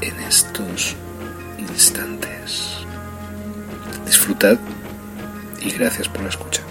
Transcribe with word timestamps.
en 0.00 0.20
estos 0.20 0.96
instantes. 1.58 2.84
Disfrutad 4.06 4.58
y 5.60 5.70
gracias 5.70 6.08
por 6.08 6.22
la 6.22 6.28
escucha. 6.28 6.62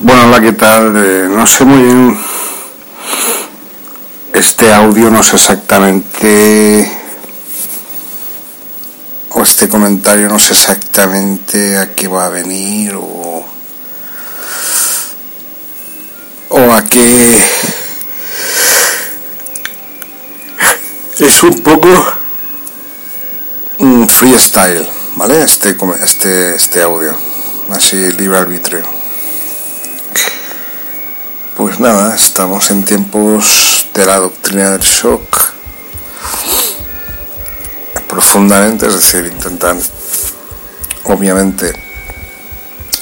Bueno, 0.00 0.26
hola, 0.26 0.40
¿qué 0.40 0.52
tal? 0.52 0.94
Eh, 0.96 1.26
no 1.28 1.46
sé 1.46 1.64
muy 1.64 1.82
bien. 1.82 2.33
Este 4.34 4.72
audio 4.72 5.10
no 5.10 5.22
sé 5.22 5.36
exactamente. 5.36 6.90
O 9.30 9.42
este 9.42 9.68
comentario 9.68 10.28
no 10.28 10.40
sé 10.40 10.54
exactamente 10.54 11.78
a 11.78 11.94
qué 11.94 12.08
va 12.08 12.26
a 12.26 12.30
venir 12.30 12.96
o. 12.96 13.46
O 16.48 16.72
a 16.72 16.82
qué. 16.82 17.48
Es 21.20 21.42
un 21.44 21.60
poco. 21.60 21.88
Un 23.78 24.08
freestyle, 24.08 24.84
¿vale? 25.14 25.44
Este, 25.44 25.76
este, 26.02 26.56
este 26.56 26.82
audio. 26.82 27.16
Así, 27.70 28.10
libre 28.10 28.38
arbitrio. 28.38 28.82
Pues 31.56 31.78
nada, 31.78 32.16
estamos 32.16 32.68
en 32.72 32.84
tiempos 32.84 33.83
de 33.94 34.04
la 34.04 34.18
doctrina 34.18 34.70
del 34.72 34.80
shock. 34.80 35.54
Profundamente, 38.08 38.86
es 38.86 38.94
decir, 38.94 39.26
intentan, 39.26 39.80
obviamente, 41.04 41.72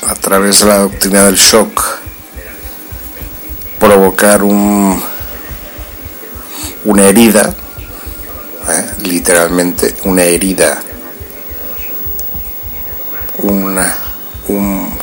a 0.07 0.15
través 0.15 0.61
de 0.61 0.67
la 0.67 0.79
doctrina 0.79 1.25
del 1.25 1.37
shock, 1.37 1.83
provocar 3.79 4.43
un, 4.43 5.03
una 6.85 7.09
herida, 7.09 7.55
¿eh? 8.69 8.91
literalmente 9.03 9.95
una 10.05 10.23
herida, 10.23 10.83
una, 13.39 13.97
un, 14.49 14.99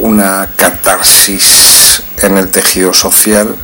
una 0.00 0.50
catarsis 0.56 1.79
en 2.22 2.36
el 2.36 2.50
tejido 2.50 2.92
social, 2.92 3.56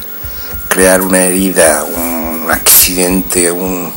crear 0.69 1.03
una 1.03 1.21
herida, 1.21 1.85
un 1.85 2.49
accidente, 2.51 3.51
un 3.51 3.93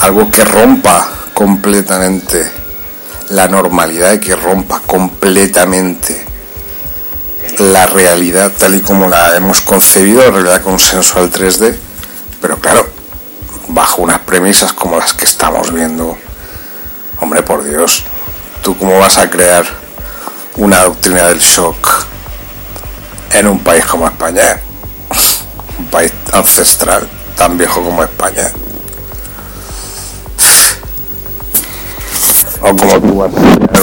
algo 0.00 0.30
que 0.30 0.44
rompa 0.44 1.08
completamente 1.32 2.50
la 3.30 3.48
normalidad 3.48 4.12
y 4.14 4.20
que 4.20 4.36
rompa 4.36 4.80
completamente 4.80 6.24
la 7.58 7.86
realidad 7.86 8.52
tal 8.58 8.74
y 8.74 8.80
como 8.80 9.08
la 9.08 9.36
hemos 9.36 9.62
concebido, 9.62 10.22
la 10.22 10.30
realidad 10.30 10.62
consensual 10.62 11.30
3D, 11.30 11.76
pero 12.40 12.58
claro, 12.58 12.88
bajo 13.68 14.02
unas 14.02 14.20
premisas 14.20 14.72
como 14.72 14.98
las 14.98 15.14
que 15.14 15.24
estamos 15.24 15.72
viendo. 15.72 16.16
Hombre, 17.20 17.42
por 17.42 17.64
Dios, 17.64 18.04
¿tú 18.62 18.76
cómo 18.76 18.98
vas 18.98 19.18
a 19.18 19.30
crear 19.30 19.64
una 20.56 20.82
doctrina 20.84 21.24
del 21.28 21.38
shock 21.38 22.06
en 23.38 23.46
un 23.48 23.58
país 23.60 23.84
como 23.84 24.06
España, 24.06 24.60
un 25.78 25.86
país 25.86 26.12
ancestral 26.32 27.06
tan 27.36 27.56
viejo 27.58 27.82
como 27.82 28.02
España. 28.02 28.50
O 32.62 32.74
como 32.76 33.24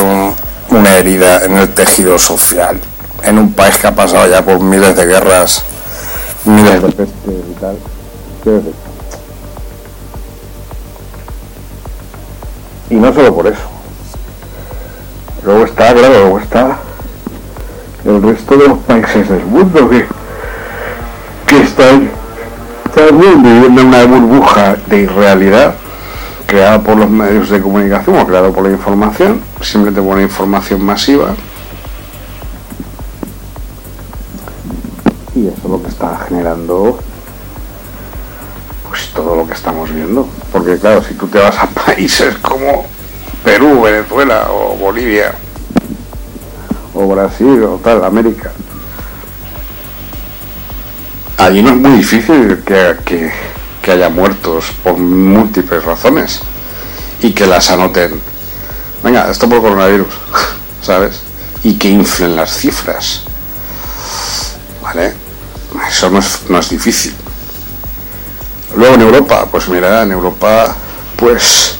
un- 0.01 0.35
una 0.69 0.97
herida 0.97 1.43
en 1.45 1.57
el 1.57 1.69
tejido 1.73 2.17
social 2.17 2.79
en 3.21 3.37
un 3.37 3.53
país 3.53 3.77
que 3.77 3.87
ha 3.87 3.95
pasado 3.95 4.27
ya 4.27 4.43
por 4.43 4.59
miles 4.59 4.95
de 4.95 5.05
guerras, 5.05 5.63
miles 6.45 6.81
de 6.81 7.03
y 7.03 7.53
tal. 7.59 7.77
Y 12.89 12.95
no 12.95 13.13
solo 13.13 13.33
por 13.33 13.47
eso. 13.47 13.61
Luego 15.43 15.65
está, 15.65 15.93
claro, 15.93 16.09
luego 16.19 16.39
está 16.39 16.77
el 18.05 18.21
resto 18.21 18.57
de 18.57 18.67
los 18.67 18.79
países 18.79 19.29
del 19.29 19.45
mundo 19.45 19.89
que, 19.89 20.05
que 21.47 21.61
están 21.61 22.09
también 22.93 23.41
viviendo 23.41 23.81
una 23.81 24.03
burbuja 24.05 24.75
de 24.87 25.01
irrealidad 25.01 25.75
creada 26.45 26.81
por 26.81 26.97
los 26.97 27.09
medios 27.09 27.49
de 27.49 27.61
comunicación 27.61 28.19
o 28.19 28.27
creada 28.27 28.49
por 28.51 28.63
la 28.63 28.71
información, 28.71 29.41
simplemente 29.61 30.01
por 30.01 30.13
una 30.13 30.21
información 30.23 30.83
masiva. 30.83 31.33
Y 35.35 35.47
eso 35.47 35.57
es 35.63 35.69
lo 35.69 35.81
que 35.81 35.89
está 35.89 36.17
generando 36.27 36.99
pues 38.87 39.09
todo 39.15 39.35
lo 39.35 39.47
que 39.47 39.53
estamos 39.53 39.91
viendo. 39.91 40.27
Porque 40.51 40.77
claro, 40.77 41.01
si 41.01 41.15
tú 41.15 41.27
te 41.27 41.39
vas 41.39 41.57
a 41.57 41.67
países 41.85 42.35
como 42.37 42.85
Perú, 43.43 43.81
Venezuela 43.81 44.49
o 44.51 44.75
Bolivia 44.75 45.33
o 46.93 47.07
Brasil 47.07 47.63
o 47.63 47.79
tal, 47.83 48.03
América, 48.03 48.51
allí 51.37 51.61
no 51.61 51.69
es 51.69 51.75
muy 51.75 51.91
difícil 51.97 52.63
que, 52.65 53.31
que, 53.81 53.91
haya 53.91 54.09
muertos 54.09 54.65
por 54.81 54.97
múltiples 54.97 55.83
razones 55.83 56.39
y 57.19 57.33
que 57.33 57.45
las 57.45 57.69
anoten. 57.69 58.21
Venga, 59.03 59.29
esto 59.29 59.49
por 59.49 59.61
coronavirus, 59.61 60.07
¿sabes? 60.81 61.19
Y 61.63 61.77
que 61.77 61.89
inflen 61.89 62.35
las 62.35 62.53
cifras. 62.55 63.23
¿Vale? 64.81 65.13
Eso 65.87 66.09
no 66.09 66.19
es, 66.19 66.41
no 66.49 66.59
es 66.59 66.69
difícil. 66.69 67.13
Luego 68.75 68.95
en 68.95 69.01
Europa, 69.01 69.47
pues 69.51 69.67
mira, 69.67 70.03
en 70.03 70.11
Europa 70.11 70.75
pues 71.17 71.75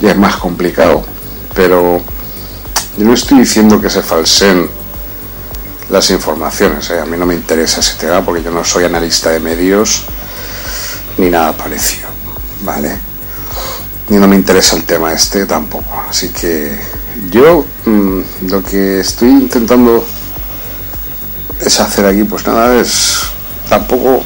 ya 0.00 0.10
es 0.10 0.16
más 0.16 0.36
complicado, 0.36 1.04
pero 1.54 2.02
yo 2.98 3.06
no 3.06 3.14
estoy 3.14 3.38
diciendo 3.38 3.80
que 3.80 3.88
se 3.88 4.02
falseen 4.02 4.68
las 5.90 6.10
informaciones, 6.10 6.90
¿eh? 6.90 7.00
a 7.00 7.04
mí 7.04 7.16
no 7.16 7.26
me 7.26 7.34
interesa 7.34 7.80
ese 7.80 7.94
tema 7.96 8.24
porque 8.24 8.42
yo 8.42 8.50
no 8.50 8.64
soy 8.64 8.84
analista 8.84 9.30
de 9.30 9.40
medios 9.40 10.04
ni 11.18 11.30
nada 11.30 11.56
parecido, 11.56 12.08
¿vale? 12.62 12.98
Ni 14.08 14.16
no 14.16 14.26
me 14.26 14.36
interesa 14.36 14.76
el 14.76 14.84
tema 14.84 15.12
este 15.12 15.46
tampoco, 15.46 16.02
así 16.08 16.28
que 16.28 16.78
yo 17.30 17.64
mm, 17.84 18.20
lo 18.48 18.62
que 18.62 19.00
estoy 19.00 19.28
intentando 19.28 20.04
es 21.60 21.80
hacer 21.80 22.06
aquí, 22.06 22.24
pues 22.24 22.46
nada, 22.46 22.78
es 22.80 23.20
tampoco 23.68 24.22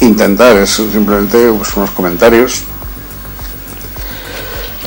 intentar, 0.00 0.56
es 0.56 0.70
simplemente 0.70 1.50
pues, 1.52 1.76
unos 1.76 1.90
comentarios 1.90 2.62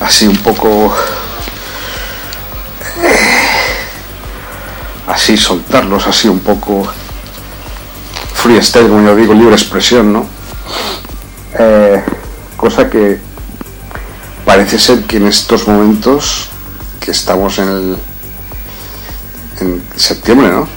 así 0.02 0.28
un 0.28 0.38
poco 0.38 0.94
así 5.08 5.38
soltarlos 5.38 6.06
así 6.08 6.28
un 6.28 6.40
poco 6.40 6.86
freestyle 8.34 8.90
como 8.90 9.04
yo 9.08 9.16
digo 9.16 9.34
libre 9.34 9.56
expresión 9.56 10.14
no 10.14 10.26
eh, 11.58 12.04
cosa 12.56 12.90
que 12.90 13.20
parece 14.46 14.78
ser 14.78 15.04
que 15.04 15.18
en 15.18 15.28
estos 15.28 15.68
momentos 15.68 16.50
que 17.00 17.12
estamos 17.12 17.58
en 17.60 17.98
en 19.60 19.84
septiembre 19.96 20.50
no 20.50 20.68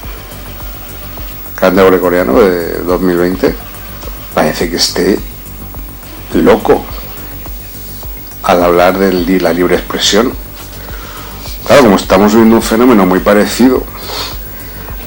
calendario 1.56 2.00
coreano 2.00 2.40
de 2.40 2.78
2020 2.78 3.54
parece 4.32 4.70
que 4.70 4.76
esté 4.76 5.18
loco 6.34 6.84
al 8.44 8.62
hablar 8.62 8.98
de 8.98 9.40
la 9.40 9.52
libre 9.52 9.76
expresión 9.76 10.32
Claro, 11.70 11.84
como 11.84 11.96
estamos 11.99 12.34
viendo 12.34 12.56
un 12.56 12.62
fenómeno 12.62 13.06
muy 13.06 13.20
parecido 13.20 13.84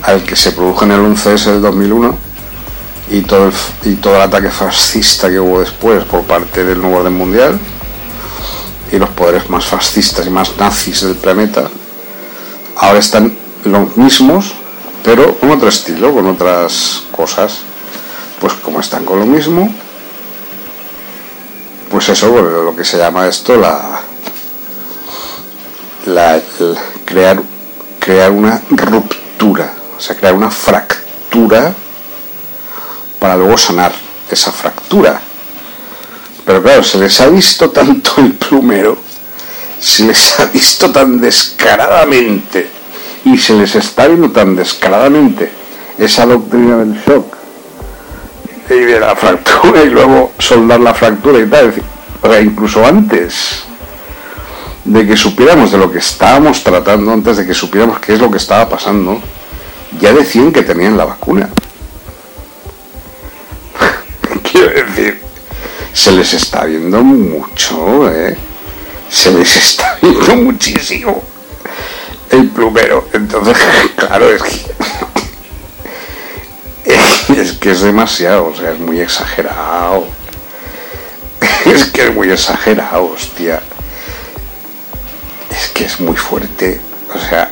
al 0.02 0.24
que 0.24 0.38
se 0.38 0.54
produjo 0.54 0.86
en 0.86 0.92
el 0.92 1.02
11S 1.02 1.52
del 1.52 1.62
2001 1.62 2.18
y 3.12 3.22
todo, 3.24 3.48
el, 3.48 3.54
y 3.84 3.96
todo 3.96 4.16
el 4.16 4.22
ataque 4.22 4.50
fascista 4.50 5.28
que 5.28 5.42
hubo 5.42 5.60
después 5.60 6.06
por 6.06 6.24
parte 6.24 6.64
del 6.64 6.80
nuevo 6.80 7.00
orden 7.00 7.18
mundial 7.18 7.60
y 8.94 8.98
los 8.98 9.10
poderes 9.10 9.50
más 9.50 9.66
fascistas 9.66 10.26
y 10.26 10.30
más 10.30 10.56
nazis 10.58 11.02
del 11.02 11.16
planeta, 11.16 11.68
ahora 12.78 13.00
están 13.00 13.38
los 13.66 13.98
mismos, 13.98 14.54
pero 15.04 15.36
con 15.36 15.52
otro 15.52 15.68
estilo, 15.68 16.14
con 16.14 16.28
otras 16.28 17.04
cosas. 17.12 17.58
Pues 18.40 18.54
como 18.54 18.80
están 18.80 19.04
con 19.04 19.20
lo 19.20 19.26
mismo, 19.26 19.70
pues 21.92 22.08
eso, 22.08 22.42
lo 22.42 22.74
que 22.74 22.86
se 22.86 22.98
llama 22.98 23.28
esto 23.28 23.58
la, 23.58 23.93
la, 26.06 26.40
crear, 27.06 27.42
crear 28.00 28.32
una 28.32 28.62
ruptura, 28.70 29.74
o 29.98 30.00
sea, 30.00 30.16
crear 30.16 30.34
una 30.34 30.52
fractura 30.52 31.74
para 33.20 33.38
luego 33.38 33.58
sanar 33.58 33.92
esa 34.30 34.52
fractura. 34.52 35.20
Pero 36.46 36.62
claro, 36.62 36.84
se 36.84 36.98
les 36.98 37.20
ha 37.22 37.28
visto 37.28 37.70
tanto 37.70 38.16
el 38.18 38.34
plumero, 38.34 38.98
se 39.80 40.04
les 40.04 40.40
ha 40.40 40.46
visto 40.46 40.92
tan 40.92 41.22
descaradamente 41.22 42.68
y 43.26 43.38
se 43.38 43.54
les 43.54 43.76
está 43.76 44.08
viendo 44.08 44.32
tan 44.32 44.56
descaradamente 44.56 45.52
esa 45.98 46.26
doctrina 46.26 46.78
del 46.78 47.02
shock 47.06 47.38
y 48.70 48.74
de 48.74 49.00
la 49.00 49.16
fractura 49.16 49.84
y 49.84 49.90
luego 49.90 50.34
soldar 50.40 50.80
la 50.80 50.94
fractura 50.94 51.40
y 51.40 51.50
tal. 51.50 51.74
O 52.22 52.28
sea, 52.28 52.42
incluso 52.42 52.86
antes 52.86 53.64
de 54.86 55.08
que 55.08 55.16
supiéramos 55.16 55.72
de 55.72 55.78
lo 55.78 55.92
que 55.92 56.00
estábamos 56.00 56.64
tratando, 56.64 57.12
antes 57.14 57.38
de 57.38 57.46
que 57.46 57.54
supiéramos 57.54 58.00
qué 58.00 58.14
es 58.14 58.20
lo 58.20 58.30
que 58.30 58.38
estaba 58.38 58.68
pasando, 58.68 59.22
ya 60.00 60.12
decían 60.14 60.52
que 60.52 60.64
tenían 60.64 60.98
la 60.98 61.06
vacuna. 61.06 61.50
Quiero 64.52 64.86
decir, 64.86 65.22
se 65.94 66.12
les 66.12 66.34
está 66.34 66.66
viendo 66.66 67.02
mucho, 67.02 68.12
¿eh? 68.12 68.36
Se 69.10 69.32
les 69.32 69.56
está 69.56 69.98
viendo 70.02 70.36
muchísimo 70.36 71.24
el 72.32 72.50
plumero. 72.50 73.08
Entonces, 73.14 73.58
claro, 73.96 74.30
es 74.30 74.44
que... 74.44 74.74
Es 77.34 77.54
que 77.54 77.72
es 77.72 77.80
demasiado, 77.80 78.48
o 78.48 78.56
sea, 78.56 78.72
es 78.74 78.80
muy 78.80 79.00
exagerado. 79.00 80.06
Es 81.66 81.86
que 81.86 82.04
es 82.08 82.14
muy 82.14 82.30
exagerado, 82.30 83.06
hostia 83.06 83.62
es 85.54 85.70
que 85.70 85.86
es 85.86 86.00
muy 86.00 86.16
fuerte. 86.16 86.82
O 87.14 87.30
sea, 87.30 87.50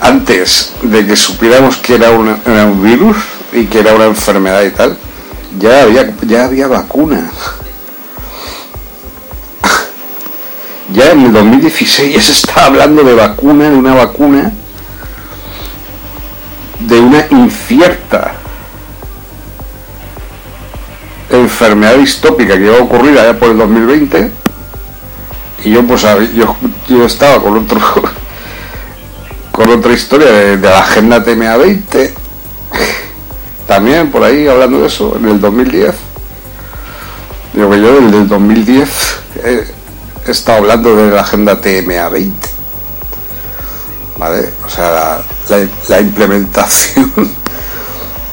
antes 0.00 0.72
de 0.82 1.06
que 1.06 1.16
supiéramos 1.16 1.76
que 1.76 1.94
era, 1.94 2.10
un 2.10 2.82
virus 2.82 3.16
y 3.52 3.66
que 3.66 3.80
era 3.80 3.94
una 3.94 4.06
enfermedad 4.06 4.62
y 4.62 4.70
tal, 4.70 4.96
ya 5.58 5.82
había, 5.82 6.14
ya 6.22 6.44
había 6.44 6.66
vacuna. 6.66 7.30
Ya 10.92 11.10
en 11.10 11.26
el 11.26 11.32
2016 11.32 12.14
ya 12.14 12.22
se 12.22 12.32
estaba 12.32 12.66
hablando 12.66 13.02
de 13.02 13.14
vacuna, 13.14 13.68
de 13.68 13.76
una 13.76 13.94
vacuna, 13.94 14.52
de 16.80 17.00
una 17.00 17.26
incierta 17.30 18.34
enfermedad 21.28 21.96
distópica 21.96 22.56
que 22.56 22.66
iba 22.66 22.78
a 22.78 22.82
ocurrir 22.82 23.18
allá 23.18 23.38
por 23.38 23.50
el 23.50 23.58
2020 23.58 24.30
y 25.64 25.70
yo 25.70 25.86
pues 25.86 26.02
yo, 26.34 26.56
yo 26.88 27.06
estaba 27.06 27.42
con 27.42 27.56
otro 27.58 27.80
con 29.52 29.70
otra 29.70 29.92
historia 29.92 30.30
de, 30.30 30.58
la 30.58 30.80
agenda 30.80 31.24
TMA 31.24 31.56
20 31.56 32.14
también 33.66 34.10
por 34.10 34.22
ahí 34.22 34.46
hablando 34.46 34.80
de 34.80 34.86
eso 34.86 35.16
en 35.16 35.28
el 35.28 35.40
2010 35.40 35.94
digo 37.54 37.70
que 37.70 37.80
yo 37.80 38.00
desde 38.00 38.18
el 38.18 38.28
2010 38.28 38.90
he, 39.44 40.30
estado 40.30 40.58
hablando 40.58 40.96
de 40.96 41.10
la 41.10 41.22
agenda 41.22 41.60
TMA 41.60 42.08
20 42.08 42.48
vale 44.18 44.50
o 44.64 44.68
sea 44.68 45.22
la 45.88 46.00
implementación 46.00 47.12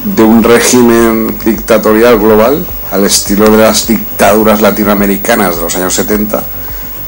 de 0.04 0.24
un 0.24 0.44
régimen 0.44 1.40
dictatorial 1.46 2.20
global 2.20 2.66
al 2.92 3.06
estilo 3.06 3.50
de 3.50 3.64
las 3.64 3.88
dictaduras 3.88 4.62
latinoamericanas 4.62 5.56
de 5.56 5.62
los 5.62 5.76
años 5.76 5.94
70 5.94 6.44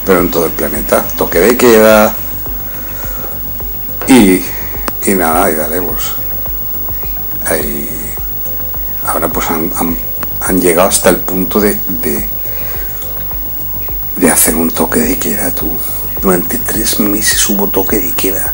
pero 0.06 0.20
en 0.20 0.30
todo 0.30 0.46
el 0.46 0.52
planeta. 0.52 1.04
Toque 1.18 1.40
de 1.40 1.58
queda. 1.58 2.14
Y, 4.08 4.42
y 5.06 5.14
nada, 5.16 5.50
y 5.50 5.56
daremos. 5.56 6.14
Ahí, 7.46 7.90
ahora 9.06 9.28
pues 9.28 9.50
han, 9.50 9.72
han, 10.42 10.62
llegado 10.62 10.90
hasta 10.90 11.10
el 11.10 11.18
punto 11.18 11.60
de, 11.60 11.78
de, 12.02 12.28
de 14.18 14.32
hacer 14.32 14.56
un 14.56 14.70
toque 14.70 15.00
de 15.00 15.18
queda 15.18 15.52
tú. 15.52 15.70
Durante 16.22 16.58
tres 16.60 17.00
meses 17.00 17.50
hubo 17.50 17.68
toque 17.68 18.00
de 18.00 18.12
queda 18.12 18.54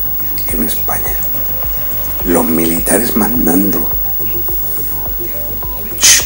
en 0.49 0.63
España. 0.63 1.13
Los 2.25 2.45
militares 2.45 3.15
mandando. 3.17 3.89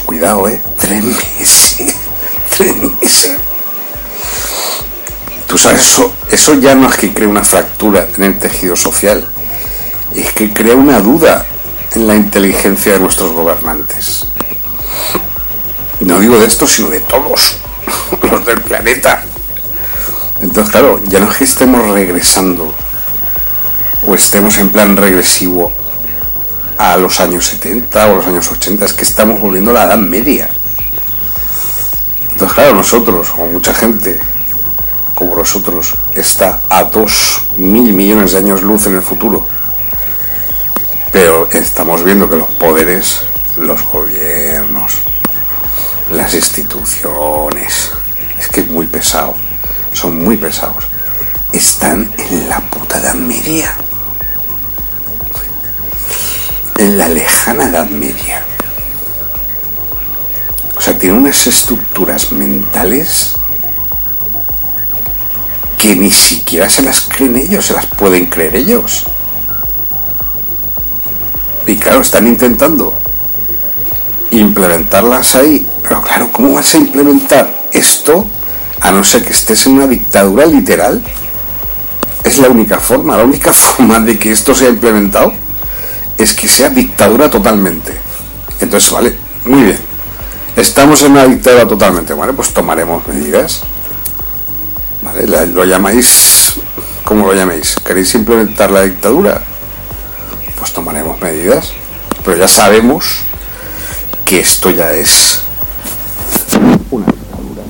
cuidado, 0.05 0.47
eh. 0.47 0.61
Tres 0.77 1.03
meses. 1.03 1.95
Tres 2.57 2.75
meses 3.01 3.37
eso, 5.53 6.11
eso 6.29 6.53
ya 6.55 6.75
no 6.75 6.89
es 6.89 6.97
que 6.97 7.13
cree 7.13 7.27
una 7.27 7.43
fractura 7.43 8.07
en 8.17 8.23
el 8.23 8.39
tejido 8.39 8.75
social, 8.75 9.25
es 10.13 10.31
que 10.33 10.51
crea 10.51 10.75
una 10.75 10.99
duda 10.99 11.45
en 11.93 12.07
la 12.07 12.15
inteligencia 12.15 12.93
de 12.93 12.99
nuestros 12.99 13.31
gobernantes. 13.31 14.25
No 16.01 16.19
digo 16.19 16.37
de 16.39 16.45
esto, 16.45 16.67
sino 16.67 16.89
de 16.89 16.99
todos 17.01 17.57
los 18.31 18.45
del 18.45 18.61
planeta. 18.61 19.23
Entonces, 20.41 20.71
claro, 20.71 21.01
ya 21.05 21.19
no 21.19 21.31
es 21.31 21.37
que 21.37 21.43
estemos 21.45 21.87
regresando 21.89 22.73
o 24.05 24.15
estemos 24.15 24.57
en 24.57 24.69
plan 24.69 24.97
regresivo 24.97 25.71
a 26.77 26.97
los 26.97 27.19
años 27.19 27.45
70 27.47 28.07
o 28.07 28.15
los 28.17 28.27
años 28.27 28.51
80, 28.51 28.85
es 28.85 28.93
que 28.93 29.03
estamos 29.03 29.39
volviendo 29.39 29.71
a 29.71 29.75
la 29.75 29.83
Edad 29.85 29.97
Media. 29.97 30.49
Entonces, 32.33 32.53
claro, 32.53 32.75
nosotros, 32.75 33.29
o 33.37 33.45
mucha 33.45 33.73
gente, 33.73 34.19
nosotros 35.35 35.95
está 36.15 36.61
a 36.69 36.83
dos 36.83 37.43
mil 37.57 37.93
millones 37.93 38.31
de 38.31 38.39
años 38.39 38.61
luz 38.61 38.87
en 38.87 38.95
el 38.95 39.01
futuro. 39.01 39.45
Pero 41.11 41.47
estamos 41.51 42.03
viendo 42.03 42.29
que 42.29 42.35
los 42.35 42.49
poderes, 42.49 43.21
los 43.57 43.83
gobiernos, 43.83 44.93
las 46.11 46.33
instituciones, 46.33 47.91
es 48.37 48.47
que 48.47 48.61
es 48.61 48.67
muy 48.67 48.85
pesado, 48.85 49.35
son 49.93 50.23
muy 50.23 50.37
pesados, 50.37 50.85
están 51.51 52.11
en 52.17 52.49
la 52.49 52.59
puta 52.59 52.99
Edad 52.99 53.15
Media. 53.15 53.73
En 56.77 56.97
la 56.97 57.07
lejana 57.07 57.69
Edad 57.69 57.87
Media. 57.87 58.43
O 60.77 60.81
sea, 60.81 60.99
tienen 60.99 61.19
unas 61.19 61.47
estructuras 61.47 62.33
mentales 62.33 63.37
que 65.85 65.95
ni 65.95 66.09
siquiera 66.09 66.67
se 66.67 66.81
las 66.81 67.01
creen 67.01 67.35
ellos, 67.35 67.67
se 67.67 67.73
las 67.73 67.85
pueden 67.85 68.25
creer 68.25 68.55
ellos. 68.55 69.05
Y 71.67 71.75
claro, 71.75 72.01
están 72.01 72.25
intentando 72.25 72.91
implementarlas 74.31 75.35
ahí. 75.35 75.67
Pero 75.83 76.01
claro, 76.01 76.29
¿cómo 76.31 76.53
vas 76.53 76.73
a 76.73 76.79
implementar 76.79 77.53
esto 77.71 78.25
a 78.81 78.91
no 78.91 79.03
ser 79.03 79.23
que 79.23 79.33
estés 79.33 79.67
en 79.67 79.73
una 79.73 79.85
dictadura 79.85 80.47
literal? 80.47 81.03
Es 82.23 82.39
la 82.39 82.49
única 82.49 82.79
forma, 82.79 83.15
la 83.15 83.23
única 83.23 83.53
forma 83.53 83.99
de 83.99 84.17
que 84.17 84.31
esto 84.31 84.55
sea 84.55 84.69
implementado 84.69 85.33
es 86.17 86.33
que 86.33 86.47
sea 86.47 86.69
dictadura 86.69 87.29
totalmente. 87.29 87.95
Entonces, 88.59 88.89
vale, 88.89 89.15
muy 89.45 89.61
bien. 89.61 89.79
Estamos 90.55 91.03
en 91.03 91.11
una 91.11 91.25
dictadura 91.25 91.67
totalmente. 91.67 92.11
Bueno, 92.15 92.33
pues 92.35 92.51
tomaremos 92.51 93.07
medidas. 93.07 93.61
¿Vale? 95.05 95.27
Lo 95.47 95.63
llamáis. 95.63 96.55
¿Cómo 97.03 97.27
lo 97.27 97.35
llaméis? 97.35 97.75
¿Queréis 97.85 98.15
implementar 98.15 98.71
la 98.71 98.81
dictadura? 98.81 99.39
Pues 100.57 100.73
tomaremos 100.73 101.21
medidas. 101.21 101.71
Pero 102.23 102.37
ya 102.37 102.47
sabemos 102.47 103.19
que 104.25 104.39
esto 104.39 104.71
ya 104.71 104.91
es 104.93 105.43
una 106.89 107.05
dictadura. 107.05 107.61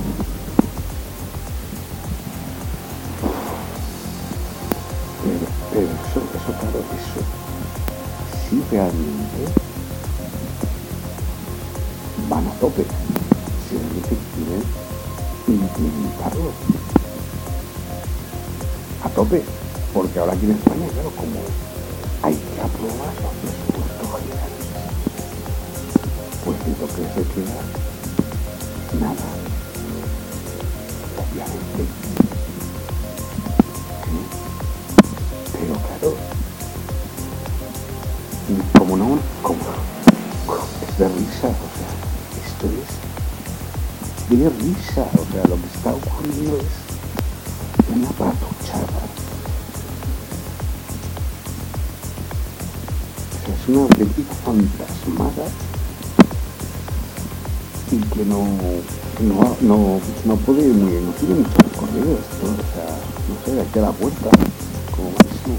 Pero, 5.73 5.83
eso, 5.83 6.21
eso, 6.33 6.59
claro, 6.59 6.79
eso 6.95 7.19
sí 8.49 8.63
realmente 8.71 9.51
van 12.29 12.47
a 12.47 12.51
tope. 12.61 12.85
Si 13.67 13.75
realmente 13.75 14.15
quieren 14.33 14.63
implementarlo 15.47 16.94
a 19.05 19.09
tope. 19.09 19.43
Porque 19.93 20.19
ahora 20.19 20.33
aquí 20.33 20.45
en 20.45 20.51
España, 20.51 20.87
claro, 20.93 21.11
como 21.15 21.39
hay 22.23 22.33
que 22.33 22.61
aprobar 22.61 23.13
los 23.23 23.33
presupuestos 23.39 24.07
generales, 24.19 24.65
pues 26.43 26.57
lo 26.79 26.87
que 26.87 27.03
se 27.13 27.23
queda 27.33 27.61
nada. 28.99 29.27
Obviamente. 31.21 31.81
Pero 35.53 35.73
claro, 35.75 36.15
como 38.77 38.97
no, 38.97 39.19
como, 39.41 39.59
es 40.89 40.97
de 40.97 41.07
risa, 41.07 41.47
o 41.47 41.69
sea, 41.77 41.91
esto 42.45 42.65
es 42.67 44.37
de 44.37 44.49
risa, 44.49 45.07
o 45.13 45.25
sea, 45.31 45.43
lo 45.47 45.55
que 45.55 45.67
está 45.73 45.93
ocurriendo 45.93 46.57
es 46.57 46.84
una 47.93 48.09
sea, 48.09 48.81
es 53.53 53.69
una 53.69 53.81
auténtica 53.81 54.33
fantasmada 54.43 55.45
y 57.91 57.97
que 57.97 58.25
no, 58.25 58.43
no, 59.21 59.55
no, 59.61 59.99
no 60.25 60.35
puede, 60.37 60.67
no 60.67 61.11
tiene 61.11 61.35
mucho 61.35 61.57
recorrido 61.57 62.17
esto, 62.17 62.45
o 62.45 62.55
sea, 62.73 62.87
no 63.29 63.35
sé, 63.45 63.51
de 63.53 63.61
aquí 63.61 63.79
a 63.79 63.81
la 63.83 63.91
puerta, 63.91 64.29
como 64.95 65.11
máximo. 65.11 65.57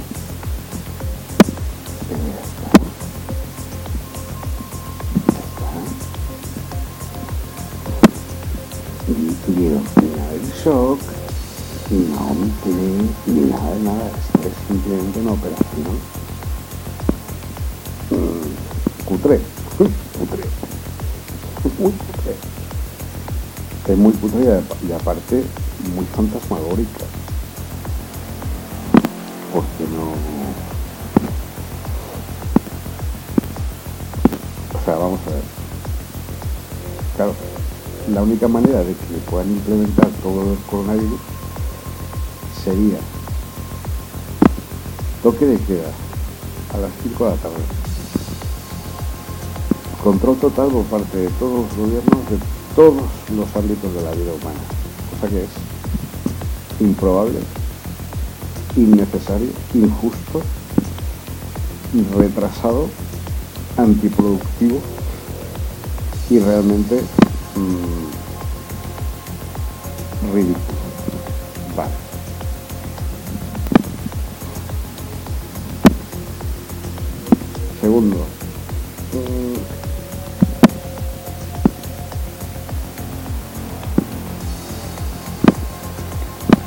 Pero 2.08 2.20
ya 2.26 2.40
está. 2.42 2.68
Ya 5.32 5.40
está. 5.46 5.70
Y, 9.12 9.60
final 9.94 10.40
shock 10.64 11.00
no 11.94 12.34
me 12.34 12.48
tiene 12.64 13.08
ni 13.26 13.50
nada 13.50 13.70
de 13.74 13.80
nada, 13.80 14.10
es 14.44 14.66
simplemente 14.68 15.20
una 15.20 15.32
operación 15.32 16.00
mm, 18.10 19.04
cutre, 19.04 19.40
cutre, 20.18 20.44
muy 21.78 21.92
cutre. 21.92 22.34
Es 23.88 23.96
muy 23.96 24.12
y, 24.42 24.48
a- 24.48 24.62
y 24.88 24.92
aparte 24.92 25.44
muy 25.94 26.04
fantasmagórica. 26.06 27.04
Porque 29.52 29.84
no. 29.94 30.10
O 34.80 34.84
sea, 34.84 34.96
vamos 34.96 35.20
a 35.26 35.30
ver. 35.30 35.42
Claro, 37.16 37.34
la 38.12 38.22
única 38.22 38.48
manera 38.48 38.80
de 38.80 38.92
que 38.92 39.14
puedan 39.30 39.50
implementar 39.52 40.08
todo 40.22 40.52
el 40.52 40.58
coronavirus 40.68 41.20
sería 42.66 42.98
toque 45.22 45.46
de 45.46 45.56
queda 45.58 45.92
a 46.74 46.78
las 46.78 46.90
5 47.04 47.24
de 47.24 47.30
la 47.30 47.36
tarde. 47.36 47.54
Control 50.02 50.36
total 50.38 50.70
por 50.70 50.84
parte 50.86 51.16
de 51.16 51.28
todos 51.38 51.60
los 51.60 51.76
gobiernos 51.76 52.28
de 52.28 52.38
todos 52.74 53.04
los 53.36 53.56
ámbitos 53.56 53.94
de 53.94 54.02
la 54.02 54.10
vida 54.10 54.32
humana. 54.32 54.58
Cosa 55.12 55.28
que 55.28 55.44
es 55.44 55.50
improbable, 56.80 57.38
innecesario, 58.76 59.50
injusto, 59.72 60.42
retrasado, 62.16 62.88
antiproductivo 63.76 64.80
y 66.30 66.40
realmente 66.40 67.00
mm, 67.54 68.06
ridículo. 70.34 70.76
Vale. 71.76 72.05
Segundo, 77.96 78.26
mm, 79.14 79.56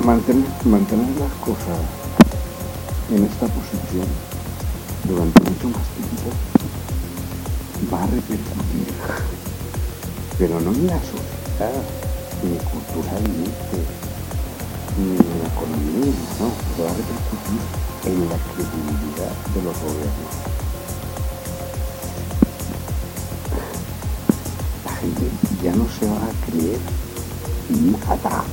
mantener, 0.04 0.50
mantener 0.64 1.06
las 1.20 1.32
cosas 1.34 1.78
en 3.14 3.22
esta 3.26 3.46
posición 3.46 4.08
durante 5.04 5.40
mucho 5.48 5.68
más 5.68 5.86
tiempo 5.94 6.30
va 7.94 8.02
a 8.02 8.06
repercutir, 8.06 8.90
pero 10.36 10.60
no 10.60 10.72
en 10.72 10.86
la 10.88 10.98
sociedad, 10.98 11.80
ni 12.42 12.58
culturalmente, 12.58 13.78
ni 14.98 15.10
en 15.10 15.38
la 15.38 15.46
economía, 15.46 16.10
no, 16.40 16.50
va 16.82 16.90
a 16.90 16.94
repercutir 16.98 17.60
en 18.06 18.18
la 18.28 18.36
credibilidad 18.50 19.32
de 19.54 19.62
los 19.62 19.78
gobiernos. 19.78 20.49
Nada 27.70 28.44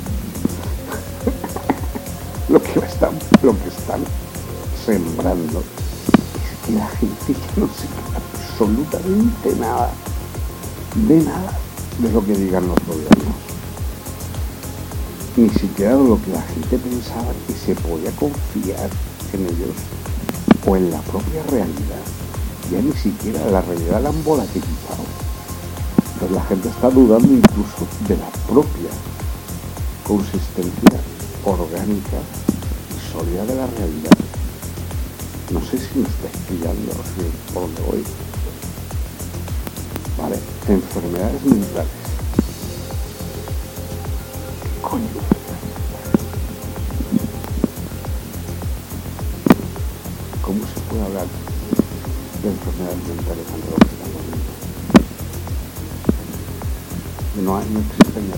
lo 2.49 2.61
que 2.61 2.79
están, 2.79 3.17
lo 3.41 3.51
que 3.59 3.69
están 3.69 4.01
sembrando 4.85 5.59
es 5.59 6.65
que 6.65 6.73
la 6.73 6.87
gente 6.87 7.33
ya 7.33 7.61
no 7.61 7.67
se 7.67 7.87
absolutamente 8.57 9.55
nada, 9.59 9.91
de 11.07 11.17
nada 11.21 11.53
de 11.99 12.11
lo 12.11 12.25
que 12.25 12.33
digan 12.33 12.67
los 12.67 12.77
gobiernos. 12.87 13.35
Ni 15.35 15.49
siquiera 15.49 15.95
de 15.95 16.03
lo 16.03 16.19
que 16.19 16.31
la 16.31 16.41
gente 16.41 16.79
pensaba 16.79 17.31
que 17.45 17.53
se 17.53 17.75
podía 17.75 18.11
confiar 18.13 18.89
en 19.33 19.45
ellos 19.45 19.75
o 20.65 20.75
en 20.75 20.89
la 20.89 20.99
propia 21.01 21.43
realidad. 21.51 22.01
Ya 22.71 22.81
ni 22.81 22.93
siquiera 22.93 23.45
la 23.51 23.61
realidad 23.61 24.01
la 24.01 24.09
han 24.09 24.23
volatilizado. 24.23 24.96
La 26.31 26.43
gente 26.43 26.67
está 26.67 26.89
dudando 26.89 27.33
incluso 27.33 27.87
de 28.05 28.17
la 28.17 28.29
propia 28.49 28.89
consistencia 30.05 30.99
orgánica 31.45 32.17
y 32.91 33.11
sólida 33.11 33.45
de 33.45 33.55
la 33.55 33.65
realidad. 33.67 34.11
No 35.51 35.61
sé 35.61 35.77
si 35.77 35.99
me 35.99 36.07
estáis 36.07 36.37
pillando 36.49 36.91
por 37.53 37.63
donde 37.63 37.81
voy. 37.83 38.03
Vale, 40.17 40.37
enfermedades 40.67 41.43
mentales. 41.45 41.91
¿Qué 44.61 44.81
coño? 44.81 45.07
¿Cómo 50.41 50.59
se 50.59 50.79
puede 50.89 51.05
hablar 51.05 51.25
de 52.43 52.49
enfermedades 52.49 53.07
mentales 53.07 54.06
No, 57.43 57.55
hay, 57.55 57.65
no 57.69 57.79
existen 57.79 58.29
ya. 58.29 58.35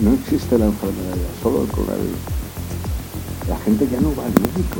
No 0.00 0.12
existe 0.12 0.56
la 0.56 0.66
enfermedad 0.66 1.16
solo 1.42 1.62
el 1.62 1.68
coronavirus. 1.68 2.12
La 3.48 3.58
gente 3.58 3.88
ya 3.90 4.00
no 4.00 4.14
va 4.14 4.24
al 4.24 4.32
médico 4.32 4.78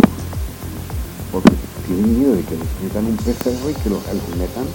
porque 1.32 1.50
tienen 1.86 2.18
miedo 2.18 2.36
de 2.36 2.42
que 2.42 2.54
les 2.54 2.82
metan 2.82 3.06
un 3.06 3.16
PCR 3.16 3.70
y 3.70 3.74
que 3.74 3.90
los, 3.90 4.02
metan 4.38 4.66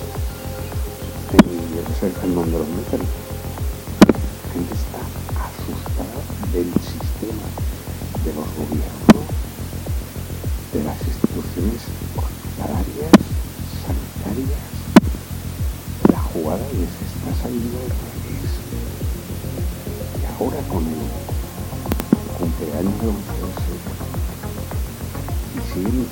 en, 1.32 1.76
yo 1.76 1.84
qué 1.88 1.94
sé, 2.00 2.28
donde 2.28 2.52
los 2.52 2.68
metan. 2.68 3.31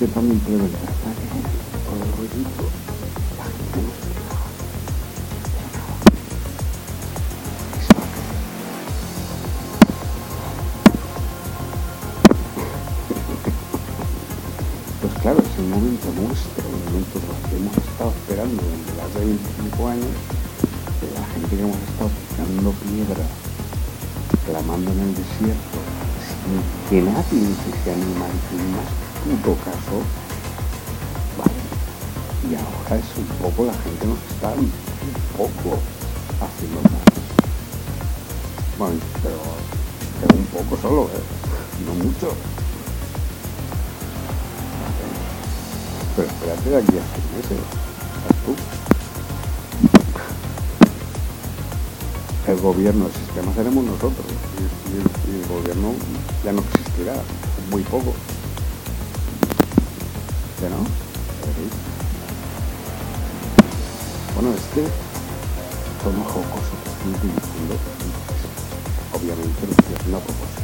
Siguen 0.10 0.32
intentando 0.32 0.34
implementar 0.34 0.82
todo 1.86 2.04
el 2.04 2.12
rollito. 2.18 2.64
La 3.38 3.44
gente 3.44 3.80
Pues 15.02 15.14
claro, 15.22 15.40
es 15.40 15.60
un 15.60 15.70
momento 15.70 16.08
nuestro, 16.22 16.68
un 16.68 16.86
momento 16.86 17.20
que 17.50 17.56
hemos 17.56 17.78
estado 17.78 18.12
esperando 18.12 18.62
durante 18.62 18.92
más 19.02 19.14
de 19.14 19.26
25 19.26 19.88
años, 19.88 20.16
de 21.02 21.08
la 21.14 21.26
gente 21.34 21.56
que 21.56 21.62
hemos 21.62 21.78
estado 21.78 22.10
picando 22.10 22.72
piedra, 22.84 23.26
clamando 24.46 24.92
en 24.92 25.00
el 25.00 25.16
desierto, 25.16 25.78
sin 26.28 26.60
que 26.90 27.02
nadie 27.02 27.56
se 27.84 27.94
anima 27.94 28.26
en 28.28 28.72
más 28.72 29.10
puto 29.24 29.58
Y 32.50 32.56
ahora 32.56 32.96
es 32.96 33.18
un 33.18 33.26
poco, 33.38 33.66
la 33.66 33.74
gente 33.74 34.06
nos 34.06 34.20
está 34.32 34.52
un 34.54 34.72
poco 35.36 35.80
haciendo 36.40 36.82
más. 36.84 37.02
Bueno, 38.78 38.96
pero, 39.24 39.40
pero 40.22 40.36
un 40.38 40.46
poco 40.46 40.82
solo, 40.82 41.04
¿eh? 41.06 41.24
No 41.86 41.94
mucho. 41.96 42.34
Pero 46.16 46.28
espérate 46.28 46.70
de 46.70 46.78
aquí 46.78 46.98
a 46.98 47.04
seis 47.14 47.26
meses. 47.36 47.58
tú? 48.46 48.56
El 52.52 52.60
gobierno, 52.62 53.06
el 53.08 53.14
sistema 53.14 53.54
seremos 53.54 53.84
nosotros. 53.86 54.26
Y 55.28 55.42
el 55.42 55.48
gobierno 55.48 55.94
ya 56.44 56.52
no 56.52 56.62
existirá. 56.62 57.16
Muy 57.72 57.84
poco. 57.84 58.14
¿Ya 60.62 60.68
no? 60.68 60.84
Bueno, 64.36 64.50
es 64.54 64.66
que 64.74 64.84
tono 66.04 66.24
jocoso 66.26 66.74
que 66.84 66.90
estoy 66.90 67.12
utilizando, 67.14 67.76
obviamente 69.14 69.62
lo 69.66 69.72
estoy 69.72 69.96
haciendo 69.96 70.18
a 70.18 70.22
propósito. 70.22 70.62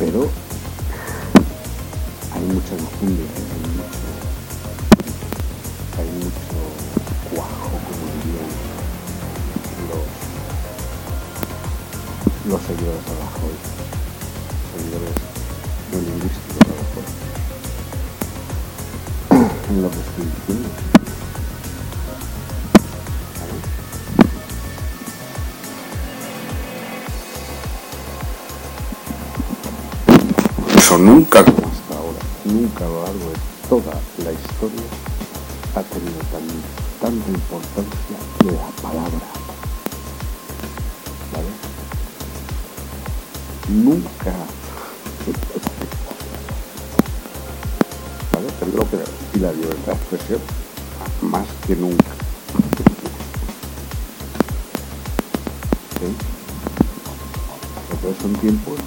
Pero 0.00 0.20
hay 2.34 2.42
mucha 2.42 2.74
enjundia, 2.74 3.26
hay 3.54 3.62
mucho, 3.76 4.02
hay 5.98 6.08
mucho 6.18 6.58
cuajo, 7.34 7.70
como 7.86 8.04
dirían 8.18 8.50
los, 9.90 10.06
los 12.52 12.60
seguidores 12.66 13.17
en 19.68 19.82
lo 19.82 19.90
que 19.90 19.98
estoy 19.98 20.24
diciendo. 20.24 20.68
Eso 30.76 30.98
nunca 30.98 31.44
como 31.44 31.68
hasta 31.68 31.94
ahora, 31.96 32.18
nunca 32.44 32.84
a 32.84 32.88
lo 32.88 33.02
largo 33.04 33.30
de 33.30 33.38
toda 33.68 33.92
la 34.24 34.32
historia 34.32 34.86
ha 35.74 35.82
tenido 35.82 36.18
tan, 36.32 36.46
tanta 37.00 37.30
importancia 37.30 38.16
la 38.46 38.82
palabra. 38.82 39.26
¿Vale? 41.32 41.48
Nunca. 43.68 44.32
Y 49.68 49.70
la 49.70 49.74
libertad 49.74 49.92
de 49.92 49.92
expresión 49.92 50.40
más 51.22 51.46
que 51.66 51.76
nunca. 51.76 52.12
¿Sí? 56.00 56.06
Son 58.22 58.32
tiempos, 58.36 58.78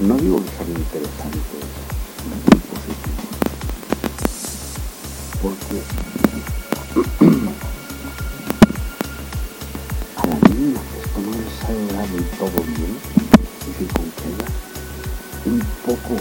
no 0.00 0.16
digo 0.16 0.42
que 0.42 0.50
sean 0.50 0.68
interesantes, 0.70 1.42
muy 2.24 2.60
positivos, 2.70 3.34
porque 5.42 5.82
a 10.16 10.26
las 10.26 10.40
niñas 10.50 10.82
esto 11.04 11.18
no 11.20 11.30
les 11.32 11.52
sale 11.60 11.82
del 12.12 12.26
todo 12.38 12.58
bien, 12.64 12.92
es 13.60 13.66
decir, 13.66 13.88
con 13.92 15.52
un 15.52 15.60
poco 15.84 16.14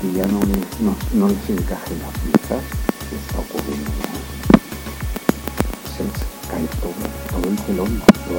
que 0.00 0.06
ya 0.12 0.26
no 0.26 0.40
les, 0.44 0.80
no, 0.80 1.28
les 1.28 1.50
encaje 1.50 1.94
las 1.96 2.14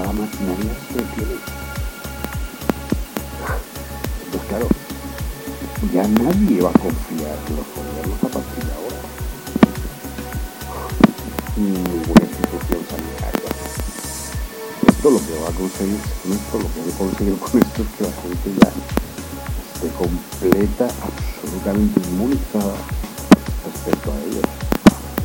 la 0.10 0.22
maquinaria 0.22 0.74
se 0.90 1.06
claro, 4.50 4.68
ya 5.94 6.08
nadie 6.08 6.62
va 6.62 6.70
a 6.70 6.80
confiar 6.80 7.38
en 7.48 7.56
los 7.56 7.68
gobiernos 7.78 8.18
a 8.24 8.30
partir 8.30 8.64
de 8.66 8.74
ahora. 8.74 8.98
Ni 11.58 11.70
ninguna 11.70 12.26
institución 12.26 12.82
sanitaria. 12.90 13.50
Esto 14.88 15.12
lo 15.12 15.20
que 15.20 15.34
va 15.38 15.50
a 15.50 15.54
conseguir 15.54 16.02
con 16.02 16.34
esto, 16.34 16.58
lo 16.58 16.68
que 16.74 16.80
va 16.82 16.90
a 16.90 16.98
conseguir 16.98 17.38
con 17.38 17.62
esto 17.62 17.82
es 17.84 17.90
que 17.94 18.04
la 18.04 18.14
gente 18.18 18.50
ya 18.58 18.70
esté 19.76 19.88
completa, 19.94 20.88
absolutamente 21.06 22.02
inmunizada 22.10 22.78
respecto 23.64 24.12
a 24.12 24.18
ellos. 24.26 24.48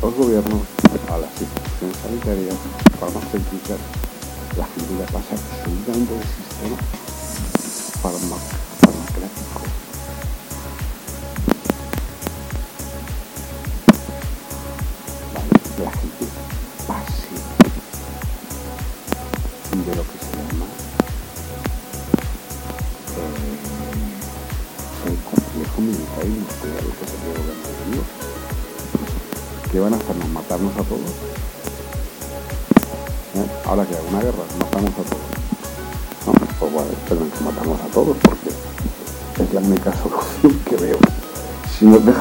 Los 0.03 0.13
gobiernos, 0.13 0.61
a 1.09 1.17
las 1.17 1.31
instituciones 1.41 1.97
sanitarias, 2.03 2.57
farmacéuticas, 2.99 3.81
la 4.57 4.65
ya 4.99 5.05
pasa 5.11 5.35
absolutamente 5.35 6.13
del 6.13 6.23
sistema 6.23 6.77
farma- 8.01 8.41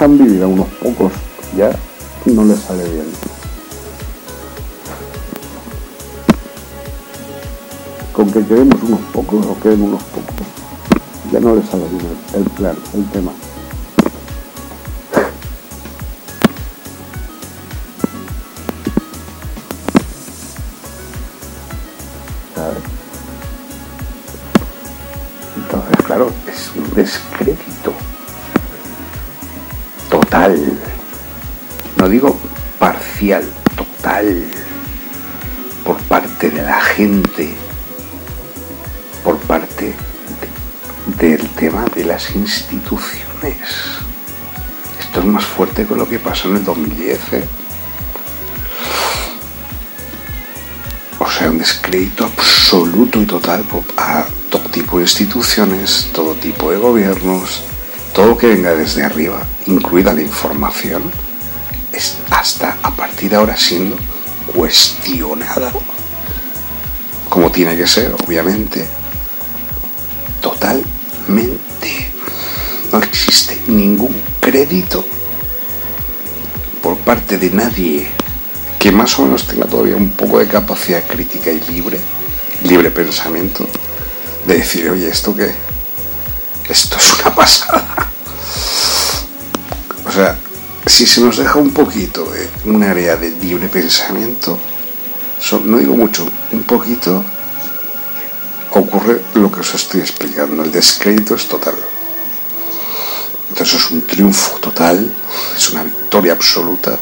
dejan 0.04 0.18
vivir 0.18 0.42
a 0.42 0.46
unos 0.46 0.66
pocos, 0.82 1.12
ya 1.56 1.70
no 2.26 2.44
les 2.44 2.58
sale 2.58 2.84
bien. 2.90 3.06
Con 8.12 8.30
que 8.30 8.44
quedemos 8.44 8.82
unos 8.82 9.00
pocos 9.12 9.46
o 9.46 9.58
queden 9.60 9.82
unos 9.82 10.02
pocos, 10.02 10.46
ya 11.32 11.40
no 11.40 11.54
les 11.54 11.66
sale 11.66 11.84
bien 11.88 12.02
el, 12.34 12.44
plan, 12.50 12.76
el 12.94 13.04
tema. 13.10 13.32
Entonces, 25.56 26.06
claro, 26.06 26.30
es 26.46 26.70
un 26.76 26.94
descrédito 26.94 27.53
digo 32.14 32.38
parcial, 32.78 33.42
total. 33.76 34.44
Por 35.84 35.96
parte 36.02 36.48
de 36.48 36.62
la 36.62 36.80
gente, 36.80 37.52
por 39.24 39.36
parte 39.38 39.92
de- 41.16 41.26
del 41.26 41.48
tema 41.50 41.84
de 41.92 42.04
las 42.04 42.30
instituciones. 42.36 43.56
Esto 45.00 45.18
es 45.20 45.26
más 45.26 45.44
fuerte 45.44 45.84
que 45.86 45.94
lo 45.96 46.08
que 46.08 46.20
pasó 46.20 46.48
en 46.48 46.56
el 46.58 46.64
2010. 46.64 47.18
¿eh? 47.32 47.44
O 51.18 51.28
sea, 51.28 51.50
un 51.50 51.58
descrédito 51.58 52.24
absoluto 52.26 53.20
y 53.20 53.26
total 53.26 53.64
a 53.96 54.24
todo 54.50 54.62
tipo 54.70 54.98
de 54.98 55.02
instituciones, 55.02 56.10
todo 56.12 56.34
tipo 56.34 56.70
de 56.70 56.76
gobiernos, 56.78 57.62
todo 58.14 58.38
que 58.38 58.46
venga 58.54 58.72
desde 58.74 59.02
arriba, 59.02 59.42
incluida 59.66 60.12
la 60.12 60.20
información, 60.22 61.02
hasta 62.30 62.78
a 62.82 62.90
partir 62.90 63.30
de 63.30 63.36
ahora 63.36 63.56
siendo 63.56 63.96
cuestionada, 64.54 65.72
como 67.28 67.50
tiene 67.50 67.76
que 67.76 67.86
ser, 67.86 68.14
obviamente, 68.26 68.86
total 70.40 70.82
absolutamente 71.24 72.12
no 72.92 72.98
existe 72.98 73.58
ningún 73.66 74.14
crédito 74.40 75.04
por 76.82 76.96
parte 76.98 77.38
de 77.38 77.50
nadie 77.50 78.06
que 78.78 78.92
más 78.92 79.18
o 79.18 79.22
menos 79.22 79.46
tenga 79.46 79.66
todavía 79.66 79.96
un 79.96 80.10
poco 80.10 80.38
de 80.38 80.46
capacidad 80.46 81.02
crítica 81.06 81.50
y 81.50 81.60
libre, 81.72 81.98
libre 82.62 82.90
pensamiento, 82.90 83.66
de 84.46 84.58
decir, 84.58 84.90
oye, 84.90 85.08
¿esto 85.08 85.34
qué? 85.34 85.54
Esto 86.68 86.96
es 86.98 87.14
una 87.14 87.34
pasada. 87.34 87.93
Si 90.86 91.06
se 91.06 91.22
nos 91.22 91.38
deja 91.38 91.58
un 91.58 91.72
poquito 91.72 92.30
de 92.30 92.48
un 92.66 92.82
área 92.82 93.16
de 93.16 93.30
libre 93.30 93.68
pensamiento, 93.68 94.58
no 95.64 95.78
digo 95.78 95.96
mucho, 95.96 96.26
un 96.52 96.62
poquito, 96.64 97.24
ocurre 98.70 99.22
lo 99.34 99.50
que 99.50 99.60
os 99.60 99.74
estoy 99.74 100.02
explicando. 100.02 100.62
El 100.62 100.70
descrédito 100.70 101.36
es 101.36 101.48
total. 101.48 101.74
Entonces 103.48 103.80
es 103.80 103.90
un 103.90 104.02
triunfo 104.02 104.58
total, 104.58 105.10
es 105.56 105.70
una 105.70 105.84
victoria 105.84 106.32
absoluta 106.34 106.98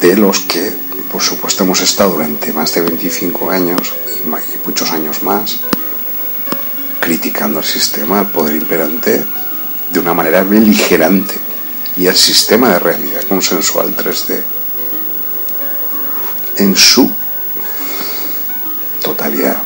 de 0.00 0.16
los 0.16 0.40
que, 0.40 0.72
por 1.10 1.22
supuesto, 1.22 1.64
hemos 1.64 1.80
estado 1.80 2.12
durante 2.12 2.52
más 2.52 2.74
de 2.74 2.82
25 2.82 3.50
años 3.50 3.94
y 4.22 4.28
muchos 4.66 4.90
años 4.90 5.22
más 5.22 5.58
criticando 7.00 7.58
al 7.58 7.64
sistema, 7.64 8.20
al 8.20 8.30
poder 8.30 8.56
imperante, 8.56 9.24
de 9.90 9.98
una 9.98 10.12
manera 10.12 10.42
beligerante 10.42 11.51
y 11.96 12.06
el 12.06 12.16
sistema 12.16 12.70
de 12.70 12.78
realidad 12.78 13.22
consensual 13.28 13.94
3D 13.96 14.42
en 16.56 16.76
su 16.76 17.10
totalidad. 19.02 19.62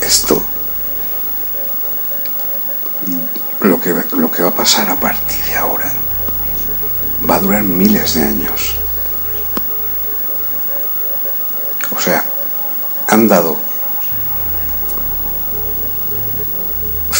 Esto 0.00 0.42
lo 3.60 3.80
que, 3.80 3.94
lo 4.16 4.30
que 4.30 4.42
va 4.42 4.50
a 4.50 4.54
pasar 4.54 4.90
a 4.90 4.96
partir 4.96 5.44
de 5.46 5.56
ahora 5.56 5.90
va 7.28 7.36
a 7.36 7.40
durar 7.40 7.62
miles 7.62 8.14
de 8.14 8.22
años. 8.22 8.76
O 11.96 12.00
sea, 12.00 12.24
han 13.08 13.28
dado 13.28 13.71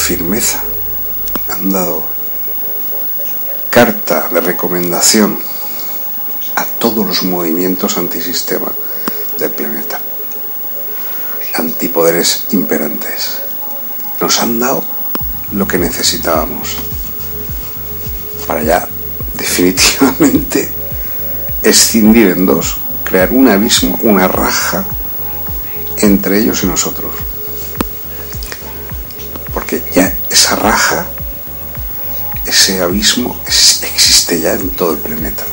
firmeza, 0.03 0.61
han 1.49 1.71
dado 1.71 2.03
carta 3.71 4.29
de 4.33 4.41
recomendación 4.41 5.39
a 6.57 6.65
todos 6.65 7.07
los 7.07 7.23
movimientos 7.23 7.97
antisistema 7.97 8.73
del 9.39 9.53
planeta, 9.53 10.01
antipoderes 11.55 12.47
imperantes. 12.51 13.43
Nos 14.21 14.41
han 14.41 14.59
dado 14.59 14.83
lo 15.53 15.69
que 15.69 15.79
necesitábamos 15.79 16.71
para 18.49 18.65
ya 18.65 18.89
definitivamente 19.39 20.69
escindir 21.63 22.33
en 22.33 22.45
dos, 22.45 22.77
crear 23.05 23.31
un 23.31 23.47
abismo, 23.49 24.01
una 24.03 24.27
raja 24.27 24.85
entre 25.99 26.41
ellos 26.41 26.65
y 26.65 26.67
nosotros 26.67 27.32
esa 30.33 30.57
raja, 30.57 31.07
ese 32.47 32.81
abismo 32.81 33.39
existe 33.47 34.41
ya 34.41 34.55
en 34.55 34.71
todo 34.71 34.93
el 34.93 34.99
planeta. 34.99 35.45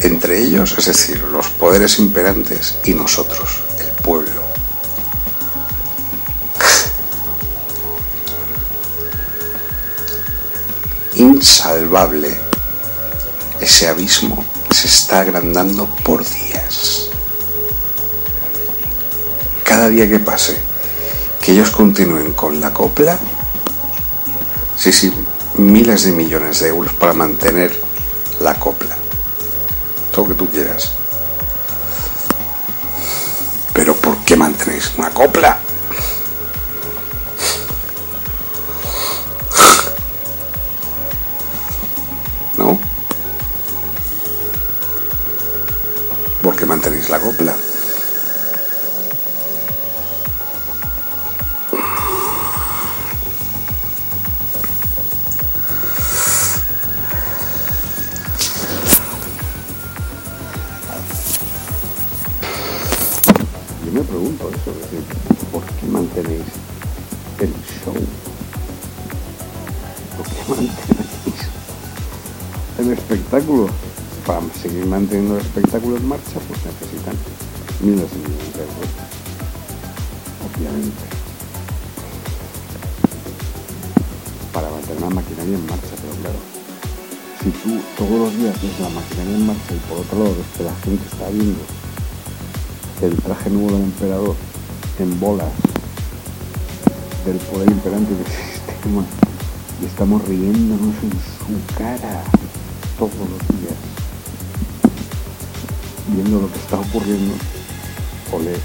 Entre 0.00 0.38
ellos, 0.38 0.76
es 0.78 0.86
decir, 0.86 1.20
los 1.24 1.48
poderes 1.48 1.98
imperantes 1.98 2.76
y 2.84 2.94
nosotros, 2.94 3.58
el 3.80 3.88
pueblo. 4.02 4.42
Insalvable. 11.16 12.38
Ese 13.60 13.88
abismo 13.88 14.44
se 14.70 14.86
está 14.86 15.20
agrandando 15.20 15.86
por 16.04 16.24
días. 16.24 17.08
Cada 19.64 19.88
día 19.88 20.08
que 20.08 20.20
pase 20.20 20.56
que 21.42 21.50
ellos 21.50 21.70
continúen 21.70 22.32
con 22.34 22.60
la 22.60 22.72
copla, 22.72 23.18
sí, 24.78 24.92
sí, 24.92 25.12
miles 25.56 26.04
de 26.04 26.12
millones 26.12 26.60
de 26.60 26.68
euros 26.68 26.92
para 26.94 27.12
mantener 27.12 27.74
la 28.40 28.54
copla. 28.54 28.96
Todo 30.12 30.22
lo 30.22 30.28
que 30.30 30.38
tú 30.38 30.48
quieras. 30.48 30.92
Pero 33.74 33.94
¿por 33.94 34.16
qué 34.24 34.36
mantenéis 34.36 34.92
una 34.96 35.10
copla? 35.10 35.58
¿No? 42.56 42.78
¿Por 46.42 46.56
qué 46.56 46.66
mantenéis 46.66 47.10
la 47.10 47.18
copla? 47.18 47.54
Y 98.88 99.84
estamos 99.84 100.26
riéndonos 100.26 100.94
en 101.02 101.10
su 101.12 101.76
cara 101.76 102.24
todos 102.98 103.12
los 103.18 103.60
días, 103.60 103.76
viendo 106.08 106.40
lo 106.40 106.50
que 106.50 106.58
está 106.58 106.80
ocurriendo, 106.80 107.34
olé, 108.32 108.56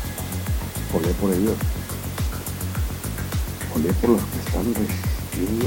olé 0.93 1.13
por 1.19 1.29
ellos, 1.29 1.57
olé 3.75 3.93
por 3.93 4.11
los 4.11 4.21
que 4.21 4.39
están 4.39 4.73
resistiendo 4.73 5.65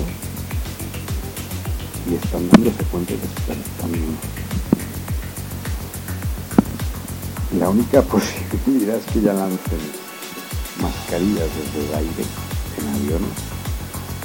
y 2.11 2.15
están 2.15 2.49
dándose 2.49 2.83
cuenta 2.85 3.13
de 3.13 3.19
que 3.19 3.27
están 3.27 3.63
La 7.61 7.69
única 7.69 8.01
posibilidad 8.15 8.97
es 8.97 9.05
que 9.13 9.21
ya 9.21 9.35
lancen 9.35 9.81
mascarillas 10.81 11.49
desde 11.57 11.89
el 11.89 11.95
aire 11.95 12.25
en 12.79 12.89
aviones 12.89 13.56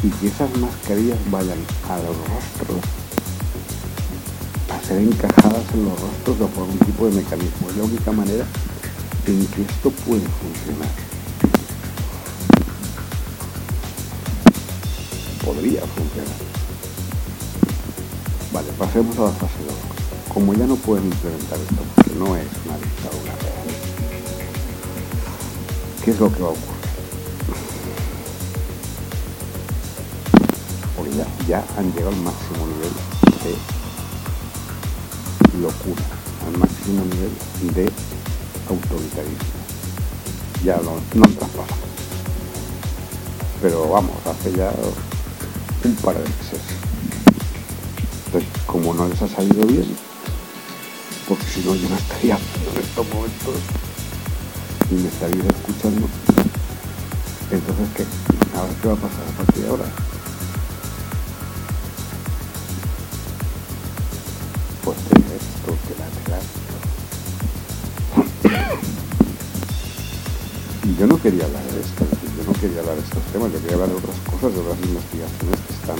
y 0.03 0.09
que 0.09 0.27
esas 0.27 0.49
mascarillas 0.57 1.19
vayan 1.29 1.59
a 1.89 1.97
los 1.97 2.17
rostros 2.27 3.01
ser 4.91 4.97
encajadas 4.97 5.63
en 5.73 5.85
los 5.85 5.99
rostros 5.99 6.39
de 6.39 6.45
algún 6.45 6.79
tipo 6.79 7.05
de 7.05 7.11
mecanismo. 7.11 7.69
Es 7.69 7.77
la 7.77 7.83
única 7.83 8.11
manera 8.11 8.45
en 9.25 9.45
que 9.47 9.61
esto 9.61 9.91
puede 10.05 10.21
funcionar. 10.21 10.89
Podría 15.45 15.81
funcionar. 15.81 16.35
Vale, 18.53 18.67
pasemos 18.77 19.17
a 19.17 19.21
la 19.21 19.31
fase 19.31 19.63
2. 19.65 20.33
Como 20.33 20.53
ya 20.53 20.65
no 20.65 20.75
pueden 20.75 21.05
implementar 21.05 21.59
esto 21.59 21.83
porque 21.95 22.11
no 22.15 22.35
es 22.35 22.47
una 22.65 22.77
dictadura 22.77 23.35
real, 23.41 23.67
¿qué 26.03 26.11
es 26.11 26.19
lo 26.19 26.33
que 26.33 26.41
va 26.41 26.47
a 26.47 26.51
ocurrir? 26.51 26.80
Ya, 31.47 31.63
han 31.77 31.91
llegado 31.91 32.09
al 32.09 32.21
máximo 32.21 32.67
nivel 32.67 32.93
de 33.43 33.51
locura, 35.61 36.03
al 36.47 36.57
máximo 36.57 37.03
nivel 37.03 37.31
de 37.73 37.91
autoritarismo. 38.69 39.59
Ya 40.63 40.77
no, 40.77 41.01
no 41.13 41.25
han 41.25 41.33
traspasado. 41.35 41.81
Pero 43.61 43.89
vamos, 43.89 44.15
hace 44.25 44.53
ya 44.53 44.71
un 45.83 45.95
par 45.95 46.15
de 46.15 46.21
meses. 46.21 46.61
Entonces, 48.27 48.49
como 48.65 48.93
no 48.93 49.09
les 49.09 49.21
ha 49.21 49.27
salido 49.27 49.67
bien, 49.67 49.97
porque 51.27 51.45
si 51.45 51.59
no 51.61 51.75
yo 51.75 51.89
no 51.89 51.97
estaría 51.97 52.35
en 52.35 52.81
estos 52.81 53.05
momentos 53.09 53.55
y 54.89 54.93
me 54.93 55.09
estaréis 55.09 55.43
escuchando, 55.43 56.07
entonces 57.51 57.87
¿qué? 57.97 58.05
A 58.57 58.63
ver 58.63 58.75
qué 58.81 58.87
va 58.87 58.93
a 58.93 58.97
pasar 58.97 59.27
a 59.27 59.37
partir 59.37 59.63
de 59.63 59.69
ahora. 59.69 60.10
Pues 64.83 64.97
esto 64.97 65.77
que 65.85 65.93
la 65.99 66.07
Y 70.83 70.95
yo 70.99 71.05
no 71.05 71.21
quería 71.21 71.45
hablar 71.45 71.63
de 71.63 71.81
esto, 71.81 72.03
yo 72.37 72.43
no 72.51 72.53
quería 72.59 72.79
hablar 72.79 72.95
de 72.95 73.03
estos 73.03 73.23
temas, 73.31 73.51
yo 73.53 73.59
quería 73.61 73.75
hablar 73.75 73.89
de 73.89 73.95
otras 73.95 74.17
cosas, 74.25 74.53
de 74.53 74.59
otras 74.61 74.79
investigaciones 74.81 75.59
que 75.67 75.73
están 75.73 75.97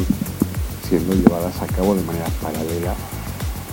siendo 0.90 1.14
llevadas 1.14 1.62
a 1.62 1.68
cabo 1.68 1.94
de 1.94 2.02
manera 2.02 2.26
paralela 2.42 2.96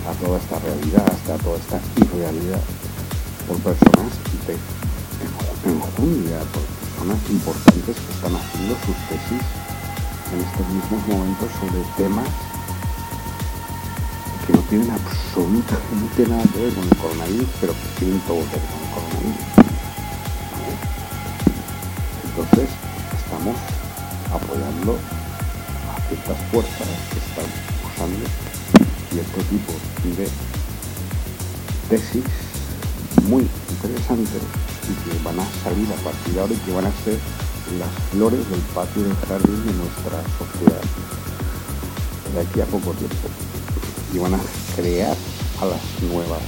a 0.05 0.13
toda 0.23 0.37
esta 0.37 0.59
realidad, 0.59 1.03
hasta 1.09 1.37
toda 1.43 1.57
esta 1.57 1.81
irrealidad 1.97 2.61
por 3.47 3.57
personas 3.65 4.13
de 4.45 4.53
enjundia, 5.65 6.39
por 6.53 6.61
personas 6.61 7.17
importantes 7.29 7.95
que 7.97 8.13
están 8.13 8.35
haciendo 8.37 8.77
sus 8.85 8.97
tesis 9.09 9.41
en 10.29 10.39
estos 10.45 10.65
mismos 10.69 11.01
momentos 11.07 11.49
sobre 11.57 11.81
temas 11.97 12.29
que 12.29 12.48
tienen 14.69 14.91
absolutamente 14.91 16.27
nada 16.27 16.43
que 16.53 16.59
ver 16.61 16.73
con 16.73 16.83
el 16.83 16.97
coronavirus, 16.97 17.49
pero 17.59 17.73
que 17.73 17.99
tienen 17.99 18.19
todo 18.21 18.37
que 18.37 18.55
ver 18.55 18.69
con 18.69 18.79
el 18.85 18.91
coronavirus. 18.93 19.45
Entonces, 22.29 22.69
estamos 23.17 23.57
apoyando 24.29 24.93
a 25.89 26.07
ciertas 26.07 26.37
fuerzas 26.51 26.87
que 27.09 27.17
están 27.17 27.49
usando 27.81 28.25
cierto 29.09 29.41
tipo 29.49 29.73
de 30.03 30.29
tesis 31.89 32.23
muy 33.23 33.49
interesantes 33.71 34.41
y 34.85 34.93
que 35.09 35.23
van 35.23 35.39
a 35.39 35.45
salir 35.63 35.87
a 35.91 36.03
partir 36.03 36.33
de 36.35 36.41
ahora 36.41 36.53
y 36.53 36.57
que 36.57 36.71
van 36.73 36.85
a 36.85 36.91
ser 37.03 37.17
las 37.79 37.89
flores 38.11 38.47
del 38.49 38.61
patio 38.75 39.01
del 39.01 39.15
jardín 39.27 39.65
de 39.65 39.73
nuestra 39.73 40.21
sociedad 40.37 40.81
de 42.33 42.39
aquí 42.41 42.61
a 42.61 42.65
poco 42.65 42.91
tiempo 42.93 43.48
y 44.13 44.17
van 44.17 44.33
a 44.33 44.39
crear 44.75 45.15
a 45.61 45.65
las 45.65 45.81
nuevas 46.01 46.41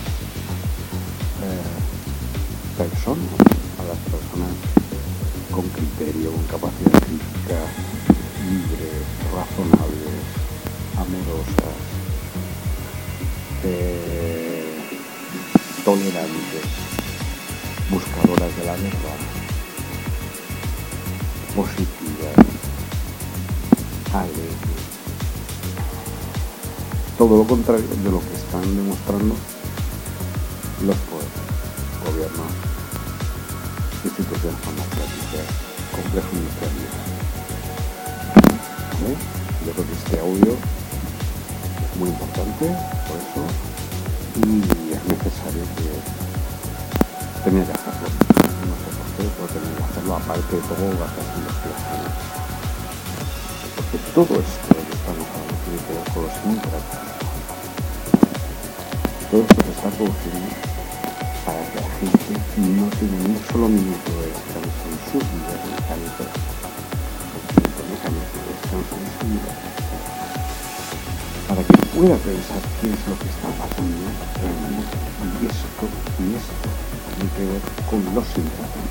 eh, 1.43 2.77
personas, 2.77 3.29
a 3.79 3.83
las 3.83 3.97
personas 4.09 4.49
con 5.51 5.67
criterio, 5.69 6.31
con 6.31 6.43
capacidad 6.45 6.99
crítica, 7.01 7.59
libres, 8.49 9.03
razonables, 9.33 10.21
amorosas, 10.97 11.77
eh, 13.63 14.73
tolerantes, 15.85 16.65
buscadoras 17.91 18.55
de 18.57 18.65
la 18.65 18.73
verdad, 18.73 19.19
positivas, 21.55 22.35
alegres. 24.13 24.80
Todo 27.21 27.37
lo 27.37 27.45
contrario 27.45 27.85
de 27.85 28.09
lo 28.09 28.17
que 28.19 28.33
están 28.33 28.65
demostrando 28.65 29.35
los 30.81 30.97
poderes, 31.05 31.45
gobiernos, 32.01 32.49
instituciones 34.03 34.57
democráticas, 34.65 35.45
complejos 35.93 36.33
industriales. 36.33 36.89
¿Vale? 38.97 39.13
Yo 39.61 39.69
creo 39.69 39.85
que 39.85 39.93
este 40.01 40.17
audio 40.17 40.57
es 40.57 41.91
muy 42.01 42.09
importante, 42.09 42.65
por 43.05 43.17
eso, 43.21 43.45
y 44.41 44.65
es 44.89 45.01
necesario 45.05 45.61
que 45.77 45.93
tenía 47.45 47.69
que 47.69 47.77
hacerlo. 47.85 48.17
No 48.65 48.75
sé 48.81 48.89
por 48.97 49.05
qué, 49.13 49.29
pero 49.29 49.45
tenía 49.61 49.77
que 49.77 49.85
hacerlo 49.93 50.17
aparte 50.17 50.55
de 50.57 50.63
todo 50.65 50.89
las 50.97 51.13
investigaciones. 51.37 52.17
Porque 53.77 53.97
todo 54.09 54.33
esto 54.41 54.73
que 54.73 54.95
estamos 54.97 55.27
hablando 55.29 55.53
tiene 55.69 55.77
que 55.85 55.93
ver 55.93 56.07
con 56.17 56.25
los 56.25 56.33
intratos. 56.49 57.10
Todo 59.31 59.43
esto 59.43 59.63
se 59.63 59.71
está 59.71 59.89
produciendo 59.91 60.51
para 61.45 61.63
que 61.71 61.79
la 61.79 61.87
gente 62.03 62.35
no 62.67 62.83
tenga 62.99 63.15
ni 63.15 63.31
un 63.31 63.39
solo 63.47 63.69
minuto 63.69 64.11
de 64.11 64.27
descanso 64.27 64.83
en 64.91 64.99
su 65.07 65.23
vida 65.23 65.55
mecánica. 65.71 66.27
mecánico 67.87 68.35
de 68.35 68.51
descanso 68.51 68.91
en 68.91 69.07
su 69.15 69.23
vida. 69.31 69.55
Para 71.47 71.63
que 71.63 71.79
pueda 71.95 72.19
pensar 72.27 72.59
qué 72.81 72.91
es 72.91 73.01
lo 73.07 73.15
que 73.23 73.31
está 73.31 73.47
pasando 73.55 74.03
realmente. 74.35 74.99
Y 75.39 75.47
esto, 75.47 75.87
y 76.19 76.35
esto 76.35 76.67
tiene 77.15 77.31
que 77.31 77.47
ver 77.55 77.63
con 77.87 78.03
los 78.11 78.27
intratos. 78.35 78.83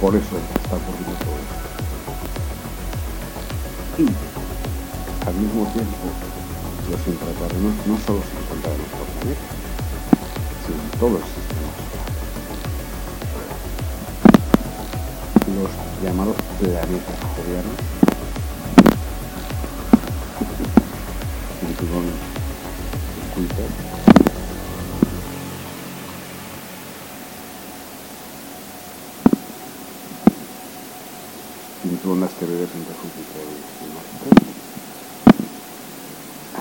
Por 0.00 0.14
eso 0.14 0.38
está 0.62 0.78
ocurriendo 0.78 1.10
todo 1.26 1.42
esto. 1.42 1.58
Y 3.98 4.14
al 5.26 5.34
mismo 5.34 5.66
tiempo, 5.74 6.06
los 6.90 7.06
intraterrenos 7.06 7.74
no 7.86 7.98
solo 7.98 8.22
se 8.22 8.38
encuentran 8.38 8.74
en 8.74 8.78
nuestro 8.78 9.04
planeta, 9.18 9.40
sino 10.64 10.82
en 10.82 10.90
todo 11.00 11.16
el 11.18 11.24
sistema. 11.24 11.70
Los 15.56 15.70
llamados 16.04 16.36
planetas 16.60 17.18
jovianos, 17.34 17.76
cinturón 21.60 22.06
Kuiper, 23.34 23.70
cinturón 31.82 32.20
de 32.20 32.26
asteroides 32.26 32.70
entre 32.74 32.94
Júpiter 32.94 33.44
y 33.82 33.86
Marte. 33.94 34.35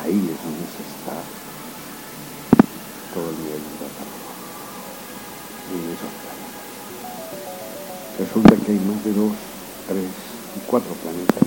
Ahí 0.06 0.12
es 0.14 0.38
donde 0.44 0.62
se 0.70 0.84
está 0.86 1.18
todo 3.12 3.28
el 3.28 3.38
nivel 3.38 3.58
intraterreno. 3.58 4.22
En 5.74 5.82
esos 5.90 6.14
planetas. 6.22 6.62
Resulta 8.20 8.56
que 8.64 8.72
hay 8.72 8.80
más 8.86 9.04
de 9.04 9.14
dos, 9.14 9.34
tres 9.88 10.06
y 10.58 10.60
cuatro 10.68 10.94
planetas. 11.02 11.45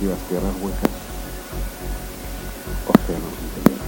Respectivas 0.00 0.18
tierras 0.28 0.54
huecas 0.62 0.90
océanos 2.88 3.34
interiores. 3.42 3.84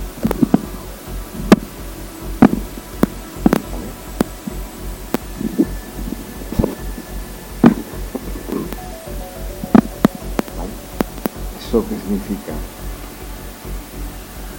¿Eso 11.58 11.84
qué 11.88 11.96
significa? 11.96 12.52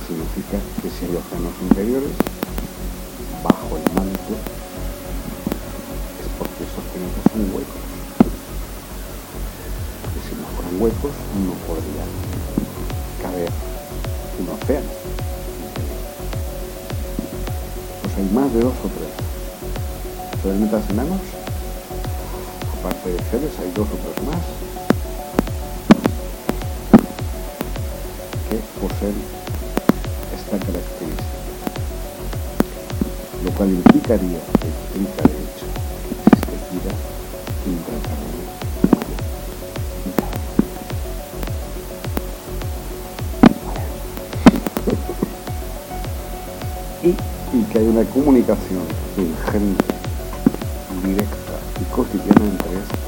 Significa 0.08 0.58
que 0.82 0.90
si 0.90 1.06
hay 1.06 1.16
océanos 1.16 1.54
interiores, 1.62 2.12
bajo 3.44 3.78
el 3.78 3.94
manto, 3.94 4.34
es 6.20 6.28
porque 6.40 6.64
esos 6.64 6.84
planetas 6.92 7.36
huecos, 10.84 11.12
no 11.46 11.54
podría 11.66 12.04
caber 13.22 13.50
un 14.38 14.50
océano. 14.50 14.90
Pues 18.02 18.18
hay 18.18 18.30
más 18.36 18.54
de 18.54 18.60
dos 18.60 18.74
o 18.84 18.90
tres. 18.90 19.08
Planetas 20.44 20.90
enanos, 20.90 21.22
aparte 22.80 23.14
de 23.14 23.20
Ceres, 23.32 23.60
hay 23.60 23.72
dos 23.74 23.88
o 23.88 23.96
tres 23.96 24.28
más 24.28 24.44
que 28.50 28.58
poseen 28.82 29.16
esta 30.36 30.58
característica. 30.66 31.24
Lo 33.46 33.52
cual 33.52 33.70
implicaría, 33.70 34.40
implica 34.98 35.43
Y, 47.54 47.62
que 47.66 47.78
hay 47.78 47.88
una 47.88 48.04
comunicación 48.06 48.82
ingente, 49.16 49.94
directa 51.06 51.54
y 51.80 51.84
cotidiana 51.94 52.46
entre 52.46 52.80
estos 52.80 53.03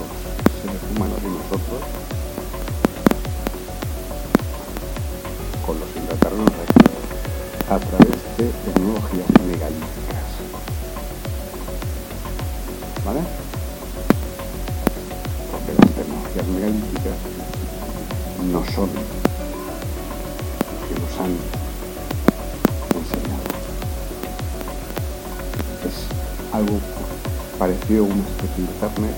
parecido 27.66 28.06
a 28.06 28.08
una 28.14 28.22
especie 28.22 28.62
de 28.62 28.70
internet, 28.70 29.18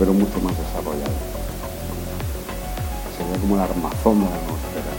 pero 0.00 0.12
mucho 0.12 0.34
más 0.42 0.50
desarrollado. 0.58 1.14
Sería 3.14 3.38
como 3.38 3.54
el 3.54 3.60
armazón 3.60 4.18
de 4.18 4.26
la 4.26 4.34
atmósfera, 4.34 4.90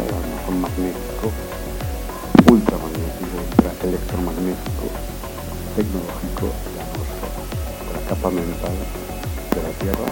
el 0.00 0.08
armazón 0.08 0.56
magnético, 0.62 1.28
ultramagnético, 2.48 3.36
electromagnético, 3.84 4.88
tecnológico 5.76 6.48
de 6.64 6.72
la 6.72 6.82
atmósfera, 6.88 7.28
la 7.92 8.00
capa 8.08 8.28
mental 8.30 8.76
de 9.52 9.60
la 9.60 9.72
Tierra 9.76 10.08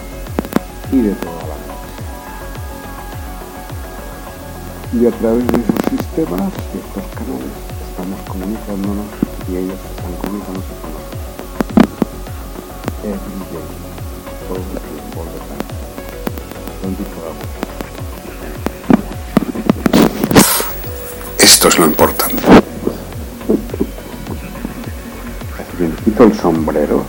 y 0.91 1.01
de 1.01 1.13
toda 1.17 1.33
la 1.33 1.57
galaxia. 1.65 2.05
Y 4.93 5.07
a 5.07 5.11
través 5.17 5.47
de 5.49 5.57
esos 5.65 5.81
sistemas 5.89 6.53
y 6.61 6.77
estos 6.77 7.05
canales 7.17 7.57
estamos 7.89 8.21
comunicándonos 8.29 9.09
y 9.49 9.55
ellos 9.57 9.79
están 9.97 10.13
comunicándose. 10.21 10.80
Every 13.03 13.17
day, 13.17 13.65
all 14.47 15.25
the 15.25 15.39
time. 15.39 15.65
24 16.81 17.25
hours. 17.25 17.49
Esto 21.39 21.67
es 21.69 21.79
lo 21.79 21.85
importante. 21.87 22.43
Me 25.79 25.89
quito 26.05 26.25
el 26.25 26.35
sombrero 26.37 27.03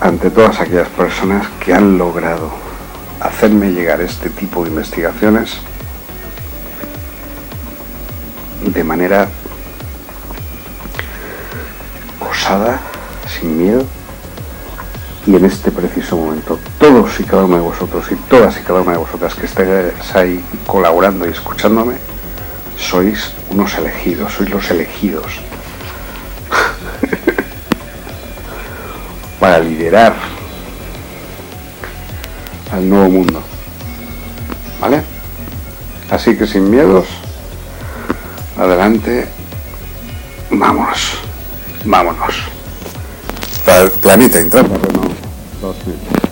ante 0.00 0.30
todas 0.30 0.58
aquellas 0.58 0.88
personas 0.88 1.46
que 1.64 1.72
han 1.72 1.96
logrado 1.96 2.50
hacerme 3.20 3.70
llegar 3.70 4.00
este 4.00 4.28
tipo 4.30 4.64
de 4.64 4.70
investigaciones 4.70 5.52
de 8.64 8.82
manera 8.82 9.28
en 15.36 15.44
este 15.44 15.70
preciso 15.70 16.16
momento, 16.16 16.58
todos 16.78 17.18
y 17.20 17.24
cada 17.24 17.44
uno 17.44 17.56
de 17.56 17.62
vosotros 17.62 18.06
y 18.10 18.14
todas 18.28 18.56
y 18.58 18.62
cada 18.62 18.80
una 18.80 18.92
de 18.92 18.98
vosotras 18.98 19.34
que 19.34 19.46
estáis 19.46 19.68
ahí 20.14 20.42
colaborando 20.66 21.26
y 21.26 21.30
escuchándome, 21.30 21.94
sois 22.78 23.32
unos 23.50 23.74
elegidos, 23.74 24.32
sois 24.32 24.50
los 24.50 24.70
elegidos 24.70 25.26
para 29.40 29.58
liderar 29.58 30.14
al 32.72 32.88
nuevo 32.88 33.10
mundo. 33.10 33.42
¿Vale? 34.80 35.02
Así 36.10 36.36
que 36.36 36.46
sin 36.46 36.70
miedos, 36.70 37.06
adelante, 38.58 39.26
vámonos, 40.50 41.12
vámonos. 41.84 42.34
Pla- 43.64 43.90
Planeta. 44.00 44.38
Terreno 44.44 45.15
2000. 45.72 46.25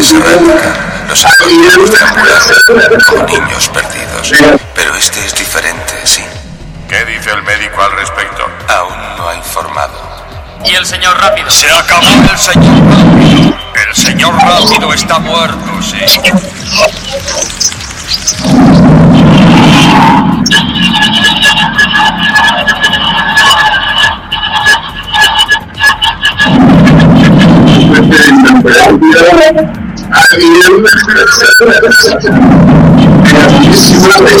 Es 0.00 0.12
errática. 0.12 0.74
Los 1.08 1.24
encontramos 1.24 1.90
deambulando 1.90 2.98
como 3.06 3.22
niños 3.24 3.68
perdidos. 3.68 4.32
Pero 4.74 4.94
este 4.96 5.24
es 5.24 5.34
diferente, 5.34 5.94
sí. 6.04 6.22
¿Qué 6.88 7.04
dice 7.04 7.30
el 7.30 7.42
médico 7.42 7.82
al 7.82 7.92
respecto? 7.92 8.44
Aún 8.68 9.16
no 9.16 9.28
ha 9.28 9.34
informado. 9.36 9.92
Y 10.64 10.74
el 10.74 10.86
señor 10.86 11.18
rápido. 11.20 11.50
Se 11.50 11.70
acabó 11.70 12.06
el 12.30 12.38
señor 12.38 12.74
rápido. 12.88 13.58
El 13.74 13.94
señor 13.94 14.34
rápido 14.34 14.92
está 14.92 15.18
muerto, 15.18 15.82
sí. 15.82 15.98
you. 30.38 30.86
and 33.26 33.64
you 33.64 33.72
smell 33.72 34.26
it. 34.26 34.40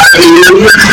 Hallelujah. 0.00 0.88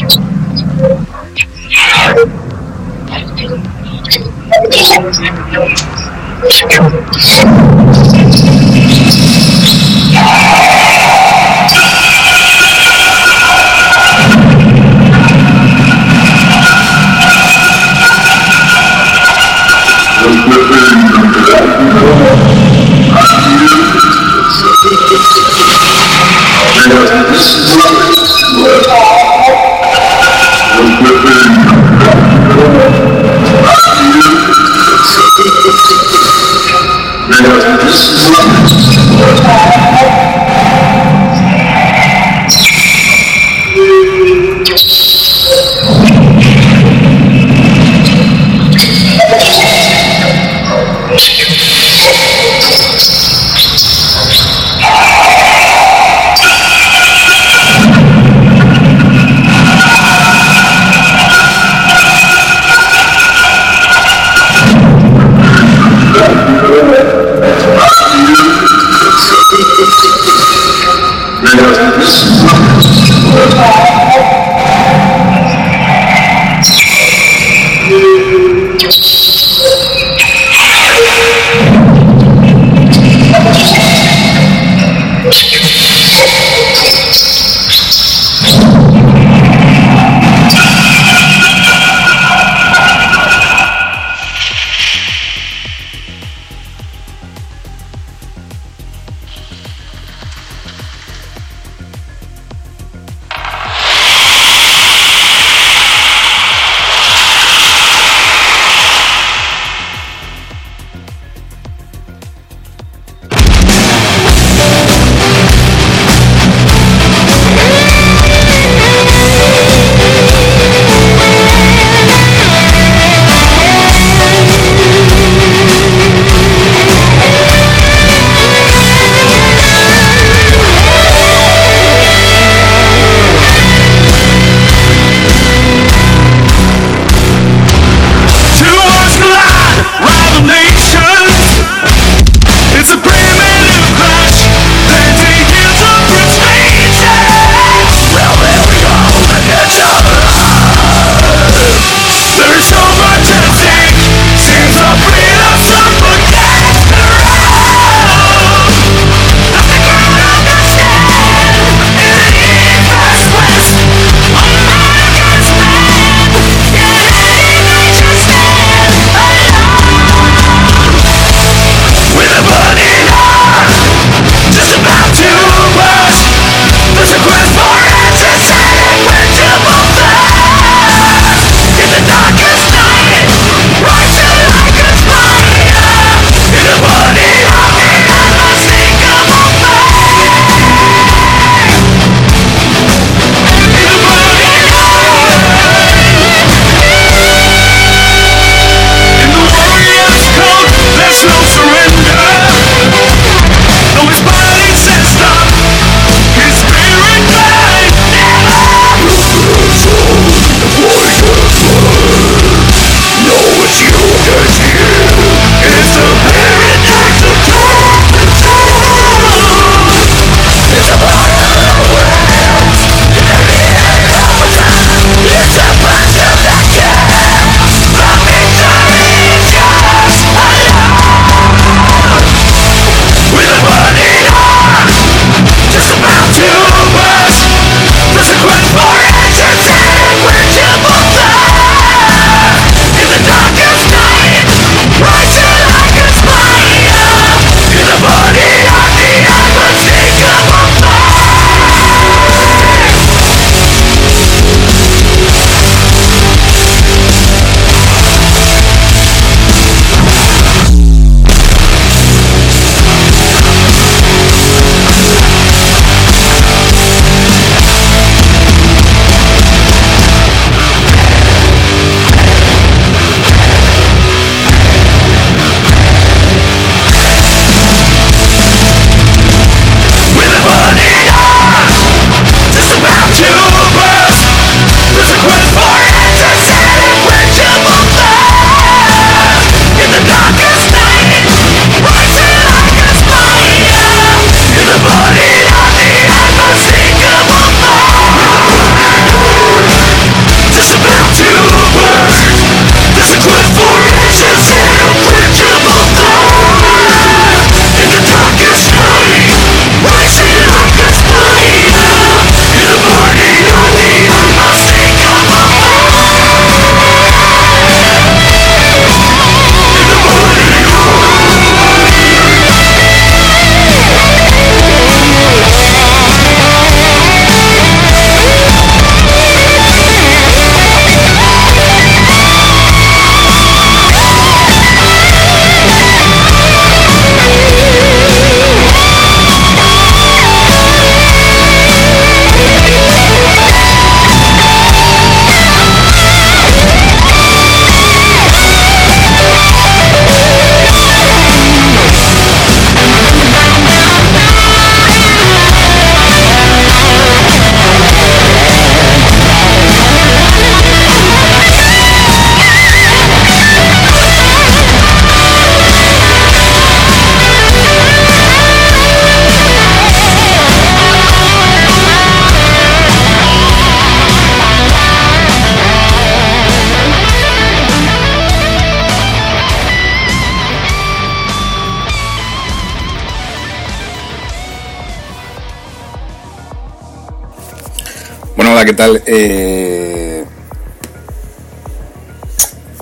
¿Qué 388.66 388.72
tal? 388.72 389.00
Eh, 389.06 390.24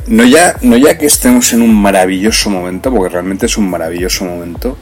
no, 0.07 0.25
ya, 0.25 0.57
no 0.63 0.79
ya 0.79 0.97
que 0.97 1.05
estemos 1.05 1.53
en 1.53 1.61
un 1.61 1.75
maravilloso 1.75 2.49
momento, 2.49 2.91
porque 2.91 3.13
realmente 3.13 3.45
es 3.45 3.59
un 3.59 3.69
maravilloso 3.69 4.25
momento, 4.25 4.79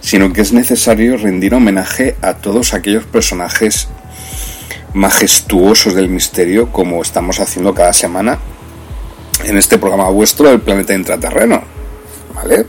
sino 0.00 0.32
que 0.32 0.42
es 0.42 0.52
necesario 0.52 1.16
rendir 1.16 1.52
homenaje 1.52 2.14
a 2.22 2.34
todos 2.34 2.74
aquellos 2.74 3.04
personajes 3.04 3.88
majestuosos 4.94 5.94
del 5.94 6.08
misterio, 6.08 6.70
como 6.70 7.02
estamos 7.02 7.40
haciendo 7.40 7.74
cada 7.74 7.92
semana 7.92 8.38
en 9.44 9.56
este 9.58 9.78
programa 9.78 10.08
vuestro 10.10 10.48
del 10.48 10.60
planeta 10.60 10.94
intraterreno. 10.94 11.64
¿Vale? 12.36 12.66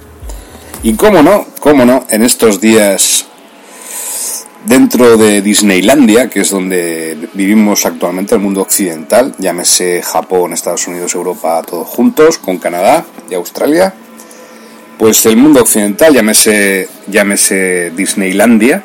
Y 0.82 0.96
cómo 0.96 1.22
no, 1.22 1.46
cómo 1.60 1.86
no, 1.86 2.08
en 2.10 2.24
estos 2.24 2.60
días 2.60 3.27
dentro 4.68 5.16
de 5.16 5.42
Disneylandia, 5.42 6.30
que 6.30 6.42
es 6.42 6.50
donde 6.50 7.30
vivimos 7.34 7.86
actualmente 7.86 8.36
el 8.36 8.42
mundo 8.42 8.62
occidental, 8.62 9.34
llámese 9.38 10.02
Japón, 10.04 10.52
Estados 10.52 10.88
Unidos, 10.88 11.16
Europa, 11.16 11.64
todos 11.64 11.88
juntos, 11.88 12.38
con 12.38 12.58
Canadá 12.58 13.06
y 13.30 13.34
Australia, 13.34 13.94
pues 15.00 15.26
el 15.26 15.38
mundo 15.38 15.62
occidental, 15.62 16.14
llámese, 16.14 16.90
llámese 17.08 17.92
Disneylandia, 17.96 18.84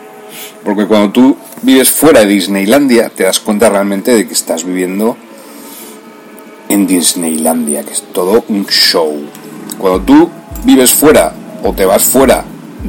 porque 0.64 0.86
cuando 0.86 1.10
tú 1.10 1.36
vives 1.62 1.90
fuera 1.90 2.20
de 2.20 2.26
Disneylandia 2.26 3.08
te 3.08 3.24
das 3.24 3.40
cuenta 3.40 3.68
realmente 3.68 4.14
de 4.14 4.26
que 4.26 4.34
estás 4.34 4.64
viviendo 4.64 5.16
en 6.68 6.86
Disneylandia, 6.86 7.82
que 7.82 7.92
es 7.92 8.04
todo 8.12 8.44
un 8.48 8.66
show. 8.66 9.20
Cuando 9.78 10.00
tú 10.02 10.30
vives 10.64 10.92
fuera 10.92 11.32
o 11.64 11.72
te 11.72 11.84
vas 11.84 12.04
fuera 12.04 12.44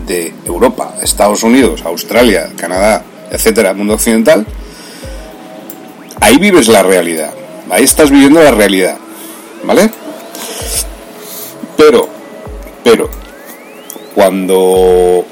de 0.05 0.33
Europa, 0.45 0.95
Estados 1.01 1.43
Unidos, 1.43 1.83
Australia, 1.85 2.51
Canadá, 2.55 3.03
etcétera, 3.31 3.73
mundo 3.73 3.93
occidental, 3.93 4.45
ahí 6.21 6.37
vives 6.37 6.67
la 6.67 6.83
realidad. 6.83 7.33
Ahí 7.69 7.83
estás 7.83 8.11
viviendo 8.11 8.41
la 8.41 8.51
realidad. 8.51 8.97
¿Vale? 9.63 9.89
Pero, 11.77 12.07
pero, 12.83 13.09
cuando 14.13 15.25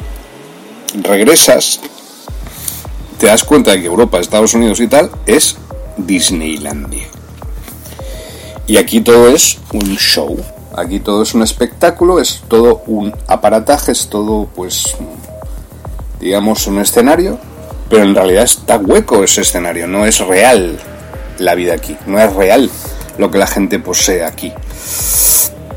regresas, 1.04 1.80
te 3.18 3.28
das 3.28 3.44
cuenta 3.44 3.72
de 3.72 3.82
que 3.82 3.88
Europa, 3.88 4.20
Estados 4.20 4.54
Unidos 4.54 4.80
y 4.80 4.88
tal 4.88 5.12
es 5.26 5.58
Disneylandia. 5.98 7.08
Y 8.68 8.78
aquí 8.78 9.02
todo 9.02 9.30
es 9.30 9.60
un 9.74 9.98
show. 9.98 10.38
Aquí 10.76 11.00
todo 11.00 11.24
es 11.24 11.34
un 11.34 11.44
espectáculo, 11.44 12.20
es 12.20 12.42
todo 12.48 12.84
un 12.88 13.14
aparataje, 13.28 13.92
es 13.92 14.08
todo, 14.08 14.48
pues, 14.56 14.96
digamos, 16.20 16.66
un 16.68 16.80
escenario, 16.80 17.38
pero 17.90 18.04
en 18.04 18.16
realidad 18.16 18.44
está 18.44 18.78
hueco 18.78 19.24
ese 19.24 19.42
escenario, 19.42 19.88
no 19.88 20.06
es 20.06 20.20
real 20.20 20.80
la 21.40 21.56
vida 21.56 21.74
aquí, 21.74 21.98
no 22.06 22.20
es 22.20 22.34
real 22.34 22.70
lo 23.18 23.30
que 23.30 23.38
la 23.38 23.48
gente 23.48 23.80
posee 23.80 24.24
aquí. 24.24 24.54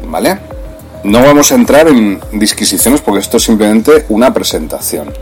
¿Vale? 0.07 0.39
No 1.03 1.23
vamos 1.23 1.51
a 1.51 1.57
entrar 1.57 1.89
en 1.89 2.21
disquisiciones 2.33 3.01
porque 3.01 3.21
esto 3.21 3.39
es 3.39 3.43
simplemente 3.43 4.07
una 4.09 4.33
presentación. 4.33 5.13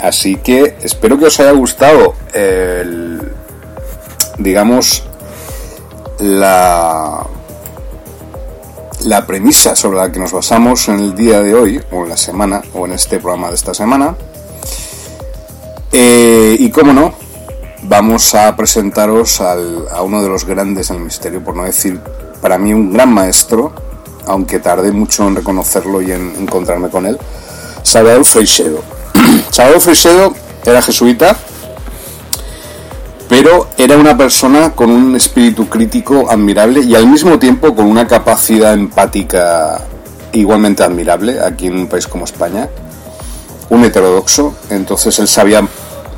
Así 0.00 0.36
que 0.36 0.76
espero 0.82 1.18
que 1.18 1.26
os 1.26 1.40
haya 1.40 1.52
gustado 1.52 2.14
el, 2.34 3.32
digamos, 4.38 5.04
la, 6.18 7.26
la 9.06 9.24
premisa 9.24 9.76
sobre 9.76 9.98
la 9.98 10.10
que 10.10 10.18
nos 10.18 10.32
basamos 10.32 10.88
en 10.88 10.98
el 10.98 11.14
día 11.14 11.40
de 11.40 11.54
hoy, 11.54 11.80
o 11.92 12.02
en 12.02 12.08
la 12.08 12.16
semana, 12.16 12.60
o 12.74 12.86
en 12.86 12.92
este 12.92 13.20
programa 13.20 13.48
de 13.48 13.54
esta 13.54 13.72
semana. 13.72 14.16
Eh, 15.92 16.56
y 16.58 16.68
como 16.70 16.92
no, 16.92 17.14
vamos 17.84 18.34
a 18.34 18.54
presentaros 18.56 19.40
a 19.40 20.02
uno 20.02 20.22
de 20.22 20.28
los 20.28 20.44
grandes 20.44 20.88
del 20.88 20.98
misterio, 20.98 21.42
por 21.42 21.54
no 21.54 21.62
decir 21.62 22.00
para 22.42 22.58
mí 22.58 22.74
un 22.74 22.92
gran 22.92 23.12
maestro, 23.14 23.72
aunque 24.26 24.58
tardé 24.58 24.90
mucho 24.90 25.26
en 25.28 25.36
reconocerlo 25.36 26.02
y 26.02 26.10
en 26.10 26.34
encontrarme 26.40 26.90
con 26.90 27.06
él, 27.06 27.16
Salvador 27.84 28.24
Freixedo. 28.24 28.82
Salvador 29.50 29.82
Freixedo 29.82 30.34
era 30.64 30.82
jesuita, 30.82 31.36
pero 33.28 33.68
era 33.76 33.96
una 33.96 34.16
persona 34.16 34.72
con 34.72 34.90
un 34.90 35.16
espíritu 35.16 35.68
crítico 35.68 36.30
admirable 36.30 36.80
y 36.80 36.94
al 36.94 37.06
mismo 37.06 37.38
tiempo 37.38 37.74
con 37.74 37.86
una 37.86 38.06
capacidad 38.06 38.74
empática 38.74 39.80
igualmente 40.32 40.82
admirable 40.82 41.40
aquí 41.40 41.66
en 41.66 41.76
un 41.76 41.86
país 41.88 42.06
como 42.06 42.24
España, 42.24 42.68
un 43.70 43.84
heterodoxo, 43.84 44.54
entonces 44.70 45.18
él 45.18 45.28
sabía 45.28 45.66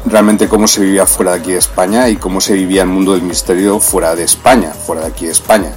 realmente 0.04 0.48
cómo 0.48 0.66
se 0.68 0.82
vivía 0.82 1.06
fuera 1.06 1.32
de 1.32 1.38
aquí 1.38 1.52
de 1.52 1.58
España 1.58 2.08
y 2.08 2.16
cómo 2.16 2.40
se 2.40 2.54
vivía 2.54 2.82
el 2.82 2.88
mundo 2.88 3.12
del 3.12 3.22
misterio 3.22 3.80
fuera 3.80 4.14
de 4.14 4.24
España, 4.24 4.72
fuera 4.72 5.02
de 5.02 5.08
aquí 5.08 5.26
de 5.26 5.32
España. 5.32 5.72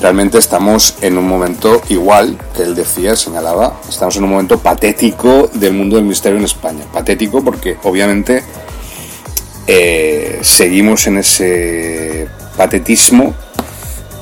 Realmente 0.00 0.36
estamos 0.38 0.94
en 1.00 1.16
un 1.16 1.26
momento 1.26 1.80
igual 1.88 2.36
que 2.54 2.62
él 2.62 2.74
decía, 2.74 3.16
señalaba, 3.16 3.80
estamos 3.88 4.16
en 4.16 4.24
un 4.24 4.30
momento 4.30 4.58
patético 4.58 5.48
del 5.54 5.72
mundo 5.72 5.96
del 5.96 6.04
misterio 6.04 6.38
en 6.38 6.44
España. 6.44 6.84
Patético 6.92 7.42
porque 7.42 7.78
obviamente 7.82 8.44
eh, 9.66 10.38
seguimos 10.42 11.06
en 11.06 11.18
ese 11.18 12.28
patetismo 12.56 13.34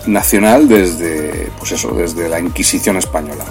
nacional 0.06 0.68
desde, 0.68 1.50
pues 1.58 1.72
eso, 1.72 1.90
desde 1.90 2.28
la 2.28 2.40
Inquisición 2.40 2.96
española. 2.96 3.44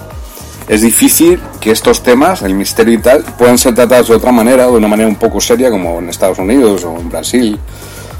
Es 0.66 0.80
difícil 0.80 1.40
que 1.60 1.70
estos 1.70 2.02
temas, 2.02 2.42
el 2.42 2.54
misterio 2.54 2.94
y 2.94 2.98
tal, 2.98 3.22
puedan 3.38 3.58
ser 3.58 3.74
tratados 3.74 4.08
de 4.08 4.14
otra 4.14 4.32
manera 4.32 4.64
de 4.64 4.72
una 4.72 4.88
manera 4.88 5.08
un 5.08 5.16
poco 5.16 5.40
seria 5.40 5.70
como 5.70 5.98
en 5.98 6.08
Estados 6.08 6.38
Unidos 6.38 6.84
o 6.84 6.98
en 6.98 7.10
Brasil 7.10 7.58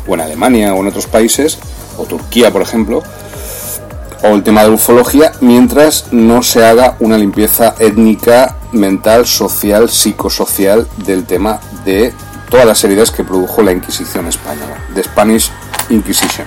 o 0.07 0.15
en 0.15 0.21
Alemania 0.21 0.75
o 0.75 0.81
en 0.81 0.89
otros 0.89 1.07
países, 1.07 1.59
o 1.97 2.05
Turquía 2.05 2.53
por 2.53 2.61
ejemplo, 2.61 3.03
o 4.23 4.29
el 4.29 4.43
tema 4.43 4.63
de 4.63 4.69
la 4.69 4.75
ufología, 4.75 5.33
mientras 5.41 6.13
no 6.13 6.43
se 6.43 6.65
haga 6.65 6.97
una 7.01 7.17
limpieza 7.17 7.75
étnica, 7.79 8.57
mental, 8.73 9.27
social, 9.27 9.89
psicosocial 9.89 10.87
del 11.07 11.25
tema 11.25 11.61
de 11.85 12.13
todas 12.49 12.67
las 12.67 12.83
heridas 12.85 13.11
que 13.11 13.25
produjo 13.25 13.63
la 13.63 13.73
Inquisición 13.73 14.27
española, 14.27 14.77
The 14.95 15.03
Spanish 15.03 15.51
Inquisition. 15.91 16.47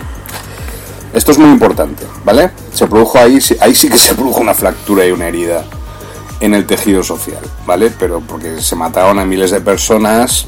Esto 1.13 1.31
es 1.31 1.37
muy 1.37 1.49
importante, 1.49 2.05
¿vale? 2.23 2.51
Se 2.73 2.87
produjo 2.87 3.17
ahí, 3.17 3.39
ahí 3.59 3.73
sí 3.73 3.89
que 3.89 3.97
se 3.97 4.13
produjo 4.13 4.41
una 4.41 4.53
fractura 4.53 5.05
y 5.05 5.11
una 5.11 5.27
herida 5.27 5.63
en 6.39 6.53
el 6.53 6.65
tejido 6.65 7.03
social, 7.03 7.41
¿vale? 7.65 7.91
Pero 7.97 8.21
porque 8.21 8.61
se 8.61 8.75
mataron 8.75 9.17
a 9.19 9.25
miles 9.25 9.51
de 9.51 9.61
personas, 9.61 10.47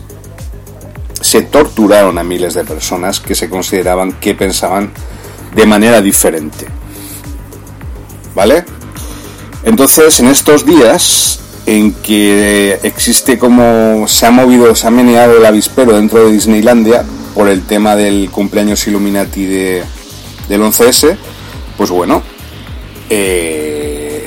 se 1.21 1.41
torturaron 1.43 2.17
a 2.17 2.23
miles 2.23 2.53
de 2.53 2.63
personas 2.63 3.19
que 3.19 3.35
se 3.35 3.49
consideraban 3.49 4.13
que 4.13 4.35
pensaban 4.35 4.91
de 5.55 5.65
manera 5.65 6.01
diferente, 6.01 6.67
¿vale? 8.35 8.65
Entonces, 9.63 10.19
en 10.19 10.27
estos 10.27 10.65
días 10.65 11.39
en 11.69 11.93
que 11.93 12.79
existe 12.81 13.37
como 13.37 14.07
se 14.07 14.25
ha 14.25 14.31
movido, 14.31 14.73
se 14.73 14.87
ha 14.87 14.89
meneado 14.89 15.37
el 15.37 15.45
avispero 15.45 15.95
dentro 15.95 16.25
de 16.25 16.31
Disneylandia 16.31 17.03
por 17.35 17.47
el 17.47 17.61
tema 17.61 17.95
del 17.95 18.31
cumpleaños 18.31 18.87
Illuminati 18.87 19.45
de, 19.45 19.83
del 20.47 20.61
11S, 20.63 21.15
pues 21.77 21.91
bueno, 21.91 22.23
eh, 23.07 24.25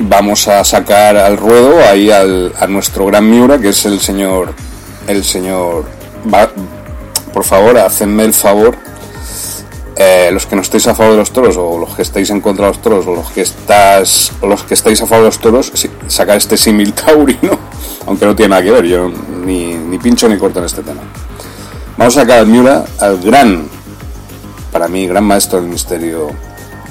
vamos 0.00 0.48
a 0.48 0.64
sacar 0.64 1.16
al 1.16 1.36
ruedo 1.36 1.78
ahí 1.88 2.10
al, 2.10 2.52
a 2.58 2.66
nuestro 2.66 3.06
gran 3.06 3.30
Miura, 3.30 3.60
que 3.60 3.68
es 3.68 3.86
el 3.86 4.00
señor, 4.00 4.52
el 5.06 5.22
señor, 5.22 5.84
por 7.32 7.44
favor, 7.44 7.78
hacedme 7.78 8.24
el 8.24 8.34
favor 8.34 8.76
eh, 9.96 10.30
los 10.32 10.46
que 10.46 10.56
no 10.56 10.62
estáis 10.62 10.86
a 10.88 10.94
favor 10.94 11.12
de 11.12 11.18
los 11.18 11.32
toros 11.32 11.56
o 11.56 11.78
los 11.78 11.94
que 11.94 12.02
estáis 12.02 12.30
en 12.30 12.40
contra 12.40 12.66
de 12.66 12.72
los 12.72 12.82
toros 12.82 13.06
o 13.06 13.14
los 13.14 13.30
que 13.30 13.42
estás 13.42 14.32
o 14.40 14.46
los 14.46 14.64
que 14.64 14.74
estáis 14.74 15.00
a 15.02 15.06
favor 15.06 15.24
de 15.24 15.28
los 15.28 15.38
toros 15.38 15.72
sacar 16.08 16.36
este 16.36 16.56
símil 16.56 16.92
taurino 16.92 17.58
aunque 18.06 18.26
no 18.26 18.34
tiene 18.34 18.50
nada 18.50 18.62
que 18.62 18.70
ver 18.72 18.84
yo 18.86 19.08
ni, 19.08 19.74
ni 19.74 19.98
pincho 19.98 20.28
ni 20.28 20.36
corto 20.36 20.58
en 20.58 20.64
este 20.66 20.82
tema. 20.82 21.02
Vamos 21.96 22.16
a 22.16 22.22
sacar 22.22 22.40
al 22.40 22.46
Miura 22.46 22.84
al 22.98 23.20
gran 23.20 23.68
para 24.72 24.88
mí 24.88 25.06
gran 25.06 25.24
maestro 25.24 25.60
del 25.60 25.70
misterio 25.70 26.30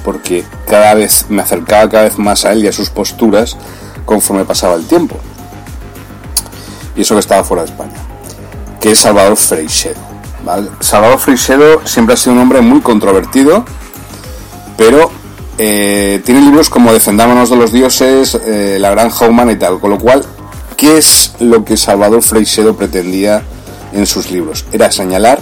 porque 0.06 0.46
cada 0.68 0.94
vez 0.94 1.26
me 1.30 1.42
acercaba 1.42 1.90
cada 1.90 2.04
vez 2.04 2.18
más 2.18 2.46
a 2.46 2.54
él 2.54 2.64
y 2.64 2.68
a 2.68 2.72
sus 2.72 2.90
posturas 2.90 3.58
conforme 4.06 4.46
pasaba 4.46 4.76
el 4.76 4.86
tiempo. 4.86 5.18
Y 6.96 7.02
eso 7.02 7.16
que 7.16 7.20
estaba 7.20 7.44
fuera 7.44 7.64
de 7.64 7.70
España 7.70 7.96
que 8.84 8.92
es 8.92 9.00
Salvador 9.00 9.38
Freixedo 9.38 10.13
Salvador 10.80 11.20
Freixedo 11.20 11.86
siempre 11.86 12.14
ha 12.14 12.18
sido 12.18 12.34
un 12.34 12.40
hombre 12.40 12.62
muy 12.62 12.82
controvertido, 12.82 13.66
pero 14.78 15.12
eh, 15.58 16.22
tiene 16.26 16.42
libros 16.42 16.70
como 16.70 16.92
Defendámonos 16.92 17.50
de 17.50 17.56
los 17.56 17.72
dioses, 17.72 18.36
eh, 18.46 18.78
La 18.80 18.92
granja 18.92 19.28
humana 19.28 19.52
y 19.52 19.56
tal, 19.56 19.80
con 19.80 19.92
lo 19.92 20.00
cual, 20.00 20.26
¿qué 20.76 20.98
es 20.98 21.36
lo 21.40 21.64
que 21.64 21.78
Salvador 21.78 22.22
Freixedo 22.22 22.76
pretendía 22.76 23.44
en 23.94 24.06
sus 24.06 24.32
libros? 24.32 24.66
Era 24.72 24.92
señalar 24.92 25.40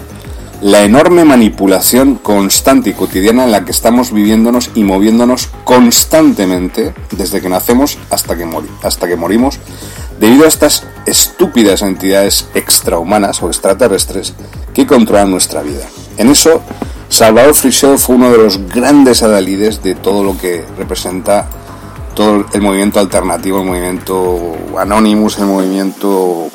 la 0.61 0.83
enorme 0.83 1.25
manipulación 1.25 2.15
constante 2.15 2.91
y 2.91 2.93
cotidiana 2.93 3.45
en 3.45 3.51
la 3.51 3.65
que 3.65 3.71
estamos 3.71 4.11
viviéndonos 4.11 4.69
y 4.75 4.83
moviéndonos 4.83 5.49
constantemente 5.63 6.93
desde 7.09 7.41
que 7.41 7.49
nacemos 7.49 7.97
hasta 8.11 8.37
que, 8.37 8.47
hasta 8.83 9.07
que 9.07 9.15
morimos 9.15 9.59
debido 10.21 10.45
a 10.45 10.47
estas 10.47 10.83
estúpidas 11.07 11.81
entidades 11.81 12.45
extrahumanas 12.53 13.41
o 13.41 13.47
extraterrestres 13.47 14.35
que 14.71 14.85
controlan 14.85 15.31
nuestra 15.31 15.63
vida. 15.63 15.89
En 16.17 16.29
eso, 16.29 16.61
Salvador 17.09 17.55
Freixedo 17.55 17.97
fue 17.97 18.15
uno 18.15 18.31
de 18.31 18.37
los 18.37 18.69
grandes 18.69 19.23
adalides 19.23 19.81
de 19.81 19.95
todo 19.95 20.23
lo 20.23 20.37
que 20.37 20.63
representa 20.77 21.49
todo 22.13 22.45
el 22.53 22.61
movimiento 22.61 22.99
alternativo, 22.99 23.61
el 23.61 23.65
movimiento 23.65 24.55
Anonymous, 24.77 25.39
el 25.39 25.47
movimiento 25.47 26.49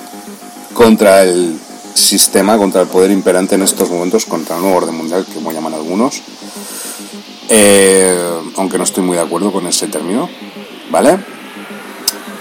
contra 0.72 1.24
el 1.24 1.58
sistema, 1.92 2.56
contra 2.58 2.82
el 2.82 2.86
poder 2.86 3.10
imperante 3.10 3.56
en 3.56 3.62
estos 3.62 3.90
momentos, 3.90 4.26
contra 4.26 4.54
el 4.54 4.62
nuevo 4.62 4.76
orden 4.76 4.94
mundial, 4.94 5.24
que 5.26 5.34
como 5.34 5.50
llaman 5.50 5.74
algunos. 5.74 6.22
Eh, 7.48 8.40
aunque 8.56 8.78
no 8.78 8.84
estoy 8.84 9.02
muy 9.02 9.16
de 9.16 9.22
acuerdo 9.22 9.50
con 9.50 9.66
ese 9.66 9.88
término, 9.88 10.28
¿vale? 10.90 11.18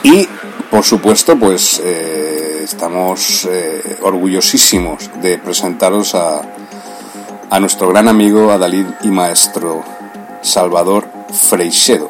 Y, 0.03 0.27
por 0.69 0.83
supuesto, 0.83 1.37
pues 1.37 1.81
eh, 1.83 2.61
estamos 2.63 3.47
eh, 3.49 3.97
orgullosísimos 4.01 5.09
de 5.21 5.37
presentaros 5.37 6.15
a, 6.15 6.41
a 7.49 7.59
nuestro 7.59 7.89
gran 7.89 8.07
amigo, 8.07 8.51
Adalid 8.51 8.85
y 9.03 9.07
maestro 9.07 9.83
Salvador 10.41 11.07
Freixedo. 11.31 12.09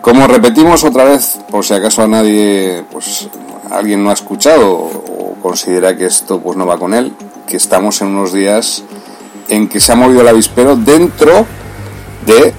Como 0.00 0.26
repetimos 0.26 0.84
otra 0.84 1.04
vez, 1.04 1.38
por 1.50 1.64
si 1.64 1.74
acaso 1.74 2.02
a 2.02 2.08
nadie, 2.08 2.84
pues 2.90 3.28
alguien 3.70 4.02
no 4.02 4.10
ha 4.10 4.14
escuchado 4.14 4.72
o 4.72 5.36
considera 5.40 5.96
que 5.96 6.06
esto 6.06 6.40
pues 6.40 6.56
no 6.56 6.66
va 6.66 6.78
con 6.78 6.94
él, 6.94 7.12
que 7.46 7.56
estamos 7.56 8.00
en 8.02 8.08
unos 8.08 8.32
días 8.32 8.82
en 9.48 9.68
que 9.68 9.80
se 9.80 9.92
ha 9.92 9.96
movido 9.96 10.22
el 10.22 10.28
avispero 10.28 10.76
dentro 10.76 11.46
de 12.26 12.52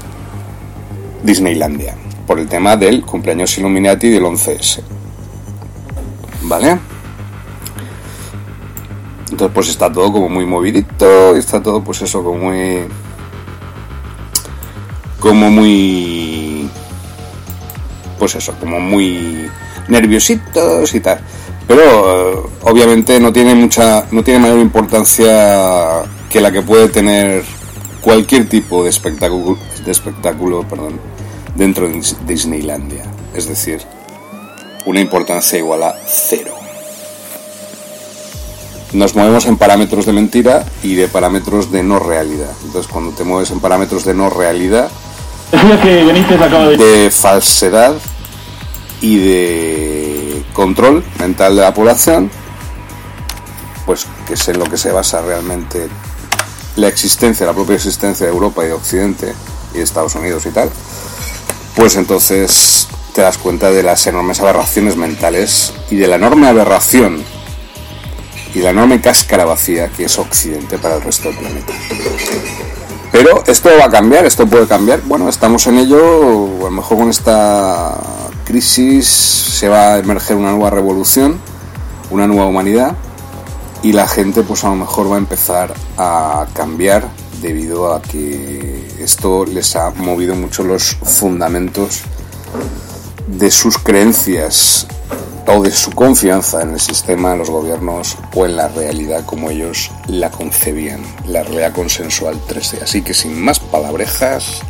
Disneylandia 1.23 1.95
por 2.25 2.39
el 2.39 2.47
tema 2.47 2.75
del 2.77 3.01
cumpleaños 3.01 3.57
Illuminati 3.57 4.09
del 4.09 4.23
11S. 4.23 4.81
¿Vale? 6.43 6.79
Entonces 9.31 9.51
pues 9.53 9.69
está 9.69 9.91
todo 9.91 10.11
como 10.11 10.29
muy 10.29 10.45
movidito, 10.45 11.35
está 11.35 11.61
todo 11.61 11.83
pues 11.83 12.01
eso 12.03 12.23
como 12.23 12.37
muy 12.37 12.83
como 15.19 15.49
muy 15.49 16.69
pues 18.19 18.35
eso, 18.35 18.53
como 18.59 18.79
muy 18.79 19.49
nerviositos 19.87 20.93
y 20.93 20.99
tal. 20.99 21.19
Pero 21.67 21.81
eh, 21.81 22.39
obviamente 22.61 23.19
no 23.19 23.33
tiene 23.33 23.55
mucha 23.55 24.05
no 24.11 24.23
tiene 24.23 24.39
mayor 24.39 24.59
importancia 24.59 26.03
que 26.29 26.39
la 26.39 26.51
que 26.51 26.61
puede 26.61 26.89
tener 26.89 27.43
cualquier 28.01 28.47
tipo 28.47 28.83
de 28.83 28.89
espectáculo 28.89 29.57
de 29.83 29.91
espectáculo, 29.91 30.63
perdón, 30.67 30.99
dentro 31.55 31.87
de 31.87 32.01
Disneylandia, 32.25 33.03
es 33.33 33.47
decir, 33.47 33.81
una 34.85 34.99
importancia 34.99 35.57
igual 35.57 35.83
a 35.83 35.95
cero. 36.05 36.53
Nos 38.93 39.15
movemos 39.15 39.45
en 39.45 39.57
parámetros 39.57 40.05
de 40.05 40.13
mentira 40.13 40.65
y 40.83 40.93
de 40.93 41.07
parámetros 41.07 41.71
de 41.71 41.81
no 41.81 41.97
realidad. 41.99 42.51
Entonces, 42.63 42.91
cuando 42.91 43.11
te 43.11 43.23
mueves 43.23 43.49
en 43.49 43.59
parámetros 43.59 44.05
de 44.05 44.13
no 44.13 44.29
realidad, 44.29 44.91
de 46.77 47.11
falsedad 47.11 47.95
y 49.01 49.17
de 49.17 50.45
control 50.53 51.03
mental 51.19 51.55
de 51.55 51.61
la 51.61 51.73
población, 51.73 52.29
pues 53.85 54.05
que 54.27 54.35
es 54.35 54.47
en 54.47 54.59
lo 54.59 54.65
que 54.65 54.77
se 54.77 54.91
basa 54.91 55.21
realmente 55.21 55.89
la 56.75 56.87
existencia, 56.87 57.45
la 57.45 57.53
propia 57.53 57.75
existencia 57.75 58.25
de 58.25 58.31
Europa 58.31 58.63
y 58.63 58.67
de 58.67 58.73
Occidente 58.73 59.33
y 59.73 59.77
de 59.77 59.83
Estados 59.83 60.15
Unidos 60.15 60.45
y 60.45 60.49
tal, 60.49 60.69
pues 61.75 61.95
entonces 61.95 62.87
te 63.13 63.21
das 63.21 63.37
cuenta 63.37 63.71
de 63.71 63.83
las 63.83 64.05
enormes 64.07 64.39
aberraciones 64.39 64.95
mentales 64.95 65.73
y 65.89 65.97
de 65.97 66.07
la 66.07 66.15
enorme 66.15 66.47
aberración 66.47 67.23
y 68.53 68.59
la 68.59 68.69
enorme 68.69 69.01
cáscara 69.01 69.45
vacía 69.45 69.89
que 69.89 70.05
es 70.05 70.17
Occidente 70.19 70.77
para 70.77 70.95
el 70.95 71.01
resto 71.01 71.29
del 71.29 71.37
planeta. 71.37 71.73
Pero 73.11 73.43
esto 73.45 73.69
va 73.79 73.85
a 73.85 73.89
cambiar, 73.89 74.25
esto 74.25 74.47
puede 74.47 74.67
cambiar. 74.67 75.01
Bueno, 75.01 75.29
estamos 75.29 75.67
en 75.67 75.77
ello, 75.77 76.61
a 76.61 76.63
lo 76.63 76.71
mejor 76.71 76.97
con 76.97 77.09
esta 77.09 77.95
crisis 78.45 79.07
se 79.07 79.69
va 79.69 79.93
a 79.93 79.99
emerger 79.99 80.35
una 80.35 80.51
nueva 80.51 80.69
revolución, 80.69 81.39
una 82.09 82.27
nueva 82.27 82.47
humanidad 82.47 82.95
y 83.83 83.93
la 83.93 84.07
gente 84.07 84.43
pues 84.43 84.63
a 84.63 84.69
lo 84.69 84.75
mejor 84.75 85.11
va 85.11 85.15
a 85.15 85.19
empezar 85.19 85.73
a 85.97 86.47
cambiar 86.53 87.07
debido 87.41 87.93
a 87.93 88.01
que 88.01 88.87
esto 89.03 89.45
les 89.45 89.75
ha 89.75 89.91
movido 89.91 90.33
mucho 90.35 90.63
los 90.63 90.95
fundamentos 91.03 92.01
de 93.27 93.51
sus 93.51 93.77
creencias 93.77 94.87
o 95.47 95.61
de 95.61 95.71
su 95.71 95.91
confianza 95.91 96.61
en 96.61 96.71
el 96.71 96.79
sistema, 96.79 97.33
en 97.33 97.39
los 97.39 97.49
gobiernos 97.49 98.17
o 98.33 98.45
en 98.45 98.55
la 98.55 98.69
realidad 98.69 99.25
como 99.25 99.49
ellos 99.49 99.91
la 100.07 100.31
concebían, 100.31 101.01
la 101.27 101.43
realidad 101.43 101.73
consensual 101.73 102.39
3D. 102.47 102.81
Así 102.81 103.01
que 103.01 103.13
sin 103.13 103.39
más 103.41 103.59
palabrejas, 103.59 104.61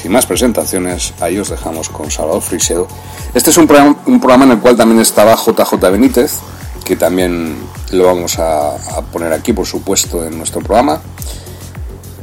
sin 0.00 0.12
más 0.12 0.24
presentaciones, 0.24 1.12
ahí 1.20 1.38
os 1.38 1.50
dejamos 1.50 1.90
con 1.90 2.10
Salvador 2.10 2.42
Frisedo. 2.42 2.88
Este 3.34 3.50
es 3.50 3.58
un 3.58 3.66
programa, 3.66 3.96
un 4.06 4.20
programa 4.20 4.46
en 4.46 4.52
el 4.52 4.58
cual 4.60 4.76
también 4.76 5.00
estaba 5.00 5.36
JJ 5.36 5.74
Benítez, 5.92 6.38
que 6.84 6.96
también 6.96 7.56
lo 7.92 8.06
vamos 8.06 8.38
a, 8.38 8.74
a 8.74 9.02
poner 9.12 9.32
aquí, 9.34 9.52
por 9.52 9.66
supuesto, 9.66 10.24
en 10.24 10.38
nuestro 10.38 10.62
programa. 10.62 11.00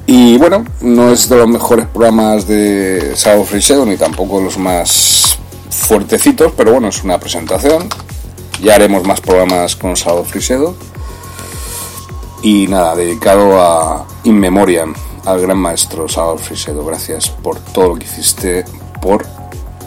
Y 0.09 0.37
bueno, 0.37 0.63
no 0.79 1.11
es 1.11 1.27
de 1.27 1.35
los 1.35 1.49
mejores 1.49 1.85
programas 1.85 2.47
de 2.47 3.11
Salvador 3.17 3.45
Frisedo, 3.45 3.85
ni 3.85 3.97
tampoco 3.97 4.39
los 4.39 4.57
más 4.57 5.37
fuertecitos, 5.69 6.53
pero 6.55 6.71
bueno, 6.71 6.87
es 6.87 7.03
una 7.03 7.19
presentación. 7.19 7.89
Ya 8.63 8.75
haremos 8.75 9.05
más 9.05 9.19
programas 9.19 9.75
con 9.75 9.97
Salvador 9.97 10.25
Frisedo. 10.25 10.75
Y 12.41 12.67
nada, 12.67 12.95
dedicado 12.95 13.61
a 13.61 14.07
In 14.23 14.39
Memoriam, 14.39 14.95
al 15.25 15.41
gran 15.41 15.57
maestro 15.57 16.07
Salvador 16.07 16.39
Frisedo. 16.39 16.85
Gracias 16.85 17.29
por 17.29 17.59
todo 17.59 17.89
lo 17.89 17.95
que 17.95 18.05
hiciste, 18.05 18.63
por 19.01 19.25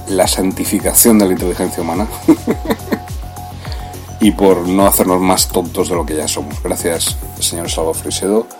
la 0.09 0.27
santificación 0.27 1.19
de 1.19 1.27
la 1.27 1.33
inteligencia 1.33 1.83
humana 1.83 2.07
y 4.21 4.33
por 4.33 4.69
no 4.69 4.87
hacernos 4.87 5.23
más 5.23 5.49
tontos 5.49 5.89
de 5.89 5.95
lo 5.95 6.05
que 6.05 6.17
ya 6.17 6.29
somos. 6.29 6.63
Gracias, 6.63 7.17
señor 7.39 7.71
Salvador 7.71 7.97
Frisedo. 7.97 8.60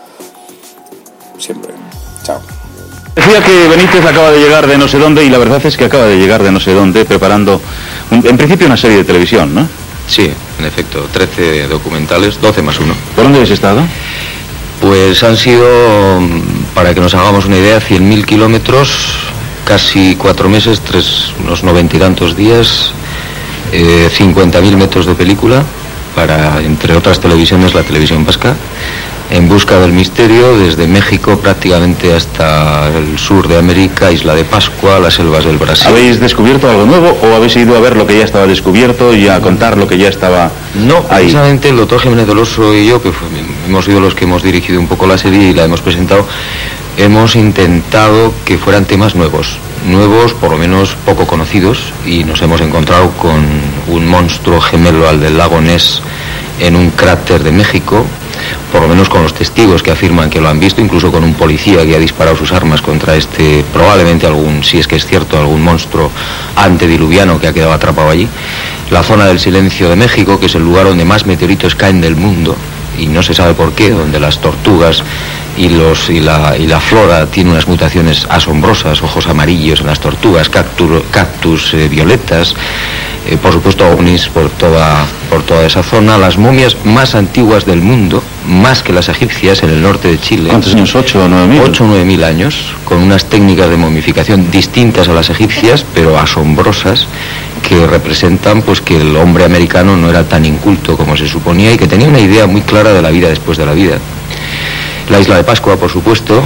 Siempre. 1.41 1.73
Chao. 2.23 2.39
Decía 3.15 3.43
que 3.43 3.67
Benítez 3.67 4.05
acaba 4.05 4.31
de 4.31 4.39
llegar 4.39 4.67
de 4.67 4.77
no 4.77 4.87
sé 4.87 4.97
dónde 4.99 5.25
y 5.25 5.29
la 5.29 5.37
verdad 5.37 5.59
es 5.65 5.75
que 5.75 5.85
acaba 5.85 6.05
de 6.05 6.17
llegar 6.17 6.43
de 6.43 6.51
no 6.51 6.59
sé 6.59 6.73
dónde 6.73 7.03
preparando, 7.03 7.59
un- 8.11 8.25
en 8.25 8.37
principio, 8.37 8.67
una 8.67 8.77
serie 8.77 8.97
de 8.97 9.03
televisión, 9.03 9.53
¿no? 9.53 9.67
Sí, 10.07 10.31
en 10.59 10.65
efecto, 10.65 11.07
13 11.11 11.67
documentales, 11.67 12.39
12 12.39 12.61
más 12.61 12.79
1. 12.79 12.93
¿Por 13.15 13.23
dónde 13.25 13.39
habéis 13.39 13.51
estado? 13.51 13.81
Pues 14.79 15.21
han 15.23 15.35
sido, 15.37 15.67
para 16.73 16.93
que 16.93 17.01
nos 17.01 17.13
hagamos 17.13 17.45
una 17.45 17.57
idea, 17.57 17.79
100.000 17.79 18.25
kilómetros, 18.25 19.15
casi 19.65 20.15
cuatro 20.15 20.47
meses, 20.49 20.79
tres, 20.81 21.33
unos 21.43 21.63
noventa 21.63 21.97
y 21.97 21.99
tantos 21.99 22.35
días, 22.35 22.91
eh, 23.73 24.09
50.000 24.11 24.75
metros 24.77 25.05
de 25.05 25.13
película 25.15 25.63
para, 26.15 26.61
entre 26.61 26.95
otras 26.95 27.19
televisiones, 27.19 27.73
la 27.73 27.83
televisión 27.83 28.25
vasca, 28.25 28.55
en 29.31 29.47
busca 29.47 29.79
del 29.79 29.93
misterio 29.93 30.57
desde 30.57 30.87
México 30.87 31.37
prácticamente 31.39 32.13
hasta 32.13 32.89
el 32.89 33.17
sur 33.17 33.47
de 33.47 33.57
América, 33.57 34.11
Isla 34.11 34.35
de 34.35 34.43
Pascua, 34.43 34.99
las 34.99 35.13
selvas 35.13 35.45
del 35.45 35.57
Brasil. 35.57 35.87
¿Habéis 35.87 36.19
descubierto 36.19 36.69
algo 36.69 36.85
nuevo 36.85 37.17
o 37.23 37.35
habéis 37.35 37.55
ido 37.55 37.77
a 37.77 37.79
ver 37.79 37.95
lo 37.95 38.05
que 38.05 38.17
ya 38.17 38.25
estaba 38.25 38.45
descubierto 38.45 39.15
y 39.15 39.29
a 39.29 39.39
contar 39.39 39.77
lo 39.77 39.87
que 39.87 39.97
ya 39.97 40.09
estaba 40.09 40.51
No, 40.75 40.97
ahí? 41.09 41.23
precisamente 41.23 41.69
el 41.69 41.77
doctor 41.77 41.99
Jiménez 42.01 42.27
Doloso 42.27 42.75
y 42.75 42.87
yo, 42.87 43.01
que 43.01 43.11
fue- 43.13 43.27
hemos 43.67 43.85
sido 43.85 44.01
los 44.01 44.15
que 44.15 44.25
hemos 44.25 44.43
dirigido 44.43 44.79
un 44.81 44.87
poco 44.87 45.07
la 45.07 45.17
serie 45.17 45.49
y 45.49 45.53
la 45.53 45.63
hemos 45.63 45.81
presentado, 45.81 46.27
hemos 46.97 47.35
intentado 47.37 48.33
que 48.43 48.57
fueran 48.57 48.83
temas 48.83 49.15
nuevos, 49.15 49.57
nuevos, 49.87 50.33
por 50.33 50.51
lo 50.51 50.57
menos 50.57 50.95
poco 51.05 51.25
conocidos, 51.25 51.79
y 52.05 52.25
nos 52.25 52.41
hemos 52.41 52.59
encontrado 52.59 53.09
con 53.11 53.45
un 53.87 54.07
monstruo 54.07 54.61
gemelo 54.61 55.07
al 55.07 55.19
del 55.19 55.37
lago 55.37 55.61
Ness 55.61 56.01
en 56.59 56.75
un 56.75 56.91
cráter 56.91 57.43
de 57.43 57.51
México, 57.51 58.05
por 58.71 58.81
lo 58.81 58.87
menos 58.87 59.09
con 59.09 59.23
los 59.23 59.33
testigos 59.33 59.83
que 59.83 59.91
afirman 59.91 60.29
que 60.29 60.39
lo 60.39 60.49
han 60.49 60.59
visto, 60.59 60.81
incluso 60.81 61.11
con 61.11 61.23
un 61.23 61.33
policía 61.33 61.85
que 61.85 61.95
ha 61.95 61.99
disparado 61.99 62.37
sus 62.37 62.51
armas 62.51 62.81
contra 62.81 63.15
este, 63.15 63.63
probablemente 63.73 64.27
algún, 64.27 64.63
si 64.63 64.79
es 64.79 64.87
que 64.87 64.95
es 64.95 65.05
cierto, 65.05 65.37
algún 65.37 65.61
monstruo 65.61 66.11
antediluviano 66.55 67.39
que 67.39 67.47
ha 67.47 67.53
quedado 67.53 67.73
atrapado 67.73 68.09
allí. 68.09 68.27
La 68.89 69.03
zona 69.03 69.25
del 69.25 69.39
silencio 69.39 69.89
de 69.89 69.95
México, 69.95 70.39
que 70.39 70.45
es 70.45 70.55
el 70.55 70.63
lugar 70.63 70.85
donde 70.85 71.05
más 71.05 71.25
meteoritos 71.25 71.75
caen 71.75 72.01
del 72.01 72.15
mundo, 72.15 72.55
y 72.97 73.07
no 73.07 73.23
se 73.23 73.33
sabe 73.33 73.53
por 73.53 73.73
qué, 73.73 73.89
donde 73.91 74.19
las 74.19 74.39
tortugas 74.39 75.03
y, 75.57 75.69
la, 75.69 76.79
flora 76.79 77.25
tiene 77.27 77.51
unas 77.51 77.67
mutaciones 77.67 78.25
asombrosas, 78.29 79.01
ojos 79.01 79.27
amarillos 79.27 79.81
en 79.81 79.87
las 79.87 79.99
tortugas, 79.99 80.49
cactus, 80.49 81.03
cactus 81.11 81.73
eh, 81.73 81.87
violetas, 81.89 82.55
eh, 83.27 83.37
por 83.37 83.53
supuesto 83.53 83.87
ovnis 83.87 84.27
por 84.29 84.49
toda, 84.49 85.05
por 85.29 85.43
toda 85.43 85.65
esa 85.65 85.83
zona, 85.83 86.17
las 86.17 86.37
momias 86.37 86.75
más 86.83 87.13
antiguas 87.13 87.65
del 87.65 87.81
mundo, 87.81 88.23
más 88.47 88.81
que 88.81 88.93
las 88.93 89.09
egipcias 89.09 89.61
en 89.63 89.69
el 89.69 89.81
norte 89.81 90.07
de 90.07 90.19
Chile. 90.19 90.49
¿Cuántos 90.49 90.73
años? 90.73 90.95
¿Ocho 90.95 91.23
o 91.23 91.27
nueve 91.27 91.47
mil? 91.47 91.61
8 91.61 91.83
o 91.83 91.87
9 91.87 92.05
mil 92.05 92.23
años, 92.23 92.73
con 92.83 92.97
unas 92.99 93.25
técnicas 93.25 93.69
de 93.69 93.77
momificación 93.77 94.49
distintas 94.49 95.07
a 95.07 95.13
las 95.13 95.29
egipcias, 95.29 95.85
pero 95.93 96.17
asombrosas, 96.17 97.05
que 97.67 97.85
representan 97.85 98.63
pues 98.63 98.81
que 98.81 98.97
el 98.97 99.15
hombre 99.15 99.45
americano 99.45 99.95
no 99.95 100.09
era 100.09 100.23
tan 100.23 100.45
inculto 100.45 100.97
como 100.97 101.15
se 101.15 101.27
suponía 101.27 101.71
y 101.71 101.77
que 101.77 101.87
tenía 101.87 102.07
una 102.07 102.19
idea 102.19 102.47
muy 102.47 102.61
clara 102.61 102.91
de 102.91 103.01
la 103.01 103.11
vida 103.11 103.29
después 103.29 103.57
de 103.57 103.65
la 103.65 103.73
vida. 103.73 103.97
La 105.09 105.19
isla 105.19 105.37
de 105.37 105.43
Pascua, 105.43 105.77
por 105.77 105.91
supuesto. 105.91 106.41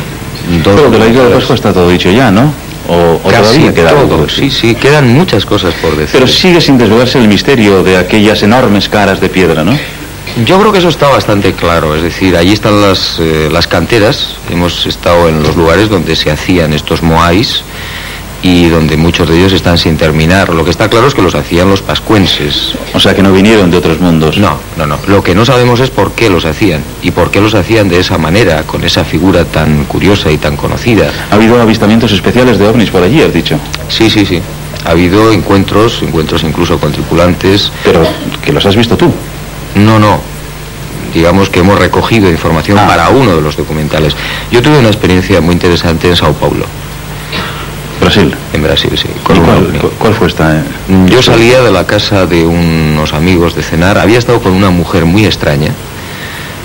Pero 0.64 0.90
de 0.92 1.00
la 1.00 1.08
isla 1.08 1.24
de. 1.24 1.36
Pascua 1.36 1.56
está 1.56 1.74
todo 1.74 1.90
dicho 1.90 2.12
ya, 2.12 2.32
¿no? 2.32 2.52
O, 2.88 3.20
o 3.24 3.30
Casi 3.30 3.62
queda 3.74 3.90
todo, 3.92 4.30
sí, 4.30 4.52
sí, 4.52 4.76
quedan 4.76 5.08
muchas 5.10 5.46
cosas 5.46 5.74
por 5.76 5.96
decir. 5.96 6.12
Pero 6.14 6.28
sigue 6.28 6.62
sin 6.62 6.78
desvelarse 6.78 7.18
el 7.18 7.28
misterio 7.28 7.84
de 7.84 7.98
aquellas 7.98 8.44
enormes 8.44 8.90
caras 8.90 9.20
de 9.20 9.30
piedra, 9.30 9.64
¿no? 9.64 9.78
Yo 10.46 10.60
creo 10.60 10.72
que 10.72 10.80
eso 10.80 10.90
está 10.90 11.08
bastante 11.08 11.54
claro, 11.54 11.96
es 11.96 12.04
decir, 12.04 12.36
allí 12.36 12.52
están 12.52 12.82
las, 12.82 13.18
eh, 13.20 13.50
las 13.52 13.68
canteras, 13.68 14.36
hemos 14.52 14.86
estado 14.86 15.30
en 15.30 15.42
los 15.42 15.56
lugares 15.56 15.88
donde 15.88 16.16
se 16.16 16.30
hacían 16.30 16.74
estos 16.74 17.02
moais 17.02 17.64
y 18.48 18.70
donde 18.70 18.96
muchos 18.96 19.28
de 19.28 19.40
ellos 19.40 19.54
están 19.54 19.76
sin 19.80 19.98
terminar. 19.98 20.50
Lo 20.50 20.64
que 20.64 20.70
está 20.70 20.88
claro 20.88 21.08
es 21.08 21.16
que 21.16 21.22
los 21.24 21.34
hacían 21.34 21.68
los 21.68 21.82
pascuenses. 21.82 22.74
O 22.94 23.00
sea, 23.00 23.16
que 23.16 23.24
no 23.24 23.32
vinieron 23.34 23.72
de 23.72 23.78
otros 23.78 24.00
mundos. 24.00 24.38
No, 24.38 24.60
no, 24.78 24.86
no. 24.86 25.00
Lo 25.08 25.24
que 25.24 25.34
no 25.34 25.46
sabemos 25.46 25.80
es 25.80 25.90
por 25.90 26.12
qué 26.12 26.30
los 26.30 26.46
hacían 26.46 26.84
y 27.02 27.10
por 27.10 27.32
qué 27.32 27.42
los 27.42 27.56
hacían 27.56 27.90
de 27.90 28.00
esa 28.00 28.20
manera, 28.20 28.62
con 28.62 28.84
esa 28.84 29.04
figura 29.04 29.46
tan 29.46 29.86
curiosa 29.86 30.32
y 30.32 30.38
tan 30.38 30.58
conocida. 30.58 31.10
Ha 31.32 31.36
habido 31.36 31.60
avistamientos 31.60 32.12
especiales 32.12 32.60
de 32.60 32.68
ovnis 32.68 32.92
por 32.92 33.02
allí, 33.02 33.20
has 33.24 33.34
dicho. 33.34 33.58
Sí, 33.90 34.12
sí, 34.12 34.28
sí. 34.28 34.40
Ha 34.86 34.92
habido 34.92 35.32
encuentros, 35.32 36.04
encuentros 36.04 36.44
incluso 36.44 36.78
con 36.80 36.92
tripulantes. 36.92 37.72
Pero 37.84 38.08
que 38.44 38.54
los 38.54 38.64
has 38.68 38.76
visto 38.76 38.96
tú. 38.96 39.12
No, 39.74 39.98
no. 39.98 40.20
Digamos 41.16 41.50
que 41.50 41.62
hemos 41.62 41.80
recogido 41.80 42.30
información 42.30 42.78
Ah. 42.78 42.86
para 42.88 43.10
uno 43.10 43.36
de 43.36 43.42
los 43.42 43.56
documentales. 43.58 44.16
Yo 44.52 44.62
tuve 44.62 44.78
una 44.78 44.90
experiencia 44.90 45.42
muy 45.42 45.54
interesante 45.54 46.08
en 46.10 46.16
Sao 46.16 46.34
Paulo, 46.34 46.66
Brasil. 48.06 48.36
en 48.54 48.64
Brasil, 48.64 48.92
sí. 48.96 49.08
¿Y 49.16 49.20
Con 49.24 49.38
un 49.40 49.46
cuál, 50.00 50.14
fue 50.14 50.28
esta? 50.28 50.58
eh? 50.58 50.62
Yo 51.08 51.22
salía 51.22 51.62
de 51.62 51.72
la 51.72 51.86
casa 51.86 52.26
de 52.26 52.46
unos 52.46 53.14
amigos 53.14 53.56
de 53.56 53.64
cenar. 53.64 53.98
Había 53.98 54.18
estado 54.20 54.40
con 54.42 54.54
una 54.54 54.70
mujer 54.70 55.06
muy 55.06 55.26
extraña 55.26 55.72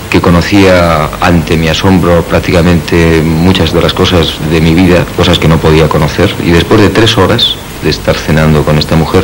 que 0.09 0.19
conocía 0.21 1.09
ante 1.21 1.55
mi 1.57 1.69
asombro 1.69 2.23
prácticamente 2.23 3.21
muchas 3.23 3.71
de 3.71 3.81
las 3.81 3.93
cosas 3.93 4.33
de 4.51 4.59
mi 4.59 4.73
vida, 4.73 5.05
cosas 5.15 5.39
que 5.39 5.47
no 5.47 5.57
podía 5.57 5.87
conocer. 5.87 6.33
Y 6.45 6.51
después 6.51 6.81
de 6.81 6.89
tres 6.89 7.17
horas 7.17 7.55
de 7.81 7.89
estar 7.89 8.15
cenando 8.15 8.63
con 8.63 8.77
esta 8.77 8.95
mujer, 8.95 9.23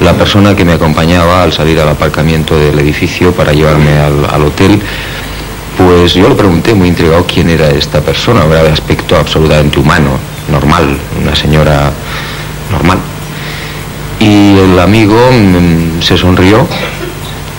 la 0.00 0.12
persona 0.12 0.54
que 0.54 0.64
me 0.64 0.72
acompañaba 0.74 1.42
al 1.42 1.52
salir 1.52 1.80
al 1.80 1.88
aparcamiento 1.88 2.58
del 2.58 2.78
edificio 2.78 3.32
para 3.32 3.52
llevarme 3.52 3.98
al, 3.98 4.24
al 4.30 4.42
hotel, 4.42 4.80
pues 5.78 6.12
yo 6.14 6.28
le 6.28 6.34
pregunté 6.34 6.74
muy 6.74 6.88
intrigado 6.88 7.24
quién 7.26 7.48
era 7.48 7.68
esta 7.70 8.00
persona, 8.00 8.44
era 8.44 8.62
de 8.62 8.70
aspecto 8.72 9.16
absolutamente 9.16 9.80
humano, 9.80 10.18
normal, 10.50 10.96
una 11.22 11.34
señora 11.34 11.90
normal. 12.70 12.98
Y 14.18 14.58
el 14.58 14.78
amigo 14.78 15.16
mm, 15.32 16.02
se 16.02 16.16
sonrió, 16.18 16.66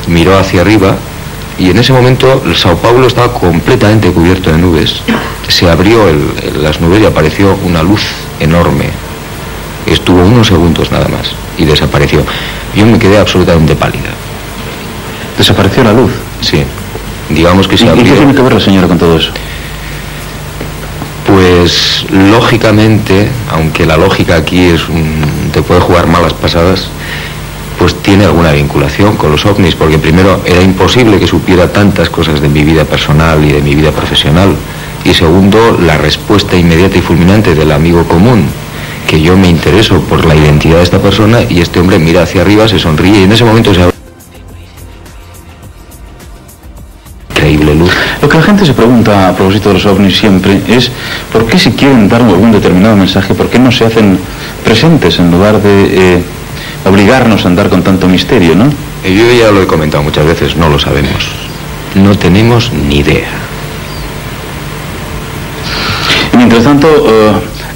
miró 0.07 0.37
hacia 0.37 0.61
arriba 0.61 0.95
y 1.57 1.69
en 1.69 1.79
ese 1.79 1.93
momento 1.93 2.41
el 2.45 2.55
Sao 2.55 2.77
Paulo 2.77 3.07
estaba 3.07 3.33
completamente 3.33 4.11
cubierto 4.11 4.51
de 4.51 4.57
nubes. 4.57 5.01
Se 5.47 5.69
abrió 5.69 6.07
el- 6.07 6.31
el- 6.43 6.63
las 6.63 6.79
nubes 6.79 7.01
y 7.01 7.05
apareció 7.05 7.57
una 7.65 7.83
luz 7.83 8.01
enorme. 8.39 8.85
Estuvo 9.85 10.21
unos 10.23 10.47
segundos 10.47 10.91
nada 10.91 11.07
más 11.07 11.31
y 11.57 11.65
desapareció. 11.65 12.23
Yo 12.75 12.85
me 12.85 12.99
quedé 12.99 13.17
absolutamente 13.17 13.75
pálida. 13.75 14.11
Desapareció 15.37 15.83
la 15.83 15.93
luz. 15.93 16.11
Sí. 16.41 16.63
Digamos 17.29 17.67
que 17.67 17.75
¿Y, 17.75 17.77
se 17.79 17.85
y 17.85 17.87
qué 17.87 17.93
abrió. 17.99 18.13
tiene 18.15 18.35
que 18.35 18.41
ver 18.41 18.53
la 18.53 18.59
señora 18.59 18.87
con 18.87 18.97
todo 18.97 19.17
eso? 19.17 19.31
Pues 21.25 22.05
lógicamente, 22.11 23.29
aunque 23.51 23.85
la 23.85 23.97
lógica 23.97 24.35
aquí 24.35 24.59
es 24.59 24.89
un- 24.89 25.51
te 25.53 25.61
puede 25.61 25.79
jugar 25.79 26.07
malas 26.07 26.33
pasadas, 26.33 26.87
pues 27.77 27.95
tiene 27.95 28.25
alguna 28.25 28.51
vinculación 28.51 29.15
con 29.17 29.31
los 29.31 29.45
ovnis, 29.45 29.75
porque 29.75 29.97
primero 29.97 30.41
era 30.45 30.61
imposible 30.61 31.19
que 31.19 31.27
supiera 31.27 31.71
tantas 31.71 32.09
cosas 32.09 32.41
de 32.41 32.49
mi 32.49 32.63
vida 32.63 32.83
personal 32.83 33.43
y 33.43 33.51
de 33.53 33.61
mi 33.61 33.75
vida 33.75 33.91
profesional, 33.91 34.55
y 35.05 35.13
segundo, 35.13 35.79
la 35.83 35.97
respuesta 35.97 36.55
inmediata 36.55 36.97
y 36.97 37.01
fulminante 37.01 37.55
del 37.55 37.71
amigo 37.71 38.03
común, 38.05 38.45
que 39.07 39.21
yo 39.21 39.35
me 39.37 39.47
intereso 39.49 39.99
por 40.01 40.25
la 40.25 40.35
identidad 40.35 40.77
de 40.77 40.83
esta 40.83 40.99
persona 40.99 41.39
y 41.49 41.61
este 41.61 41.79
hombre 41.79 41.97
mira 41.97 42.23
hacia 42.23 42.41
arriba, 42.41 42.67
se 42.67 42.77
sonríe 42.79 43.21
y 43.21 43.23
en 43.23 43.31
ese 43.31 43.43
momento 43.45 43.73
se 43.73 43.81
abre 43.81 43.90
Lo 47.75 48.29
que 48.29 48.37
la 48.37 48.43
gente 48.43 48.65
se 48.65 48.73
pregunta 48.73 49.29
a 49.29 49.35
propósito 49.35 49.69
de 49.69 49.75
los 49.75 49.85
ovnis 49.85 50.17
siempre 50.17 50.61
es 50.67 50.91
por 51.31 51.45
qué 51.45 51.57
si 51.57 51.71
quieren 51.71 52.07
dar 52.07 52.21
algún 52.21 52.51
determinado 52.51 52.95
mensaje, 52.95 53.33
por 53.33 53.49
qué 53.49 53.59
no 53.59 53.71
se 53.71 53.85
hacen 53.85 54.19
presentes 54.63 55.19
en 55.19 55.31
lugar 55.31 55.61
de 55.61 56.17
eh, 56.17 56.23
obligarnos 56.85 57.45
a 57.45 57.47
andar 57.47 57.69
con 57.69 57.83
tanto 57.83 58.07
misterio, 58.07 58.55
¿no? 58.55 58.65
Yo 59.03 59.31
ya 59.31 59.51
lo 59.51 59.61
he 59.61 59.67
comentado 59.67 60.03
muchas 60.03 60.25
veces, 60.25 60.55
no 60.55 60.69
lo 60.69 60.77
sabemos. 60.77 61.29
No 61.95 62.17
tenemos 62.17 62.71
ni 62.71 62.99
idea. 62.99 63.29
Y 66.33 66.37
mientras 66.37 66.63
tanto, 66.63 66.87
eh, 66.87 67.31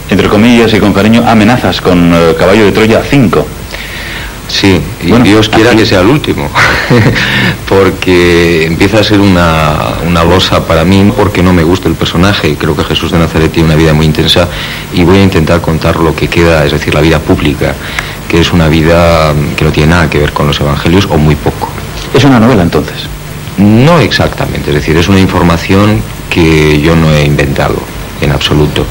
entre 0.09 0.29
comillas 0.29 0.73
y 0.73 0.79
con 0.79 0.93
cariño, 0.93 1.23
amenazas 1.27 1.81
con 1.81 2.13
eh, 2.13 2.35
Caballo 2.37 2.65
de 2.65 2.71
Troya 2.71 3.01
5. 3.03 3.45
Sí, 4.55 4.79
y 5.03 5.09
Bueno, 5.09 5.25
Dios 5.25 5.49
quiera 5.49 5.75
que 5.75 5.85
sea 5.85 5.99
el 5.99 6.07
último, 6.07 6.49
porque 7.67 8.65
empieza 8.65 8.99
a 8.99 9.03
ser 9.03 9.19
una, 9.19 9.75
una 10.07 10.23
losa 10.23 10.65
para 10.65 10.85
mí, 10.85 11.11
porque 11.17 11.43
no 11.43 11.51
me 11.51 11.61
gusta 11.61 11.89
el 11.89 11.95
personaje. 11.95 12.55
Creo 12.55 12.73
que 12.73 12.85
Jesús 12.85 13.11
de 13.11 13.19
Nazaret 13.19 13.51
tiene 13.51 13.67
una 13.67 13.75
vida 13.75 13.93
muy 13.93 14.05
intensa 14.05 14.47
y 14.93 15.03
voy 15.03 15.17
a 15.17 15.23
intentar 15.23 15.59
contar 15.59 15.97
lo 15.97 16.15
que 16.15 16.29
queda, 16.29 16.63
es 16.63 16.71
decir, 16.71 16.93
la 16.93 17.01
vida 17.01 17.19
pública, 17.19 17.75
que 18.29 18.39
es 18.39 18.53
una 18.53 18.69
vida 18.69 19.33
que 19.57 19.65
no 19.65 19.73
tiene 19.73 19.89
nada 19.89 20.09
que 20.09 20.19
ver 20.19 20.31
con 20.31 20.47
los 20.47 20.57
evangelios 20.61 21.05
o 21.11 21.17
muy 21.17 21.35
poco. 21.35 21.67
Es 22.13 22.23
una 22.23 22.39
novela 22.39 22.63
entonces. 22.63 23.07
No 23.57 23.99
exactamente, 23.99 24.69
es 24.69 24.75
decir, 24.75 24.95
es 24.95 25.09
una 25.09 25.19
información 25.19 26.01
que 26.29 26.79
yo 26.79 26.95
no 26.95 27.13
he 27.13 27.25
inventado 27.25 27.75
en 28.21 28.31
absoluto. 28.31 28.85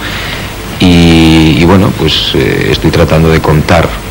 Y, 0.79 1.57
y 1.59 1.65
bueno, 1.65 1.91
pues 1.99 2.33
eh, 2.35 2.69
estoy 2.71 2.91
tratando 2.91 3.31
de 3.31 3.41
contar 3.41 4.03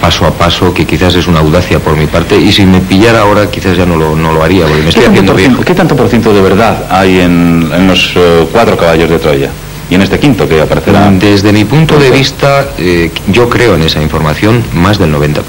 paso 0.00 0.26
a 0.26 0.30
paso, 0.30 0.72
que 0.72 0.86
quizás 0.86 1.14
es 1.14 1.26
una 1.26 1.40
audacia 1.40 1.78
por 1.78 1.96
mi 1.96 2.06
parte, 2.06 2.36
y 2.36 2.50
si 2.52 2.64
me 2.64 2.80
pillara 2.80 3.20
ahora 3.20 3.50
quizás 3.50 3.76
ya 3.76 3.84
no 3.84 3.96
lo, 3.96 4.16
no 4.16 4.32
lo 4.32 4.42
haría, 4.42 4.64
porque 4.66 4.82
me 4.82 4.88
estoy 4.88 5.02
¿Qué 5.02 5.06
tanto, 5.06 5.10
haciendo 5.10 5.32
por 5.32 5.36
viejo. 5.40 5.52
ciento, 5.52 5.66
qué 5.66 5.74
tanto 5.74 5.96
por 5.96 6.08
ciento 6.08 6.32
de 6.32 6.40
verdad 6.40 6.86
hay 6.90 7.20
en, 7.20 7.70
en 7.72 7.86
los 7.86 8.12
eh, 8.16 8.46
cuatro 8.50 8.76
caballos 8.76 9.10
de 9.10 9.18
Troya? 9.18 9.50
Y 9.90 9.94
en 9.96 10.02
este 10.02 10.18
quinto 10.20 10.48
que 10.48 10.60
aparecerá. 10.60 11.10
Desde 11.10 11.52
mi 11.52 11.64
punto 11.64 11.98
de 11.98 12.10
vista, 12.10 12.68
eh, 12.78 13.10
yo 13.26 13.48
creo 13.48 13.74
en 13.74 13.82
esa 13.82 14.00
información 14.00 14.62
más 14.72 14.98
del 14.98 15.12
90%. 15.12 15.42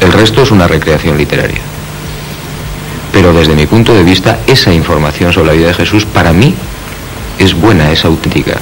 El 0.00 0.12
resto 0.12 0.42
es 0.42 0.50
una 0.50 0.66
recreación 0.66 1.16
literaria. 1.16 1.60
Pero 3.12 3.32
desde 3.32 3.54
mi 3.54 3.66
punto 3.66 3.94
de 3.94 4.02
vista, 4.02 4.40
esa 4.48 4.72
información 4.74 5.32
sobre 5.32 5.46
la 5.46 5.52
vida 5.52 5.68
de 5.68 5.74
Jesús 5.74 6.04
para 6.04 6.32
mí 6.32 6.52
es 7.38 7.54
buena, 7.54 7.92
es 7.92 8.04
auténtica. 8.04 8.56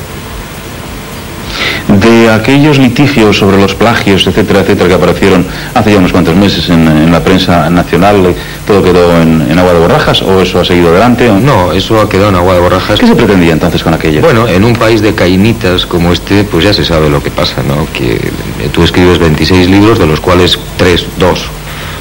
De 2.00 2.30
aquellos 2.30 2.78
litigios 2.78 3.36
sobre 3.38 3.58
los 3.58 3.74
plagios, 3.74 4.26
etcétera, 4.26 4.60
etcétera, 4.60 4.88
que 4.88 4.94
aparecieron 4.94 5.44
hace 5.74 5.92
ya 5.92 5.98
unos 5.98 6.10
cuantos 6.12 6.34
meses 6.34 6.68
en, 6.70 6.86
en 6.88 7.12
la 7.12 7.20
prensa 7.20 7.68
nacional, 7.68 8.24
eh, 8.26 8.34
¿todo 8.66 8.82
quedó 8.82 9.20
en, 9.20 9.42
en 9.50 9.58
agua 9.58 9.74
de 9.74 9.78
borrajas 9.80 10.22
o 10.22 10.40
eso 10.40 10.60
ha 10.60 10.64
seguido 10.64 10.88
adelante? 10.88 11.28
o- 11.28 11.38
No, 11.38 11.72
eso 11.72 12.00
ha 12.00 12.08
quedado 12.08 12.30
en 12.30 12.36
agua 12.36 12.54
de 12.54 12.60
borrajas. 12.60 12.98
¿Qué 12.98 13.06
se 13.06 13.14
pretendía 13.14 13.52
entonces 13.52 13.82
con 13.82 13.92
aquello? 13.92 14.22
Bueno, 14.22 14.48
en 14.48 14.64
un 14.64 14.72
país 14.74 15.02
de 15.02 15.14
cainitas 15.14 15.84
como 15.84 16.12
este, 16.12 16.44
pues 16.44 16.64
ya 16.64 16.72
se 16.72 16.84
sabe 16.84 17.10
lo 17.10 17.22
que 17.22 17.30
pasa, 17.30 17.56
¿no? 17.66 17.86
Que 17.92 18.14
eh, 18.14 18.68
tú 18.72 18.82
escribes 18.84 19.18
26 19.18 19.68
libros, 19.68 19.98
de 19.98 20.06
los 20.06 20.20
cuales 20.20 20.58
3, 20.78 21.06
2, 21.18 21.40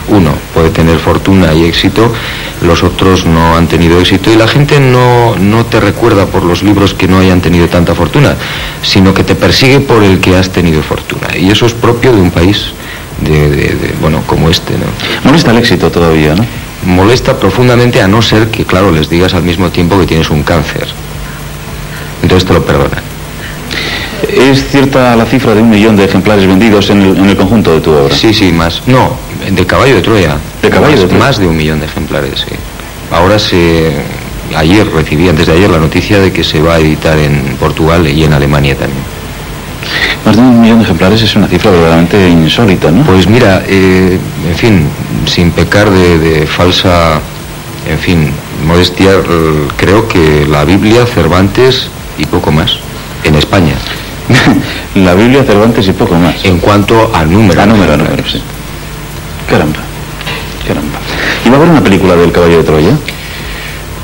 uno 0.10 0.32
puede 0.54 0.70
tener 0.70 0.98
fortuna 1.00 1.54
y 1.54 1.66
éxito, 1.66 2.14
los 2.62 2.84
otros 2.84 3.26
no 3.26 3.56
han 3.58 3.68
tenido 3.68 4.00
éxito 4.00 4.32
y 4.32 4.36
la 4.36 4.48
gente 4.48 4.80
no, 4.80 5.36
no 5.38 5.66
te 5.66 5.80
recuerda 5.80 6.26
por 6.28 6.44
los 6.44 6.62
libros 6.64 6.94
que 6.94 7.08
no 7.08 7.20
hayan 7.20 7.42
tenido 7.42 7.68
tanta 7.68 7.96
fortuna, 7.96 8.36
sino 8.84 9.14
que 9.14 9.24
te 9.24 9.36
persigue 9.36 9.80
por 9.80 10.04
el 10.04 10.20
que 10.20 10.36
has 10.36 10.50
tenido 10.52 10.82
fortuna. 10.84 11.28
Y 11.38 11.50
eso 11.50 11.66
es 11.66 11.74
propio 11.74 12.14
de 12.14 12.22
un 12.22 12.32
país 12.32 12.74
de, 13.22 13.50
de- 13.50 13.76
de, 13.76 13.96
bueno, 14.00 14.22
como 14.28 14.50
este, 14.50 14.74
¿no? 14.74 14.86
Molesta 15.24 15.52
el 15.52 15.58
éxito 15.58 15.90
todavía, 15.92 16.36
¿no? 16.36 16.46
molesta 16.86 17.38
profundamente 17.40 18.02
a 18.02 18.08
no 18.08 18.24
ser 18.24 18.48
que, 18.50 18.66
claro, 18.66 18.92
les 18.92 19.08
digas 19.08 19.36
al 19.36 19.44
mismo 19.44 19.70
tiempo 19.70 20.00
que 20.00 20.08
tienes 20.08 20.30
un 20.32 20.42
cáncer. 20.42 20.88
Entonces 22.24 22.48
te 22.48 22.54
lo 22.54 22.66
perdonan. 22.66 23.11
¿Es 24.28 24.68
cierta 24.70 25.16
la 25.16 25.26
cifra 25.26 25.54
de 25.54 25.62
un 25.62 25.70
millón 25.70 25.96
de 25.96 26.06
ejemplares 26.06 26.46
vendidos 26.46 26.90
en 26.90 27.02
el, 27.02 27.18
en 27.18 27.26
el 27.30 27.38
conjunto 27.38 27.74
de 27.74 27.82
tu 27.82 27.92
obra? 27.92 28.16
Sí, 28.16 28.34
sí, 28.34 28.52
más. 28.52 28.82
No, 28.88 29.16
de 29.50 29.66
caballo 29.66 29.96
de 29.96 30.02
Troya. 30.02 30.38
De 30.62 30.70
Caballo 30.70 30.92
más, 30.92 31.00
de 31.02 31.08
Troya. 31.08 31.26
Más 31.26 31.38
de 31.40 31.48
un 31.48 31.58
millón 31.58 31.80
de 31.80 31.86
ejemplares, 31.86 32.40
sí. 32.42 32.56
Ahora 33.12 33.40
se... 33.40 33.92
Ayer 34.56 34.86
recibí, 34.92 35.30
antes 35.30 35.48
de 35.48 35.54
ayer, 35.54 35.70
la 35.70 35.78
noticia 35.78 36.20
de 36.20 36.34
que 36.34 36.44
se 36.44 36.62
va 36.62 36.76
a 36.76 36.80
editar 36.80 37.18
en 37.18 37.56
Portugal 37.58 38.06
y 38.08 38.24
en 38.26 38.34
Alemania 38.34 38.76
también. 38.76 39.02
Más 40.26 40.36
de 40.36 40.42
un 40.42 40.62
millón 40.62 40.80
de 40.80 40.84
ejemplares 40.84 41.22
es 41.22 41.36
una 41.36 41.48
cifra 41.48 41.72
verdaderamente 41.72 42.30
insólita, 42.30 42.92
¿no? 42.92 43.04
Pues 43.04 43.28
mira, 43.28 43.64
eh, 43.66 44.20
en 44.50 44.56
fin, 44.56 44.88
sin 45.26 45.52
pecar 45.52 45.90
de, 45.90 46.20
de 46.20 46.48
falsa, 46.48 47.22
en 47.90 47.98
fin, 47.98 48.32
modestia, 48.68 49.12
creo 49.78 50.08
que 50.08 50.46
la 50.48 50.66
Biblia, 50.66 51.06
Cervantes 51.06 51.88
y 52.18 52.26
poco 52.26 52.52
más, 52.52 52.72
en 53.24 53.36
España. 53.36 53.76
la 54.96 55.14
Biblia, 55.14 55.44
Cervantes 55.44 55.88
y 55.88 55.92
poco 55.94 56.16
más. 56.16 56.44
En 56.44 56.60
cuanto 56.60 57.12
a 57.14 57.24
número. 57.26 57.62
A 57.62 57.66
número, 57.66 57.94
a 57.94 57.98
número, 57.98 58.24
sí. 58.28 58.42
Caramba, 59.50 59.80
caramba. 60.68 61.00
¿Y 61.46 61.50
va 61.50 61.56
a 61.56 61.58
haber 61.58 61.70
una 61.72 61.84
película 61.84 62.16
del 62.16 62.32
Caballo 62.32 62.58
de 62.58 62.64
Troya? 62.64 62.98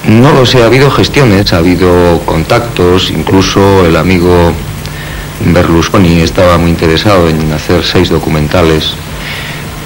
No 0.08 0.32
lo 0.34 0.46
sé, 0.46 0.64
ha 0.64 0.68
habido 0.68 0.90
gestiones, 0.90 1.52
ha 1.54 1.58
habido 1.58 2.22
contactos, 2.26 3.12
incluso 3.12 3.86
el 3.86 3.98
amigo 3.98 4.54
Berlusconi 5.46 6.22
estaba 6.22 6.58
muy 6.58 6.70
interesado 6.72 7.28
en 7.28 7.52
hacer 7.52 7.84
seis 7.84 8.10
documentales, 8.10 8.94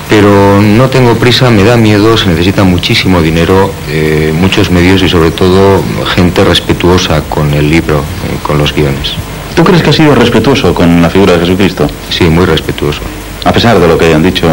pero 0.09 0.61
no 0.61 0.89
tengo 0.89 1.15
prisa, 1.15 1.49
me 1.49 1.63
da 1.63 1.75
miedo, 1.75 2.17
se 2.17 2.27
necesita 2.27 2.63
muchísimo 2.63 3.21
dinero, 3.21 3.71
eh, 3.89 4.33
muchos 4.39 4.69
medios 4.69 5.01
y 5.01 5.09
sobre 5.09 5.31
todo 5.31 5.83
gente 6.13 6.43
respetuosa 6.43 7.21
con 7.23 7.53
el 7.53 7.69
libro, 7.69 7.99
eh, 7.99 8.37
con 8.43 8.57
los 8.57 8.73
guiones. 8.73 9.13
¿Tú 9.55 9.63
crees 9.63 9.81
que 9.81 9.89
ha 9.89 9.93
sido 9.93 10.15
respetuoso 10.15 10.73
con 10.73 11.01
la 11.01 11.09
figura 11.09 11.33
de 11.33 11.39
Jesucristo? 11.39 11.87
Sí, 12.09 12.25
muy 12.25 12.45
respetuoso. 12.45 13.01
A 13.43 13.51
pesar 13.51 13.79
de 13.79 13.87
lo 13.87 13.97
que 13.97 14.05
hayan 14.05 14.23
dicho. 14.23 14.47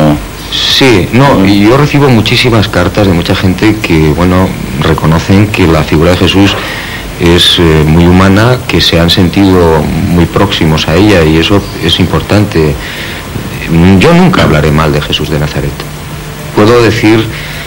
Sí, 0.51 1.09
no, 1.13 1.45
y 1.45 1.61
yo 1.61 1.77
recibo 1.77 2.09
muchísimas 2.09 2.69
cartas 2.69 3.07
de 3.07 3.13
mucha 3.13 3.35
gente 3.35 3.77
que, 3.83 4.13
bueno, 4.17 4.49
reconocen 4.81 5.49
que 5.49 5.67
la 5.67 5.85
figura 5.85 6.13
de 6.13 6.17
Jesús 6.17 6.57
es 7.21 7.59
eh, 7.59 7.85
muy 7.87 8.07
humana, 8.07 8.59
que 8.67 8.81
se 8.81 8.99
han 8.99 9.11
sentido 9.11 9.83
muy 9.83 10.25
próximos 10.25 10.89
a 10.89 10.95
ella 10.95 11.23
y 11.25 11.37
eso 11.37 11.63
es 11.85 12.01
importante. 12.01 12.75
Yo 13.99 14.15
nunca 14.15 14.45
hablaré 14.45 14.71
mal 14.71 14.93
de 14.93 15.03
Jesús 15.03 15.29
de 15.29 15.39
Nazaret. 15.39 15.73
Puedo 16.57 16.83
decir, 16.83 17.23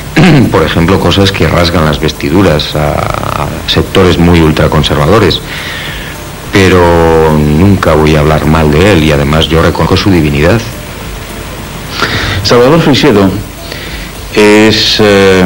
por 0.52 0.64
ejemplo, 0.64 1.00
cosas 1.00 1.32
que 1.32 1.48
rasgan 1.48 1.86
las 1.86 2.00
vestiduras 2.00 2.76
a, 2.76 2.94
a 2.94 3.48
sectores 3.68 4.18
muy 4.18 4.42
ultraconservadores, 4.42 5.40
pero 6.52 7.38
nunca 7.38 7.94
voy 7.94 8.16
a 8.16 8.20
hablar 8.20 8.46
mal 8.46 8.72
de 8.72 8.92
él 8.94 9.04
y 9.04 9.12
además 9.12 9.48
yo 9.48 9.62
reconozco 9.62 9.96
su 9.98 10.10
divinidad. 10.12 10.60
Salvador 12.44 12.82
Freixedo 12.82 13.30
es... 14.36 14.98
eh, 15.00 15.46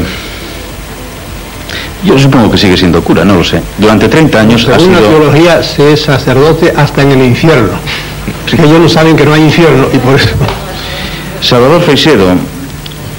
yo 2.03 2.19
supongo 2.19 2.51
que 2.51 2.57
sigue 2.57 2.77
siendo 2.77 3.03
cura, 3.03 3.25
no 3.25 3.35
lo 3.35 3.43
sé. 3.43 3.61
Durante 3.77 4.07
30 4.07 4.39
años 4.39 4.67
ha 4.67 4.77
Según 4.79 4.93
la 4.93 4.99
sido... 4.99 5.09
teología 5.09 5.63
se 5.63 5.93
es 5.93 6.01
sacerdote 6.03 6.73
hasta 6.75 7.01
en 7.01 7.11
el 7.11 7.23
infierno. 7.25 7.71
Que 8.49 8.55
ellos 8.63 8.79
no 8.79 8.89
saben 8.89 9.15
que 9.15 9.25
no 9.25 9.33
hay 9.33 9.41
infierno 9.43 9.87
y 9.91 9.97
por 9.97 10.15
eso. 10.15 10.29
Salvador 11.41 11.81
Freixedo, 11.81 12.27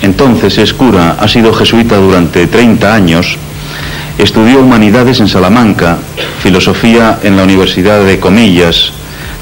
entonces 0.03 0.59
es 0.59 0.73
cura, 0.73 1.17
ha 1.21 1.29
sido 1.29 1.53
jesuita 1.53 1.97
durante 1.97 2.47
30 2.47 2.95
años, 2.95 3.37
estudió 4.19 4.61
humanidades 4.61 5.21
en 5.21 5.29
Salamanca, 5.29 5.99
filosofía 6.43 7.19
en 7.23 7.37
la 7.37 7.45
Universidad 7.45 8.05
de 8.05 8.19
Comillas, 8.19 8.93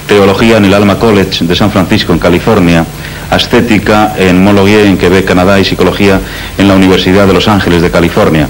teología 0.07 0.57
en 0.57 0.67
el 0.67 0.75
Alma 0.75 0.99
College 0.99 1.45
de 1.45 1.55
San 1.55 1.71
Francisco 1.71 2.13
en 2.13 2.19
California, 2.19 2.85
ascética 3.31 4.15
en 4.19 4.43
Mologué 4.43 4.87
en 4.87 4.99
Quebec, 4.99 5.25
Canadá 5.25 5.59
y 5.59 5.65
psicología 5.65 6.21
en 6.59 6.69
la 6.69 6.75
Universidad 6.75 7.27
de 7.27 7.33
Los 7.33 7.49
Ángeles 7.49 7.83
de 7.83 7.91
California. 7.91 8.49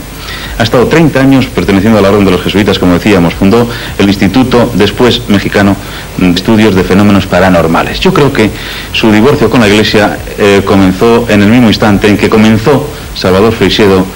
Ha 0.59 0.63
estado 0.63 0.87
30 0.87 1.21
años 1.21 1.47
perteneciendo 1.47 1.99
a 1.99 2.03
la 2.03 2.11
Orden 2.11 2.25
de 2.25 2.31
los 2.31 2.43
Jesuitas, 2.43 2.79
como 2.79 2.95
decíamos. 2.95 3.35
Fundó 3.35 3.69
el 3.99 4.07
Instituto, 4.07 4.71
después 4.75 5.23
mexicano, 5.29 5.77
de 6.17 6.31
Estudios 6.31 6.75
de 6.75 6.85
Fenómenos 6.85 7.27
Paranormales. 7.27 8.01
Yo 8.01 8.15
creo 8.15 8.33
que 8.33 8.51
su 8.93 9.11
divorcio 9.11 9.51
con 9.51 9.61
la 9.61 9.69
Iglesia 9.69 10.17
eh, 10.39 10.63
comenzó 10.65 11.27
en 11.29 11.43
el 11.43 11.49
mismo 11.49 11.69
instante 11.69 12.09
en 12.09 12.17
que 12.17 12.29
comenzó 12.29 12.89
Salvador 13.15 13.53
Freixedo 13.53 14.07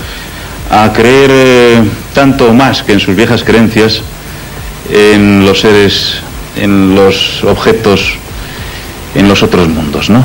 a 0.71 0.93
creer 0.93 1.31
eh, 1.33 1.83
tanto 2.15 2.53
más 2.53 2.83
que 2.83 2.93
en 2.93 3.01
sus 3.01 3.17
viejas 3.17 3.43
creencias 3.43 4.03
en 4.91 5.45
los 5.45 5.61
seres, 5.61 6.15
en 6.57 6.95
los 6.95 7.45
objetos, 7.45 8.15
en 9.15 9.29
los 9.29 9.43
otros 9.43 9.69
mundos, 9.69 10.11
¿no? 10.11 10.25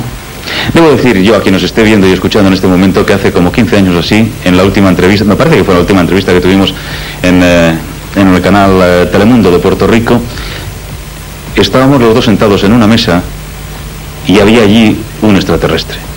Debo 0.72 0.90
decir 0.90 1.20
yo 1.22 1.36
a 1.36 1.40
quien 1.40 1.54
nos 1.54 1.62
esté 1.62 1.82
viendo 1.82 2.06
y 2.06 2.12
escuchando 2.12 2.48
en 2.48 2.54
este 2.54 2.66
momento 2.66 3.04
que 3.04 3.14
hace 3.14 3.32
como 3.32 3.50
15 3.50 3.76
años 3.76 3.96
así, 3.96 4.30
en 4.44 4.56
la 4.56 4.64
última 4.64 4.88
entrevista, 4.88 5.24
me 5.24 5.36
parece 5.36 5.56
que 5.56 5.64
fue 5.64 5.74
la 5.74 5.80
última 5.80 6.00
entrevista 6.00 6.32
que 6.32 6.40
tuvimos 6.40 6.74
en, 7.22 7.40
eh, 7.42 7.74
en 8.16 8.34
el 8.34 8.40
canal 8.40 8.72
eh, 8.82 9.08
Telemundo 9.10 9.50
de 9.50 9.58
Puerto 9.58 9.86
Rico, 9.86 10.20
estábamos 11.56 12.00
los 12.00 12.14
dos 12.14 12.24
sentados 12.24 12.62
en 12.64 12.72
una 12.72 12.86
mesa 12.86 13.22
y 14.26 14.38
había 14.38 14.62
allí 14.62 14.98
un 15.22 15.36
extraterrestre. 15.36 16.13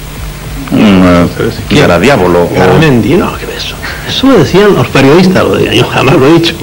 Un 0.72 1.02
uh, 1.02 1.76
garadiábolo. 1.76 2.44
o- 2.44 2.50
Garamendi, 2.54 3.16
no, 3.16 3.34
¿qué 3.38 3.46
es 3.56 3.66
eso? 3.66 4.28
Lo 4.28 4.38
decían 4.40 4.74
los 4.76 4.88
periodistas, 4.88 5.44
lo 5.44 5.56
decían, 5.56 5.76
yo 5.76 5.88
jamás 5.88 6.16
lo 6.16 6.28
he 6.28 6.34
dicho. 6.34 6.54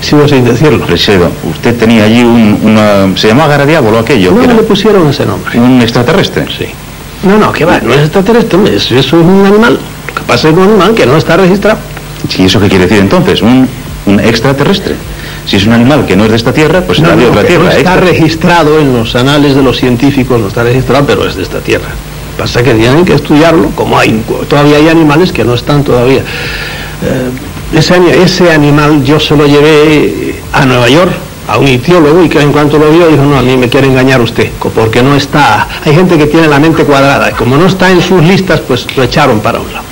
Sigo 0.00 0.26
sin 0.26 0.44
decirlo. 0.44 0.84
Usted 1.50 1.76
tenía 1.78 2.04
allí 2.04 2.22
un, 2.22 2.58
una... 2.62 3.16
¿Se 3.16 3.28
llamaba 3.28 3.50
garadiábolo 3.50 3.98
aquello? 3.98 4.32
No 4.32 4.40
que 4.40 4.46
le 4.48 4.54
era 4.54 4.62
pusieron 4.62 5.08
ese 5.08 5.24
nombre. 5.26 5.58
¿Un 5.60 5.80
extraterrestre? 5.80 6.46
Sí. 6.56 6.66
No, 7.22 7.38
no, 7.38 7.52
que 7.52 7.64
va, 7.64 7.78
no 7.80 7.92
es 7.94 8.00
extraterrestre, 8.00 8.56
hombre, 8.56 8.76
eso, 8.76 8.96
es 8.96 9.12
un 9.12 9.44
animal. 9.46 9.78
Lo 10.08 10.14
que 10.14 10.22
pasa 10.22 10.48
es 10.48 10.54
que 10.54 10.60
un 10.60 10.68
animal 10.68 10.94
que 10.94 11.06
no 11.06 11.16
está 11.16 11.36
registrado. 11.36 11.78
Sí, 12.28 12.44
¿eso 12.44 12.58
qué 12.60 12.68
quiere 12.68 12.84
decir 12.86 12.98
entonces? 13.00 13.42
Un, 13.42 13.68
un 14.06 14.18
extraterrestre. 14.20 14.96
Si 15.46 15.56
es 15.56 15.66
un 15.66 15.72
animal 15.72 16.04
que 16.04 16.16
no 16.16 16.24
es 16.24 16.30
de 16.30 16.36
esta 16.36 16.52
tierra, 16.52 16.80
pues 16.80 16.98
No, 17.00 17.06
será 17.10 17.16
de 17.20 17.26
otra 17.26 17.42
que 17.42 17.48
tierra. 17.48 17.64
no 17.64 17.70
está 17.70 17.80
extra- 17.94 18.00
registrado 18.10 18.80
en 18.80 18.92
los 18.94 19.14
anales 19.14 19.54
de 19.54 19.62
los 19.62 19.76
científicos, 19.76 20.40
no 20.40 20.48
está 20.48 20.64
registrado, 20.64 21.04
pero 21.06 21.26
es 21.28 21.36
de 21.36 21.42
esta 21.44 21.60
tierra. 21.60 21.90
Pasa 22.38 22.62
que 22.62 22.74
tienen 22.74 23.04
que 23.04 23.14
estudiarlo, 23.14 23.70
como 23.74 23.98
hay, 23.98 24.22
todavía 24.48 24.76
hay 24.76 24.88
animales 24.88 25.32
que 25.32 25.44
no 25.44 25.54
están 25.54 25.84
todavía. 25.84 26.20
Eh, 26.20 27.78
ese, 27.78 27.94
ani- 27.94 28.10
ese 28.10 28.50
animal 28.52 29.04
yo 29.04 29.20
se 29.20 29.36
lo 29.36 29.46
llevé 29.46 30.36
a 30.52 30.64
Nueva 30.64 30.88
York 30.88 31.12
a 31.48 31.58
un 31.58 31.68
itiólogo 31.68 32.22
y 32.24 32.28
que 32.28 32.40
en 32.40 32.52
cuanto 32.52 32.78
lo 32.78 32.90
vio 32.90 33.08
dijo, 33.08 33.22
no, 33.24 33.36
a 33.38 33.42
mí 33.42 33.56
me 33.56 33.68
quiere 33.68 33.86
engañar 33.88 34.20
usted, 34.20 34.50
porque 34.74 35.02
no 35.02 35.14
está, 35.16 35.68
hay 35.84 35.94
gente 35.94 36.16
que 36.16 36.26
tiene 36.26 36.46
la 36.48 36.58
mente 36.58 36.84
cuadrada, 36.84 37.30
y 37.30 37.34
como 37.34 37.56
no 37.56 37.66
está 37.66 37.90
en 37.90 38.00
sus 38.00 38.22
listas, 38.22 38.60
pues 38.60 38.86
lo 38.96 39.02
echaron 39.02 39.40
para 39.40 39.60
un 39.60 39.72
lado. 39.72 39.84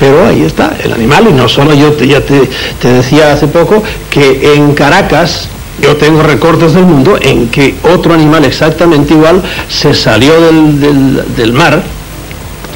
Pero 0.00 0.26
ahí 0.26 0.42
está, 0.42 0.76
el 0.82 0.92
animal, 0.92 1.26
y 1.28 1.32
no 1.32 1.48
solo 1.48 1.74
yo, 1.74 1.96
ya 1.98 2.20
te 2.20 2.88
decía 2.88 3.32
hace 3.32 3.48
poco 3.48 3.82
que 4.10 4.54
en 4.54 4.74
Caracas 4.74 5.48
yo 5.80 5.96
tengo 5.96 6.22
recortes 6.22 6.72
del 6.74 6.84
mundo 6.84 7.18
en 7.20 7.48
que 7.48 7.74
otro 7.94 8.14
animal 8.14 8.44
exactamente 8.44 9.12
igual 9.14 9.42
se 9.68 9.92
salió 9.94 10.40
del, 10.40 10.80
del- 10.80 11.34
del 11.36 11.52
mar 11.52 11.82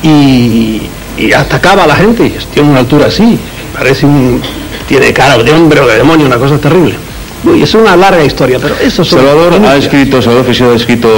y, 0.02 0.82
y 1.16 1.32
atacaba 1.32 1.84
a 1.84 1.86
la 1.86 1.96
gente, 1.96 2.32
tiene 2.52 2.68
una 2.70 2.80
altura 2.80 3.06
así, 3.06 3.38
parece 3.74 4.06
un, 4.06 4.40
tiene 4.88 5.12
cara 5.12 5.38
de 5.42 5.52
hombre 5.52 5.80
o 5.80 5.86
de 5.86 5.96
demonio, 5.98 6.26
una 6.26 6.38
cosa 6.38 6.58
terrible. 6.58 6.94
Uy, 7.44 7.62
es 7.62 7.72
una 7.74 7.96
larga 7.96 8.24
historia, 8.24 8.58
pero 8.60 8.74
eso 8.80 9.04
son 9.04 9.20
Salvador 9.20 9.60
ha 9.64 9.76
escrito, 9.76 10.20
Salvador 10.20 10.44
Freixedo 10.44 10.72
ha 10.72 10.76
escrito 10.76 11.08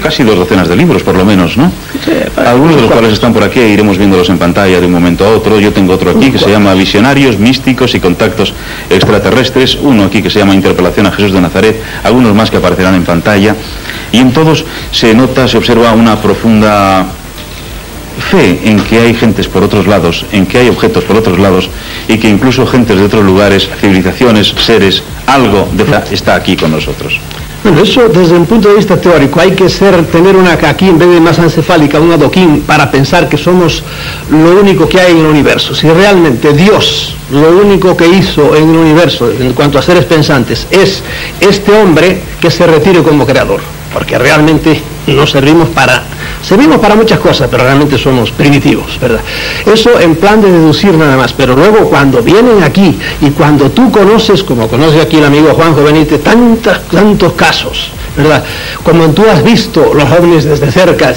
casi 0.00 0.22
dos 0.22 0.36
docenas 0.36 0.68
de 0.68 0.76
libros, 0.76 1.02
por 1.02 1.16
lo 1.16 1.24
menos, 1.24 1.56
¿no? 1.56 1.72
Algunos 2.36 2.76
de 2.76 2.82
los 2.82 2.90
cuales 2.90 3.12
están 3.12 3.32
por 3.32 3.42
aquí, 3.42 3.58
e 3.58 3.68
iremos 3.70 3.98
viéndolos 3.98 4.28
en 4.28 4.38
pantalla 4.38 4.80
de 4.80 4.86
un 4.86 4.92
momento 4.92 5.24
a 5.26 5.30
otro. 5.30 5.58
Yo 5.58 5.72
tengo 5.72 5.92
otro 5.92 6.10
aquí 6.10 6.30
que 6.30 6.38
se 6.38 6.50
llama 6.50 6.74
Visionarios, 6.74 7.38
Místicos 7.38 7.94
y 7.94 8.00
Contactos 8.00 8.54
Extraterrestres. 8.90 9.76
Uno 9.80 10.04
aquí 10.04 10.22
que 10.22 10.30
se 10.30 10.38
llama 10.38 10.54
Interpelación 10.54 11.06
a 11.06 11.12
Jesús 11.12 11.32
de 11.32 11.40
Nazaret. 11.40 11.82
Algunos 12.04 12.34
más 12.34 12.50
que 12.50 12.58
aparecerán 12.58 12.94
en 12.94 13.04
pantalla. 13.04 13.56
Y 14.12 14.18
en 14.18 14.32
todos 14.32 14.64
se 14.92 15.14
nota, 15.14 15.48
se 15.48 15.58
observa 15.58 15.92
una 15.92 16.20
profunda 16.20 17.06
fe 18.30 18.60
en 18.64 18.80
que 18.80 18.98
hay 18.98 19.14
gentes 19.14 19.48
por 19.48 19.62
otros 19.62 19.86
lados, 19.86 20.24
en 20.32 20.46
que 20.46 20.58
hay 20.58 20.68
objetos 20.68 21.04
por 21.04 21.16
otros 21.16 21.38
lados 21.38 21.68
y 22.08 22.18
que 22.18 22.28
incluso 22.28 22.66
gentes 22.66 22.96
de 22.96 23.04
otros 23.04 23.24
lugares, 23.24 23.68
civilizaciones, 23.80 24.54
seres, 24.58 25.02
algo 25.26 25.68
de 25.72 25.84
está 26.14 26.34
aquí 26.34 26.56
con 26.56 26.70
nosotros. 26.70 27.20
Bueno, 27.62 27.82
eso 27.82 28.08
desde 28.08 28.34
un 28.34 28.46
punto 28.46 28.68
de 28.68 28.76
vista 28.76 29.00
teórico, 29.00 29.40
hay 29.40 29.50
que 29.52 29.68
ser, 29.68 30.04
tener 30.06 30.36
una 30.36 30.52
aquí 30.52 30.88
en 30.88 30.98
vez 30.98 31.08
de 31.08 31.20
masa 31.20 31.42
encefálica, 31.42 31.98
un 31.98 32.12
adoquín, 32.12 32.60
para 32.60 32.90
pensar 32.90 33.28
que 33.28 33.36
somos 33.36 33.82
lo 34.30 34.60
único 34.60 34.88
que 34.88 35.00
hay 35.00 35.12
en 35.12 35.18
el 35.18 35.26
universo. 35.26 35.74
Si 35.74 35.88
realmente 35.88 36.52
Dios, 36.52 37.16
lo 37.32 37.58
único 37.58 37.96
que 37.96 38.06
hizo 38.06 38.54
en 38.54 38.70
el 38.70 38.76
universo, 38.76 39.30
en 39.30 39.52
cuanto 39.52 39.78
a 39.78 39.82
seres 39.82 40.04
pensantes, 40.04 40.66
es 40.70 41.02
este 41.40 41.72
hombre 41.72 42.20
que 42.40 42.52
se 42.52 42.66
retire 42.66 43.02
como 43.02 43.26
creador, 43.26 43.60
porque 43.92 44.18
realmente 44.18 44.80
no 45.06 45.26
servimos 45.26 45.68
para, 45.68 46.02
servimos 46.42 46.78
para 46.78 46.94
muchas 46.96 47.18
cosas, 47.20 47.48
pero 47.50 47.64
realmente 47.64 47.96
somos 47.96 48.30
primitivos, 48.32 48.98
¿verdad? 49.00 49.20
Eso 49.64 50.00
en 50.00 50.16
plan 50.16 50.40
de 50.40 50.50
deducir 50.50 50.92
nada 50.94 51.16
más, 51.16 51.32
pero 51.32 51.54
luego 51.54 51.88
cuando 51.88 52.22
vienen 52.22 52.62
aquí 52.62 52.98
y 53.20 53.30
cuando 53.30 53.70
tú 53.70 53.90
conoces, 53.90 54.42
como 54.42 54.68
conoce 54.68 55.00
aquí 55.00 55.16
el 55.18 55.24
amigo 55.24 55.54
Juanjo 55.54 55.82
Benítez, 55.84 56.22
tantas, 56.22 56.82
tantos 56.88 57.32
casos, 57.34 57.90
¿verdad? 58.16 58.42
Como 58.82 59.04
tú 59.10 59.22
has 59.30 59.44
visto 59.44 59.92
los 59.94 60.10
ovnis 60.10 60.44
desde 60.44 60.72
cerca, 60.72 61.14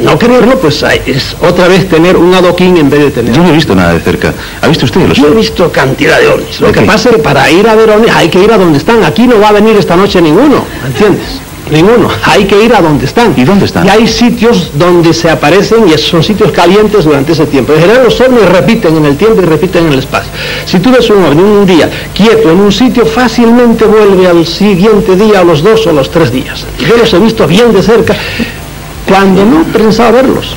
no 0.00 0.16
creerlo, 0.18 0.58
pues 0.60 0.82
hay- 0.84 1.02
es 1.06 1.34
otra 1.40 1.66
vez 1.68 1.88
tener 1.88 2.16
un 2.16 2.32
adoquín 2.34 2.76
en 2.76 2.88
vez 2.88 3.00
de 3.00 3.10
tener... 3.10 3.34
Yo 3.34 3.42
no 3.42 3.48
he 3.48 3.52
visto 3.52 3.74
nada 3.74 3.94
de 3.94 4.00
cerca. 4.00 4.32
¿Ha 4.62 4.68
visto 4.68 4.84
usted 4.84 5.00
los 5.08 5.18
Yo 5.18 5.26
he 5.28 5.34
visto 5.34 5.72
cantidad 5.72 6.20
de 6.20 6.28
ovnis. 6.28 6.60
Lo 6.60 6.70
que 6.70 6.82
pasa 6.82 7.08
es 7.10 7.16
que 7.16 7.22
para 7.22 7.50
ir 7.50 7.66
a 7.68 7.74
ver 7.74 7.90
ovnis 7.90 8.12
hay 8.14 8.28
que 8.28 8.38
ir 8.44 8.52
a 8.52 8.58
donde 8.58 8.78
están. 8.78 9.02
Aquí 9.02 9.26
no 9.26 9.40
va 9.40 9.48
a 9.48 9.52
venir 9.52 9.76
esta 9.76 9.96
noche 9.96 10.20
ninguno, 10.22 10.64
¿entiendes? 10.86 11.40
Ninguno. 11.70 12.08
Hay 12.24 12.44
que 12.44 12.62
ir 12.62 12.74
a 12.74 12.80
donde 12.80 13.04
están. 13.04 13.34
¿Y 13.36 13.44
dónde 13.44 13.66
están? 13.66 13.86
Y 13.86 13.90
hay 13.90 14.06
sitios 14.06 14.70
donde 14.74 15.12
se 15.12 15.30
aparecen 15.30 15.88
y 15.88 15.96
son 15.98 16.22
sitios 16.22 16.50
calientes 16.52 17.04
durante 17.04 17.32
ese 17.32 17.46
tiempo. 17.46 17.72
En 17.72 17.80
general 17.80 18.04
los 18.04 18.20
ovnis 18.20 18.46
repiten 18.48 18.96
en 18.96 19.04
el 19.06 19.16
tiempo 19.16 19.42
y 19.42 19.44
repiten 19.44 19.86
en 19.86 19.92
el 19.92 19.98
espacio. 20.00 20.30
Si 20.64 20.78
tú 20.80 20.90
ves 20.90 21.08
un 21.10 21.22
ovni 21.24 21.42
un 21.42 21.66
día 21.66 21.88
quieto 22.14 22.50
en 22.50 22.60
un 22.60 22.72
sitio, 22.72 23.04
fácilmente 23.06 23.84
vuelve 23.84 24.26
al 24.28 24.46
siguiente 24.46 25.14
día, 25.16 25.40
a 25.40 25.44
los 25.44 25.62
dos 25.62 25.86
o 25.86 25.92
los 25.92 26.10
tres 26.10 26.32
días. 26.32 26.64
Yo 26.78 26.96
los 26.96 27.12
he 27.12 27.18
visto 27.18 27.46
bien 27.46 27.72
de 27.72 27.82
cerca 27.82 28.14
cuando 29.06 29.44
no 29.44 29.64
pensaba 29.64 30.10
verlos. 30.12 30.54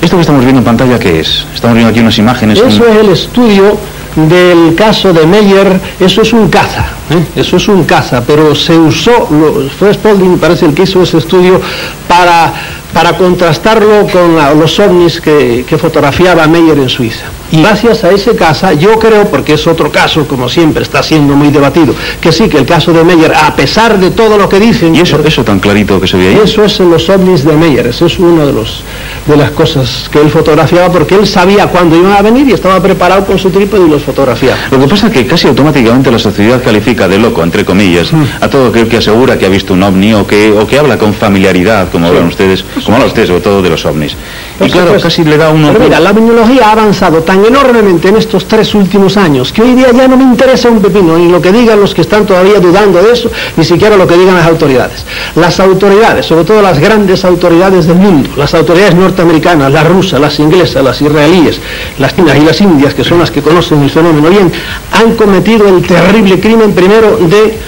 Esto 0.00 0.16
que 0.16 0.22
estamos 0.22 0.42
viendo 0.42 0.60
en 0.60 0.64
pantalla, 0.64 0.98
¿qué 0.98 1.20
es? 1.20 1.44
Estamos 1.54 1.74
viendo 1.74 1.90
aquí 1.90 2.00
unas 2.00 2.18
imágenes. 2.18 2.58
Eso 2.58 2.66
un- 2.84 2.90
es 2.90 2.96
el 3.00 3.08
estudio 3.10 3.78
del 4.16 4.74
caso 4.74 5.12
de 5.12 5.26
Meyer, 5.26 5.80
eso 6.00 6.22
es 6.22 6.32
un 6.32 6.48
caza, 6.48 6.86
¿eh? 7.10 7.26
eso 7.36 7.56
es 7.56 7.68
un 7.68 7.84
caza, 7.84 8.22
pero 8.26 8.54
se 8.54 8.78
usó, 8.78 9.28
lo, 9.30 9.92
Spalding 9.92 10.38
parece 10.38 10.66
el 10.66 10.74
que 10.74 10.82
hizo 10.82 11.02
ese 11.02 11.18
estudio 11.18 11.60
para, 12.08 12.52
para 12.92 13.16
contrastarlo 13.16 14.06
con 14.06 14.36
los 14.58 14.78
ovnis 14.78 15.20
que, 15.20 15.64
que 15.68 15.78
fotografiaba 15.78 16.46
Meyer 16.46 16.78
en 16.78 16.88
Suiza. 16.88 17.26
Y 17.52 17.62
gracias 17.62 18.04
a 18.04 18.10
ese 18.10 18.34
caza, 18.36 18.72
yo 18.74 18.98
creo, 18.98 19.24
porque 19.28 19.54
es 19.54 19.66
otro 19.66 19.90
caso, 19.90 20.26
como 20.26 20.48
siempre 20.48 20.82
está 20.82 21.02
siendo 21.02 21.34
muy 21.34 21.48
debatido, 21.48 21.94
que 22.20 22.32
sí, 22.32 22.48
que 22.48 22.58
el 22.58 22.66
caso 22.66 22.92
de 22.92 23.02
Meyer, 23.04 23.32
a 23.34 23.54
pesar 23.56 23.98
de 23.98 24.10
todo 24.10 24.38
lo 24.38 24.48
que 24.48 24.60
dicen, 24.60 24.94
Y 24.94 25.00
eso, 25.00 25.18
eso 25.24 25.44
tan 25.44 25.58
clarito 25.60 26.00
que 26.00 26.06
se 26.06 26.16
ve 26.16 26.28
ahí. 26.28 26.40
eso 26.44 26.64
es 26.64 26.78
en 26.80 26.90
los 26.90 27.08
ovnis 27.08 27.44
de 27.44 27.52
Meyer, 27.52 27.86
eso 27.88 28.06
es 28.06 28.18
una 28.18 28.44
de, 28.46 28.52
los, 28.52 28.82
de 29.26 29.36
las 29.36 29.50
cosas 29.50 30.08
que 30.10 30.20
él 30.20 30.30
fotografiaba 30.30 30.90
porque 30.92 31.14
él 31.16 31.26
sabía 31.26 31.66
cuándo 31.66 31.96
iban 31.96 32.12
a 32.12 32.22
venir 32.22 32.48
y 32.48 32.52
estaba 32.52 32.80
preparado 32.80 33.24
con 33.26 33.38
su 33.38 33.50
trípode 33.50 33.86
y 33.86 33.90
los 33.90 34.02
fotografiaba. 34.02 34.56
Lo 34.70 34.78
que 34.78 34.86
pasa 34.88 35.08
es 35.08 35.12
que 35.12 35.26
casi 35.26 35.48
automáticamente 35.48 36.10
la 36.10 36.18
sociedad 36.18 36.62
califica 36.62 37.08
de 37.08 37.18
loco, 37.18 37.42
entre 37.42 37.64
comillas, 37.64 38.12
Mm. 38.12 38.24
a 38.40 38.48
todo 38.48 38.68
aquel 38.68 38.88
que 38.88 38.96
asegura 38.98 39.38
que 39.38 39.46
ha 39.46 39.48
visto 39.48 39.72
un 39.74 39.82
ovni 39.82 40.14
o 40.14 40.26
que, 40.26 40.52
o 40.52 40.66
que 40.66 40.78
habla 40.78 40.98
con 40.98 41.12
familiaridad, 41.14 41.90
como 41.90 42.06
hablan 42.08 42.26
ustedes, 42.26 42.64
como 42.84 42.96
hablan 42.96 43.08
ustedes 43.08 43.28
sobre 43.28 43.40
todo 43.40 43.62
de 43.62 43.68
los 43.70 43.84
ovnis. 43.86 44.16
Y 44.60 44.68
claro, 44.70 44.98
casi 45.00 45.24
le 45.24 45.36
da 45.36 45.50
uno... 45.50 45.68
Pero 45.72 45.84
mira, 45.84 46.00
la 46.00 46.12
biología 46.12 46.68
ha 46.68 46.72
avanzado 46.72 47.22
tan 47.22 47.39
enormemente 47.46 48.08
en 48.08 48.16
estos 48.16 48.46
tres 48.46 48.74
últimos 48.74 49.16
años 49.16 49.52
que 49.52 49.62
hoy 49.62 49.74
día 49.74 49.90
ya 49.92 50.08
no 50.08 50.16
me 50.16 50.24
interesa 50.24 50.68
un 50.68 50.80
pepino 50.80 51.16
ni 51.18 51.28
lo 51.28 51.40
que 51.40 51.52
digan 51.52 51.80
los 51.80 51.94
que 51.94 52.00
están 52.00 52.26
todavía 52.26 52.60
dudando 52.60 53.02
de 53.02 53.12
eso, 53.12 53.30
ni 53.56 53.64
siquiera 53.64 53.96
lo 53.96 54.06
que 54.06 54.16
digan 54.16 54.34
las 54.34 54.46
autoridades. 54.46 55.04
Las 55.34 55.60
autoridades, 55.60 56.26
sobre 56.26 56.44
todo 56.44 56.62
las 56.62 56.78
grandes 56.78 57.24
autoridades 57.24 57.86
del 57.86 57.96
mundo, 57.96 58.30
las 58.36 58.54
autoridades 58.54 58.94
norteamericanas, 58.94 59.72
las 59.72 59.86
rusas, 59.86 60.20
las 60.20 60.38
inglesas, 60.38 60.82
las 60.82 61.00
israelíes, 61.00 61.60
las 61.98 62.14
chinas 62.14 62.36
y 62.36 62.44
las 62.44 62.60
indias, 62.60 62.94
que 62.94 63.04
son 63.04 63.18
las 63.18 63.30
que 63.30 63.42
conocen 63.42 63.82
el 63.82 63.90
fenómeno 63.90 64.28
bien, 64.28 64.52
han 64.92 65.14
cometido 65.14 65.68
el 65.68 65.82
terrible 65.86 66.40
crimen 66.40 66.72
primero 66.72 67.16
de 67.16 67.58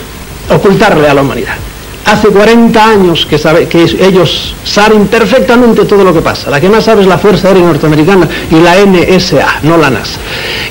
ocultarle 0.54 1.08
a 1.08 1.14
la 1.14 1.22
humanidad. 1.22 1.71
Hace 2.05 2.28
40 2.28 2.84
años 2.84 3.26
que, 3.26 3.38
sabe, 3.38 3.68
que 3.68 3.82
ellos 3.82 4.57
saben 4.64 5.07
perfectamente 5.07 5.84
todo 5.84 6.03
lo 6.03 6.12
que 6.12 6.20
pasa. 6.20 6.50
La 6.50 6.61
que 6.61 6.68
más 6.68 6.84
sabe 6.84 7.03
es 7.03 7.07
la 7.07 7.16
Fuerza 7.16 7.48
Aérea 7.48 7.62
Norteamericana 7.62 8.28
y 8.50 8.57
la 8.57 8.74
NSA, 8.84 9.61
no 9.62 9.76
la 9.76 9.90
NASA. 9.90 10.18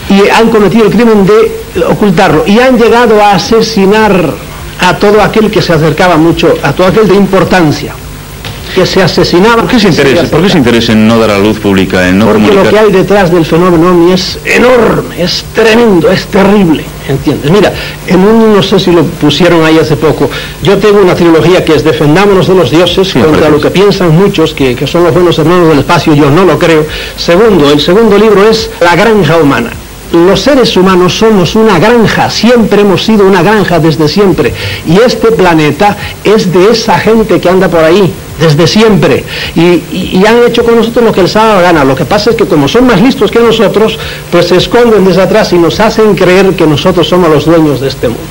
Y 0.09 0.29
han 0.29 0.49
cometido 0.49 0.85
el 0.85 0.91
crimen 0.91 1.25
de 1.25 1.83
ocultarlo. 1.85 2.43
Y 2.45 2.59
han 2.59 2.77
llegado 2.77 3.21
a 3.21 3.33
asesinar 3.33 4.33
a 4.81 4.97
todo 4.97 5.21
aquel 5.21 5.49
que 5.49 5.61
se 5.61 5.73
acercaba 5.73 6.17
mucho, 6.17 6.53
a 6.63 6.73
todo 6.73 6.87
aquel 6.87 7.07
de 7.07 7.15
importancia, 7.15 7.93
que 8.75 8.85
se 8.85 9.01
asesinaba. 9.01 9.57
¿Por 9.57 9.67
qué 9.67 9.79
se 9.79 9.87
interesa? 9.89 10.23
¿Por 10.23 10.41
qué 10.41 10.49
se 10.49 10.57
interesa 10.57 10.93
en 10.93 11.07
no 11.07 11.19
dar 11.19 11.31
a 11.31 11.37
luz 11.39 11.59
pública, 11.59 12.07
en 12.07 12.19
no 12.19 12.25
Porque 12.25 12.51
lo 12.51 12.63
que 12.63 12.79
hay 12.79 12.91
detrás 12.91 13.31
del 13.31 13.45
fenómeno 13.45 13.89
ovni 13.89 14.13
es 14.13 14.39
enorme, 14.45 15.21
es 15.21 15.45
tremendo, 15.53 16.09
es 16.09 16.25
terrible, 16.27 16.85
¿entiendes? 17.07 17.51
Mira, 17.51 17.73
en 18.07 18.19
un, 18.19 18.55
no 18.55 18.63
sé 18.63 18.79
si 18.79 18.91
lo 18.91 19.03
pusieron 19.03 19.63
ahí 19.63 19.77
hace 19.77 19.95
poco, 19.95 20.29
yo 20.63 20.77
tengo 20.77 21.01
una 21.01 21.15
trilogía 21.15 21.63
que 21.65 21.75
es 21.75 21.83
Defendámonos 21.83 22.47
de 22.47 22.55
los 22.55 22.71
dioses 22.71 23.09
Sí, 23.09 23.19
contra 23.19 23.49
lo 23.49 23.59
que 23.59 23.69
piensan 23.69 24.15
muchos, 24.15 24.53
que, 24.53 24.75
que 24.75 24.87
son 24.87 25.03
los 25.03 25.13
buenos 25.13 25.37
hermanos 25.39 25.69
del 25.69 25.79
espacio, 25.79 26.13
yo 26.13 26.29
no 26.29 26.45
lo 26.45 26.57
creo. 26.57 26.85
Segundo, 27.17 27.69
el 27.69 27.79
segundo 27.79 28.17
libro 28.17 28.49
es 28.49 28.69
La 28.79 28.95
granja 28.95 29.37
humana. 29.37 29.71
Los 30.11 30.41
seres 30.41 30.75
humanos 30.75 31.17
somos 31.17 31.55
una 31.55 31.79
granja, 31.79 32.29
siempre 32.29 32.81
hemos 32.81 33.05
sido 33.05 33.25
una 33.25 33.41
granja 33.43 33.79
desde 33.79 34.09
siempre. 34.09 34.53
Y 34.85 34.99
este 34.99 35.31
planeta 35.31 35.95
es 36.25 36.51
de 36.51 36.69
esa 36.69 36.99
gente 36.99 37.39
que 37.39 37.49
anda 37.49 37.69
por 37.69 37.81
ahí, 37.81 38.13
desde 38.41 38.67
siempre. 38.67 39.23
Y, 39.55 40.25
han 40.25 40.43
hecho 40.45 40.63
con 40.63 40.75
nosotros 40.75 41.05
lo 41.05 41.11
que 41.11 41.23
da 41.23 41.55
la 41.55 41.61
gana. 41.61 41.85
Lo 41.85 41.95
que 41.95 42.05
pasa 42.05 42.31
es 42.31 42.35
que 42.35 42.45
como 42.45 42.67
son 42.67 42.87
más 42.87 43.01
listos 43.01 43.31
que 43.31 43.39
nosotros, 43.39 43.97
pues 44.31 44.47
se 44.47 44.57
esconden 44.57 45.05
desde 45.05 45.21
atrás 45.21 45.53
y 45.53 45.57
nos 45.57 45.79
hacen 45.79 46.15
creer 46.15 46.53
que 46.55 46.65
nosotros 46.65 47.07
somos 47.07 47.29
los 47.29 47.45
dueños 47.45 47.79
de 47.79 47.87
este 47.87 48.07
mundo. 48.07 48.23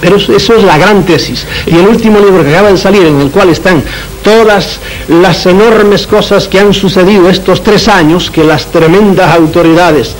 Pero 0.00 0.16
eso, 0.16 0.32
eso 0.32 0.56
es 0.56 0.64
la 0.64 0.76
gran 0.76 1.04
tesis. 1.04 1.46
Y 1.66 1.76
el 1.76 1.86
último 1.86 2.18
libro 2.18 2.42
que 2.42 2.50
acaba 2.50 2.72
de 2.72 2.76
salir, 2.76 3.06
en 3.06 3.20
el 3.20 3.30
cual 3.30 3.50
están 3.50 3.84
todas 4.24 4.80
las 5.08 5.46
enormes 5.46 6.08
cosas 6.08 6.48
que 6.48 6.58
han 6.58 6.74
sucedido 6.74 7.30
estos 7.30 7.62
tres 7.62 7.86
años, 7.86 8.30
que 8.30 8.42
las 8.42 8.66
tremendas 8.66 9.32
autoridades, 9.32 10.16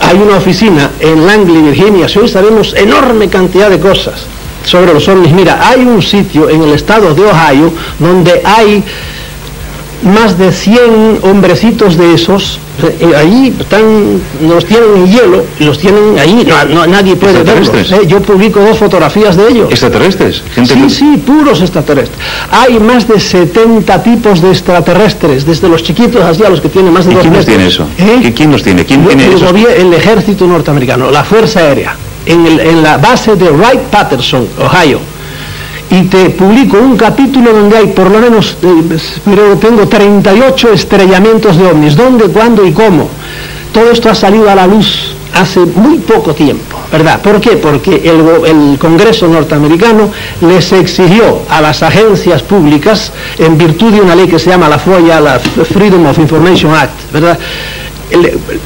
hay 0.00 0.18
una 0.18 0.36
oficina 0.36 0.90
en 1.00 1.24
Langley, 1.24 1.62
Virginia, 1.62 2.08
si 2.08 2.18
hoy 2.18 2.28
sabemos 2.28 2.74
enorme 2.74 3.28
cantidad 3.28 3.70
de 3.70 3.80
cosas 3.80 4.26
sobre 4.64 4.92
los 4.92 5.06
ovnis. 5.08 5.32
Mira, 5.32 5.60
hay 5.68 5.80
un 5.84 6.00
sitio 6.02 6.48
en 6.48 6.62
el 6.62 6.74
estado 6.74 7.14
de 7.14 7.22
Ohio 7.22 7.72
donde 7.98 8.40
hay 8.44 8.82
más 10.02 10.36
de 10.36 10.52
100 10.52 11.20
hombrecitos 11.22 11.96
de 11.96 12.12
esos, 12.12 12.58
eh, 12.82 13.12
ahí 13.16 13.54
están, 13.58 14.20
los 14.46 14.66
tienen 14.66 14.96
en 14.96 15.06
hielo, 15.10 15.44
los 15.60 15.78
tienen 15.78 16.18
ahí, 16.18 16.44
no, 16.46 16.62
no- 16.74 16.86
nadie 16.86 17.16
puede 17.16 17.42
verlos. 17.42 17.90
Eh. 17.90 18.00
Yo 18.06 18.20
publico 18.20 18.60
dos 18.60 18.76
fotografías 18.76 19.34
de 19.34 19.48
ellos. 19.48 19.70
¿Extraterrestres? 19.70 20.42
Gente 20.54 20.74
Sí, 20.74 20.80
que- 20.82 20.90
sí, 20.90 21.22
puros 21.24 21.62
extraterrestres. 21.62 22.18
Hay 22.50 22.78
más 22.80 23.08
de 23.08 23.18
70 23.18 24.02
tipos 24.02 24.42
de 24.42 24.50
extraterrestres, 24.50 25.46
desde 25.46 25.68
los 25.70 25.82
chiquitos 25.82 26.20
hasta 26.22 26.50
los 26.50 26.60
que 26.60 26.68
tienen 26.68 26.92
más 26.92 27.06
de 27.06 27.12
¿Y 27.12 27.14
dos 27.14 27.22
quién 27.22 27.32
los 27.34 27.46
metros. 27.46 27.56
tiene 27.56 27.70
eso? 27.70 27.86
¿Eh? 27.96 28.26
¿Qui- 28.28 28.34
quién 28.34 28.52
los 28.52 28.62
tiene? 28.62 28.84
¿Quién 28.84 29.06
tiene 29.06 29.30
gobier- 29.36 29.78
el 29.78 29.94
ejército 29.94 30.46
norteamericano, 30.46 31.10
la 31.10 31.24
Fuerza 31.24 31.60
Aérea, 31.60 31.96
en, 32.26 32.82
la 32.82 32.98
base 32.98 33.36
de 33.36 33.50
Wright-Patterson, 33.50 34.48
Ohio. 34.60 35.00
Y 35.90 36.02
te 36.04 36.30
publico 36.30 36.78
un 36.78 36.96
capítulo 36.96 37.52
donde 37.52 37.76
hay 37.76 37.86
por 37.88 38.10
lo 38.10 38.18
menos, 38.18 38.56
eh, 38.62 39.56
tengo 39.60 39.86
38 39.86 40.72
estrellamientos 40.72 41.56
de 41.56 41.66
ovnis. 41.66 41.94
¿Dónde, 41.94 42.24
cuándo 42.24 42.66
y 42.66 42.72
cómo? 42.72 43.08
Todo 43.72 43.90
esto 43.90 44.10
ha 44.10 44.14
salido 44.14 44.48
a 44.48 44.54
la 44.54 44.66
luz 44.66 45.14
hace 45.34 45.60
muy 45.60 45.98
poco 45.98 46.32
tiempo, 46.32 46.76
¿verdad? 46.90 47.20
¿Por 47.20 47.40
qué? 47.40 47.56
Porque 47.56 47.96
el, 48.04 48.46
el 48.46 48.78
Congreso 48.78 49.26
norteamericano 49.26 50.10
les 50.40 50.72
exigió 50.72 51.40
a 51.48 51.60
las 51.60 51.82
agencias 51.82 52.42
públicas, 52.42 53.12
en 53.38 53.58
virtud 53.58 53.92
de 53.92 54.00
una 54.00 54.14
ley 54.14 54.28
que 54.28 54.38
se 54.38 54.50
llama 54.50 54.68
la 54.68 54.78
FOIA, 54.78 55.20
la 55.20 55.38
Freedom 55.38 56.06
of 56.06 56.18
Information 56.18 56.72
Act, 56.72 57.12
¿verdad? 57.12 57.38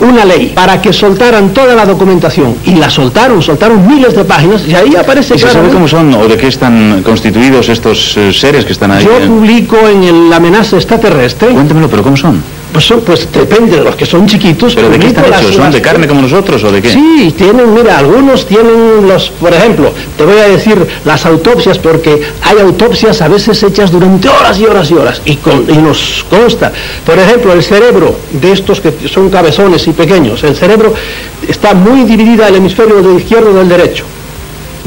Una 0.01 0.24
ley 0.24 0.53
para 0.55 0.80
que 0.82 0.93
soltaran 0.93 1.53
toda 1.55 1.74
la 1.74 1.84
documentación 1.86 2.57
y 2.64 2.74
la 2.74 2.91
soltaron, 2.91 3.41
soltaron 3.43 3.86
miles 3.86 4.14
de 4.14 4.24
páginas 4.24 4.62
y 4.66 4.74
ahí 4.74 4.95
aparece 4.97 5.34
¿Y 5.34 5.39
se 5.39 5.49
sabe 5.49 5.68
cómo 5.70 5.86
son 5.89 6.12
o 6.14 6.26
de 6.28 6.36
qué 6.36 6.49
están 6.49 7.03
constituidos 7.03 7.68
estos 7.68 8.16
eh, 8.16 8.32
seres 8.32 8.64
que 8.64 8.72
están 8.72 8.91
ahí? 8.91 9.05
Yo 9.05 9.26
publico 9.26 9.76
en 9.89 10.03
el- 10.05 10.30
la 10.30 10.36
amenaza 10.36 10.76
extraterrestre, 10.76 11.49
Cuéntemelo, 11.49 11.89
pero 11.89 12.03
¿cómo 12.03 12.16
son? 12.16 12.43
Pues, 12.78 12.86
son- 12.86 13.00
pues 13.00 13.28
depende 13.32 13.76
de 13.76 13.82
los 13.82 13.96
que 13.96 14.06
son 14.06 14.24
chiquitos. 14.26 14.74
¿Pero 14.76 14.88
de 14.88 14.98
qué 15.00 15.08
están 15.08 15.24
hechos? 15.26 15.54
¿Son 15.56 15.70
de 15.72 15.82
carne 15.82 16.06
como 16.06 16.22
nosotros 16.22 16.62
o 16.62 16.70
de 16.70 16.80
qué? 16.80 16.90
Sí, 16.90 17.34
tienen, 17.36 17.74
mira, 17.74 17.98
algunos 17.98 18.46
tienen 18.46 19.06
los, 19.08 19.30
por 19.30 19.52
ejemplo, 19.52 19.92
te 20.16 20.24
voy 20.24 20.38
a 20.38 20.48
decir 20.48 20.86
las 21.04 21.26
autopsias 21.26 21.76
porque 21.78 22.22
hay 22.42 22.58
autopsias 22.60 23.20
a 23.20 23.26
veces 23.28 23.60
hechas 23.64 23.90
durante 23.90 24.28
horas 24.28 24.58
y 24.60 24.64
horas 24.66 24.90
y 24.90 24.94
horas 24.94 25.22
y, 25.24 25.36
con- 25.36 25.64
y 25.68 25.76
nos 25.78 26.24
consta, 26.30 26.72
por 27.04 27.18
ejemplo, 27.18 27.52
el 27.52 27.64
cerebro 27.64 28.14
de 28.30 28.52
estos 28.52 28.80
que 28.80 28.92
son 29.08 29.28
cabezones 29.28 29.84
y 29.88 29.92
pequeños, 29.92 30.44
el 30.44 30.54
cerebro 30.54 30.94
está 31.48 31.74
muy 31.74 32.04
dividida 32.04 32.46
el 32.48 32.54
hemisferio 32.56 33.02
del 33.02 33.16
izquierdo 33.18 33.54
del 33.54 33.68
derecho 33.68 34.04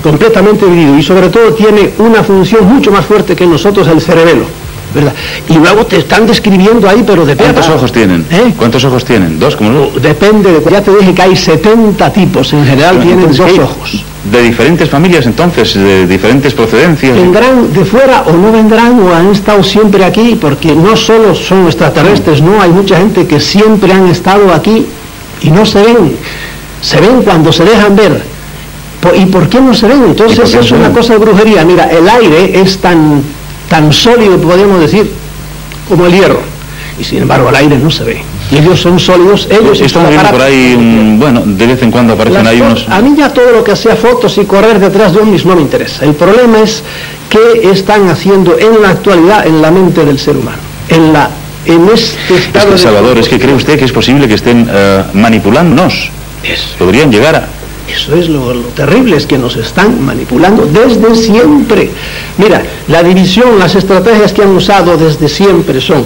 completamente 0.01 0.65
dividido 0.65 0.97
y 0.97 1.03
sobre 1.03 1.29
todo 1.29 1.53
tiene 1.53 1.91
una 1.99 2.23
función 2.23 2.65
mucho 2.65 2.89
más 2.91 3.05
fuerte 3.05 3.35
que 3.35 3.45
nosotros 3.45 3.87
el 3.87 4.01
cerebelo, 4.01 4.45
¿verdad? 4.93 5.13
Y 5.49 5.53
luego 5.53 5.85
te 5.85 5.97
están 5.97 6.27
describiendo 6.27 6.87
ahí, 6.89 7.03
pero 7.05 7.25
de 7.25 7.35
¿Cuántos 7.35 7.69
ojos 7.69 7.91
tienen? 7.91 8.25
¿Eh? 8.29 8.53
¿Cuántos 8.57 8.83
ojos 8.85 9.05
tienen? 9.05 9.39
¿Dos? 9.39 9.55
como? 9.55 9.91
Depende, 9.99 10.51
de, 10.51 10.71
ya 10.71 10.81
te 10.81 10.95
dije 10.95 11.13
que 11.13 11.21
hay 11.21 11.35
70 11.35 12.13
tipos, 12.13 12.53
en 12.53 12.65
general 12.65 12.99
tienen 12.99 13.19
Entonces, 13.19 13.57
dos 13.57 13.69
ojos. 13.69 14.05
De 14.31 14.41
diferentes 14.43 14.87
familias 14.89 15.25
entonces, 15.25 15.73
de 15.73 16.05
diferentes 16.05 16.53
procedencias. 16.53 17.15
Vendrán 17.15 17.73
de 17.73 17.85
fuera 17.85 18.23
o 18.27 18.33
no 18.33 18.51
vendrán 18.51 18.99
o 19.01 19.13
han 19.13 19.31
estado 19.31 19.63
siempre 19.63 20.05
aquí, 20.05 20.37
porque 20.39 20.73
no 20.73 20.95
solo 20.95 21.33
son 21.33 21.65
extraterrestres, 21.65 22.41
no, 22.41 22.61
hay 22.61 22.69
mucha 22.69 22.97
gente 22.97 23.25
que 23.25 23.39
siempre 23.39 23.91
han 23.93 24.07
estado 24.07 24.53
aquí 24.53 24.85
y 25.41 25.49
no 25.49 25.65
se 25.65 25.81
ven. 25.81 26.15
Se 26.81 26.99
ven 26.99 27.21
cuando 27.23 27.51
se 27.51 27.63
dejan 27.63 27.95
ver. 27.95 28.21
¿Y 29.15 29.25
por 29.25 29.49
qué 29.49 29.59
no 29.59 29.73
se 29.73 29.87
ven? 29.87 29.97
¿Y 29.97 30.13
por 30.13 30.27
Entonces 30.27 30.53
es 30.53 30.71
una 30.71 30.91
cosa 30.91 31.13
de 31.13 31.19
brujería. 31.19 31.65
Mira, 31.65 31.85
el 31.85 32.07
aire 32.07 32.61
es 32.61 32.77
tan, 32.77 33.23
tan 33.71 33.91
sólido, 33.93 34.37
podríamos 34.37 34.81
decir, 34.81 35.09
como 35.87 36.05
el 36.05 36.11
hierro. 36.13 36.41
Y 36.99 37.03
sin 37.05 37.19
embargo 37.21 37.47
el 37.49 37.55
aire 37.55 37.77
no 37.79 37.89
se 37.89 38.03
ve. 38.03 38.21
Y 38.51 38.57
ellos 38.57 38.81
son 38.81 38.99
sólidos, 38.99 39.47
ellos 39.49 39.79
Estamos 39.79 40.09
viendo 40.09 40.29
por 40.29 40.41
ahí, 40.41 40.75
un- 40.77 41.17
bueno, 41.17 41.41
de 41.45 41.65
vez 41.67 41.81
en 41.81 41.89
cuando 41.89 42.13
aparecen 42.13 42.43
Las 42.43 42.51
ahí 42.53 42.59
unos... 42.61 42.85
A 42.89 43.01
mí 43.01 43.15
ya 43.17 43.29
todo 43.31 43.49
lo 43.51 43.63
que 43.63 43.73
sea 43.77 43.95
fotos 43.95 44.37
y 44.37 44.43
correr 44.43 44.77
detrás 44.77 45.13
de 45.13 45.19
ovnis 45.21 45.45
no 45.45 45.55
me 45.55 45.61
interesa. 45.61 46.03
El 46.03 46.15
problema 46.15 46.59
es 46.59 46.83
qué 47.29 47.69
están 47.71 48.09
haciendo 48.09 48.59
en 48.59 48.81
la 48.81 48.89
actualidad 48.89 49.47
en 49.47 49.61
la 49.61 49.71
mente 49.71 50.03
del 50.03 50.19
ser 50.19 50.35
humano. 50.35 50.57
En, 50.89 51.13
la, 51.13 51.29
en 51.65 51.87
este 51.93 52.35
Es 52.35 52.41
estado 52.47 52.71
de- 52.73 52.77
Salvador, 52.77 53.17
es 53.17 53.29
que 53.29 53.39
cree 53.39 53.55
usted 53.55 53.79
que 53.79 53.85
es 53.85 53.91
posible 53.93 54.27
que 54.27 54.33
estén 54.33 54.67
eh, 54.69 55.03
manipulándonos. 55.13 56.09
Podrían 56.77 57.09
llegar 57.09 57.35
a... 57.37 57.47
eso 57.93 58.15
es 58.15 58.29
lo, 58.29 58.53
lo 58.53 58.61
terrible, 58.69 59.17
es 59.17 59.25
que 59.25 59.37
nos 59.37 59.55
están 59.55 60.03
manipulando 60.03 60.65
desde 60.65 61.15
siempre. 61.15 61.89
Mira, 62.37 62.63
la 62.87 63.03
división, 63.03 63.57
las 63.59 63.75
estrategias 63.75 64.33
que 64.33 64.43
han 64.43 64.55
usado 64.55 64.97
desde 64.97 65.27
siempre 65.29 65.79
son 65.81 66.05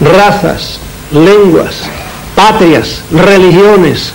razas, 0.00 0.78
lenguas, 1.12 1.82
patrias, 2.34 3.02
religiones, 3.10 4.12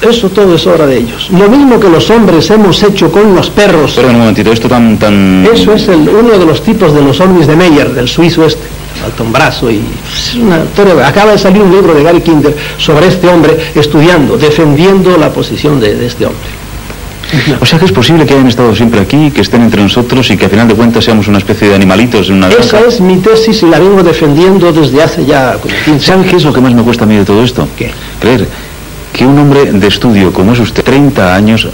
Eso 0.00 0.30
todo 0.30 0.54
es 0.54 0.66
obra 0.66 0.86
de 0.86 0.96
ellos. 0.96 1.28
Lo 1.30 1.46
mismo 1.50 1.78
que 1.78 1.86
los 1.90 2.08
hombres 2.08 2.48
hemos 2.50 2.82
hecho 2.82 3.12
con 3.12 3.34
los 3.34 3.50
perros. 3.50 3.92
Pero 3.96 4.08
un 4.08 4.18
momentito, 4.18 4.50
esto 4.50 4.66
tan... 4.66 4.98
tan... 4.98 5.46
Eso 5.52 5.74
es 5.74 5.88
el- 5.88 6.08
uno 6.08 6.38
de 6.38 6.46
los 6.46 6.62
tipos 6.62 6.94
de 6.94 7.02
los 7.02 7.20
ovnis 7.20 7.46
de 7.46 7.54
Meyer, 7.54 7.92
del 7.92 8.08
suizo 8.08 8.46
este. 8.46 8.62
Falta 9.00 9.22
un 9.22 9.32
brazo 9.32 9.70
y 9.70 9.80
es 10.12 10.34
una 10.34 10.58
Acaba 11.06 11.32
de 11.32 11.38
salir 11.38 11.62
un 11.62 11.70
libro 11.70 11.94
de 11.94 12.02
Gary 12.02 12.20
Kinder 12.20 12.54
sobre 12.78 13.06
este 13.08 13.28
hombre 13.28 13.56
estudiando, 13.74 14.36
defendiendo 14.36 15.16
la 15.16 15.30
posición 15.30 15.80
de, 15.80 15.94
de 15.94 16.06
este 16.06 16.26
hombre. 16.26 16.48
O 17.60 17.64
sea 17.66 17.78
que 17.78 17.84
es 17.84 17.92
posible 17.92 18.26
que 18.26 18.34
hayan 18.34 18.48
estado 18.48 18.74
siempre 18.74 18.98
aquí, 19.00 19.30
que 19.30 19.42
estén 19.42 19.62
entre 19.62 19.80
nosotros 19.82 20.28
y 20.30 20.36
que 20.36 20.46
al 20.46 20.50
final 20.50 20.66
de 20.66 20.74
cuentas 20.74 21.04
seamos 21.04 21.28
una 21.28 21.38
especie 21.38 21.68
de 21.68 21.76
animalitos 21.76 22.28
en 22.28 22.36
una 22.36 22.48
Esa 22.48 22.78
granja. 22.78 22.88
es 22.88 23.00
mi 23.00 23.18
tesis 23.18 23.62
y 23.62 23.66
la 23.66 23.78
vengo 23.78 24.02
defendiendo 24.02 24.72
desde 24.72 25.00
hace 25.00 25.24
ya 25.24 25.52
como 25.54 25.72
15 25.84 26.04
¿Saben 26.06 26.20
años. 26.22 26.30
qué 26.30 26.36
es 26.38 26.44
lo 26.44 26.52
que 26.52 26.60
más 26.60 26.74
me 26.74 26.82
cuesta 26.82 27.04
a 27.04 27.06
mí 27.06 27.16
de 27.16 27.24
todo 27.24 27.44
esto? 27.44 27.68
¿Qué? 27.76 27.92
Creer 28.20 28.48
que 29.12 29.26
un 29.26 29.38
hombre 29.38 29.72
de 29.72 29.86
estudio 29.86 30.32
como 30.32 30.52
es 30.52 30.60
usted, 30.60 30.82
30 30.82 31.34
años, 31.34 31.68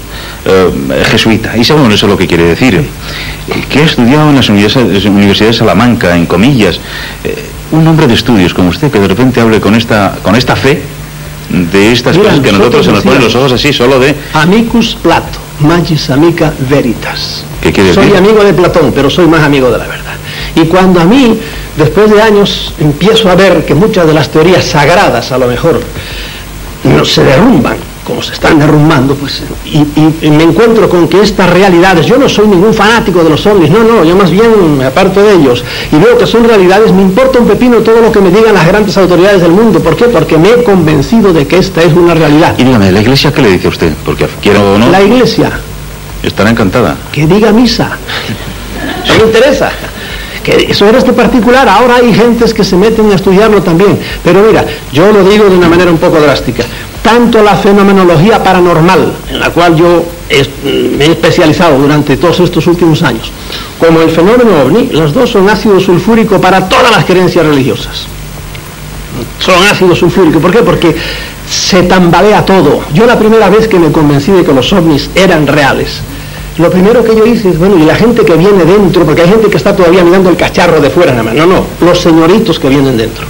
eh, 0.45 1.05
jesuita, 1.11 1.57
y 1.57 1.65
saben 1.65 1.91
eso 1.93 2.07
lo 2.07 2.17
que 2.17 2.27
quiere 2.27 2.45
decir, 2.45 2.75
eh, 2.75 2.85
que 3.69 3.81
ha 3.81 3.85
estudiado 3.85 4.31
en 4.31 4.37
las 4.37 4.49
universidades, 4.49 5.05
universidades 5.05 5.57
de 5.57 5.59
Salamanca, 5.59 6.17
en 6.17 6.27
comillas, 6.27 6.81
eh, 7.25 7.45
un 7.73 7.87
hombre 7.87 8.07
de 8.07 8.15
estudios 8.15 8.55
como 8.55 8.71
usted, 8.71 8.91
que 8.91 9.01
de 9.01 9.09
repente 9.09 9.41
hable 9.41 9.61
con 9.61 9.75
esta, 9.75 10.17
con 10.23 10.35
esta 10.37 10.57
fe 10.57 10.83
de 11.51 11.93
estas 11.93 12.17
Mira, 12.17 12.31
cosas 12.31 12.43
que 12.43 12.49
a 12.51 12.53
nosotros 12.53 12.87
se 12.87 12.93
nos 12.93 13.03
ponen 13.03 13.23
los 13.23 13.35
ojos 13.35 13.53
así, 13.53 13.73
solo 13.73 13.99
de... 14.01 14.15
Amicus 14.35 14.97
Plato, 15.03 15.39
magis 15.61 16.11
amica 16.11 16.53
veritas. 16.69 17.45
¿Qué 17.61 17.73
quiere 17.73 17.93
soy 17.93 18.07
decir? 18.07 18.19
amigo 18.19 18.45
de 18.45 18.53
Platón, 18.53 18.93
pero 18.95 19.11
soy 19.11 19.27
más 19.27 19.43
amigo 19.43 19.71
de 19.71 19.79
la 19.79 19.87
verdad. 19.87 20.15
Y 20.55 20.63
cuando 20.63 21.01
a 21.01 21.05
mí, 21.05 21.39
después 21.77 22.11
de 22.11 22.23
años, 22.23 22.73
empiezo 22.79 23.29
a 23.31 23.35
ver 23.35 23.65
que 23.65 23.75
muchas 23.75 24.07
de 24.07 24.15
las 24.15 24.31
teorías 24.31 24.65
sagradas, 24.65 25.33
a 25.33 25.39
lo 25.39 25.47
mejor, 25.47 25.81
no 26.85 27.05
se 27.05 27.25
derrumban, 27.25 27.77
como 28.07 28.23
se 28.23 28.33
están 28.35 28.59
derrumbando, 28.59 29.15
pues, 29.17 29.43
y, 29.65 29.79
y- 29.79 30.17
y 30.23 30.31
me 30.31 30.45
encuentro 30.45 30.89
con 30.89 31.09
que 31.09 31.21
estas 31.21 31.51
realidades, 31.51 32.07
yo 32.07 32.17
no 32.19 32.29
soy 32.29 32.47
ningún 32.47 32.73
fanático 32.73 33.25
de 33.25 33.31
los 33.31 33.45
ovnis, 33.47 33.71
no, 33.71 33.83
no, 33.83 34.05
yo 34.05 34.15
más 34.15 34.31
bien 34.31 34.79
me 34.79 34.85
aparto 34.85 35.23
de 35.23 35.35
ellos, 35.35 35.65
y 35.91 35.97
veo 35.97 36.17
que 36.17 36.27
son 36.27 36.45
realidades, 36.45 36.93
me 36.93 37.03
importa 37.03 37.39
un 37.41 37.47
pepino 37.49 37.79
todo 37.79 38.01
lo 38.01 38.13
que 38.13 38.21
me 38.21 38.31
digan 38.31 38.55
las 38.55 38.67
grandes 38.67 38.97
autoridades 38.97 39.43
del 39.43 39.51
mundo, 39.53 39.81
¿por 39.81 39.97
qué? 39.97 40.05
Porque 40.05 40.39
me 40.39 40.51
he 40.51 40.63
convencido 40.63 41.33
de 41.33 41.47
que 41.47 41.59
esta 41.59 41.83
es 41.83 41.93
una 41.93 42.15
realidad. 42.15 42.55
Y 42.59 42.63
dígame, 42.65 42.93
¿la 42.93 43.01
iglesia 43.01 43.33
qué 43.33 43.43
le 43.43 43.51
dice 43.53 43.67
a 43.67 43.71
usted? 43.71 43.93
Porque 44.05 44.29
quiero 44.41 44.75
o 44.75 44.79
no, 44.79 44.89
La 44.91 45.03
iglesia, 45.03 45.51
estará 46.23 46.51
encantada. 46.51 46.97
que 47.13 47.27
diga 47.27 47.51
misa. 47.53 47.97
No 49.09 49.15
me 49.19 49.25
interesa. 49.25 49.71
Que 50.47 50.71
eso 50.71 50.89
este 50.89 51.13
particular, 51.13 51.69
ahora 51.69 51.97
hay 51.97 52.15
gentes 52.15 52.55
que 52.55 52.63
se 52.63 52.77
meten 52.77 53.11
a 53.11 53.17
estudiarlo 53.17 53.63
también. 53.63 53.99
Pero 54.23 54.45
mira, 54.45 54.65
yo 54.93 55.11
lo 55.11 55.25
digo 55.25 55.47
de 55.47 55.57
una 55.57 55.69
manera 55.69 55.91
un 55.91 55.99
poco 55.99 56.21
drástica. 56.21 56.63
Tanto 57.03 57.43
la 57.43 57.57
fenomenología 57.57 58.41
paranormal, 58.41 59.13
en 59.29 59.41
la 59.41 59.51
cual 59.51 59.75
yo 59.75 60.05
me 60.63 61.05
he 61.05 61.11
especializado 61.11 61.77
durante 61.79 62.17
todos 62.17 62.39
estos 62.39 62.65
últimos 62.69 63.03
años, 63.03 63.33
como 63.81 64.01
el 64.03 64.11
fenómeno 64.11 64.63
ovni, 64.63 64.91
los 64.93 65.13
dos 65.13 65.31
son 65.31 65.51
ácido 65.51 65.81
sulfúrico 65.81 66.41
para 66.41 66.69
todas 66.69 66.93
las 66.93 67.05
creencias 67.05 67.45
religiosas 67.45 68.07
son 69.39 69.55
ácido 69.65 69.95
sulfúrico. 69.95 70.41
¿Por 70.41 70.51
qué? 70.51 70.59
Porque 70.59 70.95
se 71.49 71.85
tambalea 71.85 72.45
todo. 72.45 72.83
Yo 72.93 73.07
la 73.07 73.19
primera 73.19 73.49
vez 73.49 73.69
que 73.69 73.79
me 73.79 73.91
convencí 73.93 74.33
de 74.33 74.45
que 74.45 74.53
los 74.53 74.73
ovnis 74.73 75.11
eran 75.15 75.47
reales, 75.47 76.01
lo 76.59 76.71
primero 76.71 77.05
que 77.05 77.15
yo 77.15 77.27
hice 77.27 77.51
es, 77.51 77.59
bueno, 77.59 77.77
y 77.79 77.85
la 77.85 77.95
gente 77.95 78.25
que 78.25 78.35
viene 78.35 78.65
dentro, 78.65 79.05
porque 79.05 79.23
hay 79.23 79.29
gente 79.29 79.49
que 79.49 79.57
está 79.57 79.77
todavía 79.77 80.03
mirando 80.03 80.31
el 80.31 80.37
cacharro 80.37 80.81
de 80.81 80.89
fuera 80.89 81.13
nada 81.13 81.25
más, 81.25 81.35
no, 81.35 81.47
no, 81.47 81.67
los 81.81 82.01
señoritos 82.01 82.59
que 82.59 82.69
vienen 82.69 82.97
dentro. 82.97 83.27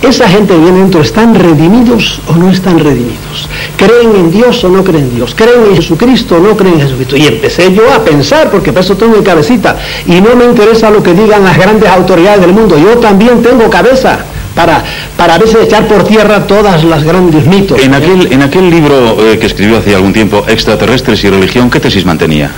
Esa 0.00 0.28
gente 0.28 0.54
que 0.54 0.60
viene 0.60 0.78
dentro, 0.78 1.00
¿están 1.00 1.34
redimidos 1.34 2.20
o 2.28 2.34
no 2.34 2.50
están 2.50 2.78
redimidos? 2.78 3.48
¿Creen 3.76 4.14
en 4.14 4.30
Dios 4.30 4.62
o 4.62 4.68
no 4.68 4.84
creen 4.84 5.04
en 5.04 5.16
Dios? 5.16 5.34
¿Creen 5.34 5.64
en 5.70 5.76
Jesucristo 5.76 6.36
o 6.36 6.38
no 6.38 6.56
creen 6.56 6.74
en 6.74 6.82
Jesucristo? 6.82 7.16
Y 7.16 7.26
empecé 7.26 7.72
yo 7.72 7.92
a 7.92 8.04
pensar, 8.04 8.50
porque 8.50 8.72
para 8.72 8.84
eso 8.84 8.96
tengo 8.96 9.16
mi 9.16 9.24
cabecita, 9.24 9.76
y 10.06 10.20
no 10.20 10.36
me 10.36 10.44
interesa 10.44 10.90
lo 10.90 11.02
que 11.02 11.14
digan 11.14 11.44
las 11.44 11.58
grandes 11.58 11.88
autoridades 11.88 12.40
del 12.42 12.52
mundo, 12.52 12.78
yo 12.78 12.98
también 12.98 13.42
tengo 13.42 13.68
cabeza 13.68 14.20
para, 14.54 14.84
para 15.16 15.34
a 15.34 15.38
veces 15.38 15.64
echar 15.64 15.86
por 15.86 16.04
tierra 16.04 16.46
todas 16.46 16.84
las 16.84 17.02
grandes 17.02 17.46
mitos. 17.46 17.80
En 17.80 17.94
aquel, 17.94 18.32
en 18.32 18.42
aquel 18.42 18.70
libro 18.70 19.16
eh, 19.20 19.38
que 19.38 19.46
escribió 19.46 19.78
hace 19.78 19.94
algún 19.94 20.12
tiempo, 20.12 20.44
Extraterrestres 20.46 21.22
y 21.24 21.30
Religión, 21.30 21.70
¿qué 21.70 21.80
tesis 21.80 22.04
mantenía? 22.04 22.50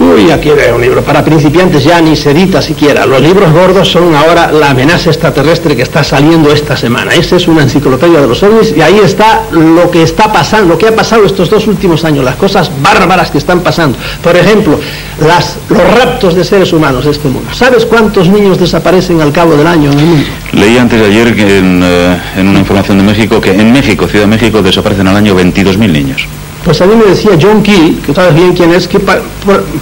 Uy, 0.00 0.30
aquí 0.30 0.50
era 0.50 0.72
un 0.72 0.80
libro 0.80 1.02
para 1.02 1.24
principiantes 1.24 1.82
ya 1.82 2.00
ni 2.00 2.14
se 2.14 2.30
edita 2.30 2.62
siquiera. 2.62 3.04
Los 3.04 3.20
libros 3.20 3.52
gordos 3.52 3.90
son 3.90 4.14
ahora 4.14 4.52
la 4.52 4.70
amenaza 4.70 5.10
extraterrestre 5.10 5.74
que 5.74 5.82
está 5.82 6.04
saliendo 6.04 6.52
esta 6.52 6.76
semana. 6.76 7.12
Esa 7.14 7.34
es 7.34 7.48
una 7.48 7.62
enciclopedia 7.62 8.20
de 8.20 8.28
los 8.28 8.40
ovnis 8.44 8.72
y 8.76 8.80
ahí 8.80 9.00
está 9.02 9.42
lo 9.50 9.90
que 9.90 10.04
está 10.04 10.32
pasando, 10.32 10.74
lo 10.74 10.78
que 10.78 10.86
ha 10.86 10.94
pasado 10.94 11.24
estos 11.24 11.50
dos 11.50 11.66
últimos 11.66 12.04
años, 12.04 12.24
las 12.24 12.36
cosas 12.36 12.70
bárbaras 12.80 13.32
que 13.32 13.38
están 13.38 13.60
pasando. 13.60 13.98
Por 14.22 14.36
ejemplo, 14.36 14.78
las, 15.26 15.56
los 15.68 15.82
raptos 15.98 16.34
de 16.34 16.44
seres 16.44 16.72
humanos 16.72 17.04
de 17.04 17.10
este 17.10 17.28
mundo. 17.28 17.52
¿Sabes 17.52 17.84
cuántos 17.84 18.28
niños 18.28 18.56
desaparecen 18.56 19.20
al 19.20 19.32
cabo 19.32 19.56
del 19.56 19.66
año 19.66 19.90
en 19.90 19.98
el 19.98 20.06
mundo? 20.06 20.26
Leí 20.52 20.78
antes 20.78 21.00
de 21.00 21.06
ayer 21.06 21.34
que 21.34 21.58
en, 21.58 21.82
eh, 21.84 22.20
en 22.36 22.46
una 22.46 22.60
información 22.60 22.98
de 22.98 23.04
México 23.04 23.40
que 23.40 23.50
en 23.50 23.72
México, 23.72 24.06
Ciudad 24.06 24.26
de 24.26 24.30
México, 24.30 24.62
desaparecen 24.62 25.08
al 25.08 25.16
año 25.16 25.34
22.000 25.34 25.90
niños. 25.90 26.28
Pues 26.64 26.80
a 26.82 26.86
mí 26.86 26.94
me 26.96 27.04
decía 27.04 27.30
John 27.40 27.62
Keel, 27.62 28.00
que 28.04 28.12
sabes 28.14 28.34
bien 28.34 28.52
quién 28.52 28.72
es, 28.74 28.86
que 28.88 28.98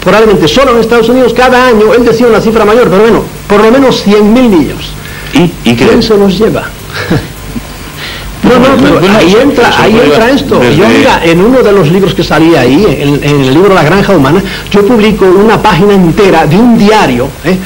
probablemente 0.02 0.46
solo 0.46 0.72
en 0.72 0.80
Estados 0.80 1.08
Unidos 1.08 1.32
cada 1.34 1.66
año, 1.66 1.92
él 1.94 2.04
decía 2.04 2.26
una 2.26 2.40
cifra 2.40 2.64
mayor, 2.64 2.88
pero 2.88 3.02
bueno, 3.02 3.22
por 3.48 3.62
lo 3.64 3.70
menos 3.72 4.06
100.000 4.06 4.22
niños. 4.48 4.92
¿Y, 5.34 5.52
y 5.70 5.74
qué? 5.74 5.86
¿Quién 5.88 6.02
se 6.02 6.16
los 6.16 6.38
lleva? 6.38 6.64
No, 8.42 8.60
no, 8.60 8.76
pero 9.00 9.00
ahí 9.16 9.26
eso- 9.28 9.40
entra, 9.40 9.68
eso 9.70 9.78
ahí 9.82 10.00
entra 10.04 10.30
esto. 10.30 10.62
Yo 10.62 10.84
mira, 10.88 11.20
en 11.24 11.40
uno 11.40 11.62
de 11.64 11.72
los 11.72 11.90
libros 11.90 12.14
que 12.14 12.22
salía 12.22 12.60
ahí, 12.60 12.84
en, 13.00 13.14
en 13.24 13.40
el 13.40 13.52
libro 13.52 13.74
La 13.74 13.82
Granja 13.82 14.12
Humana, 14.14 14.40
yo 14.70 14.86
publico 14.86 15.24
una 15.24 15.60
página 15.60 15.94
entera 15.94 16.46
de 16.46 16.56
un 16.56 16.78
diario, 16.78 17.28
¿eh? 17.44 17.56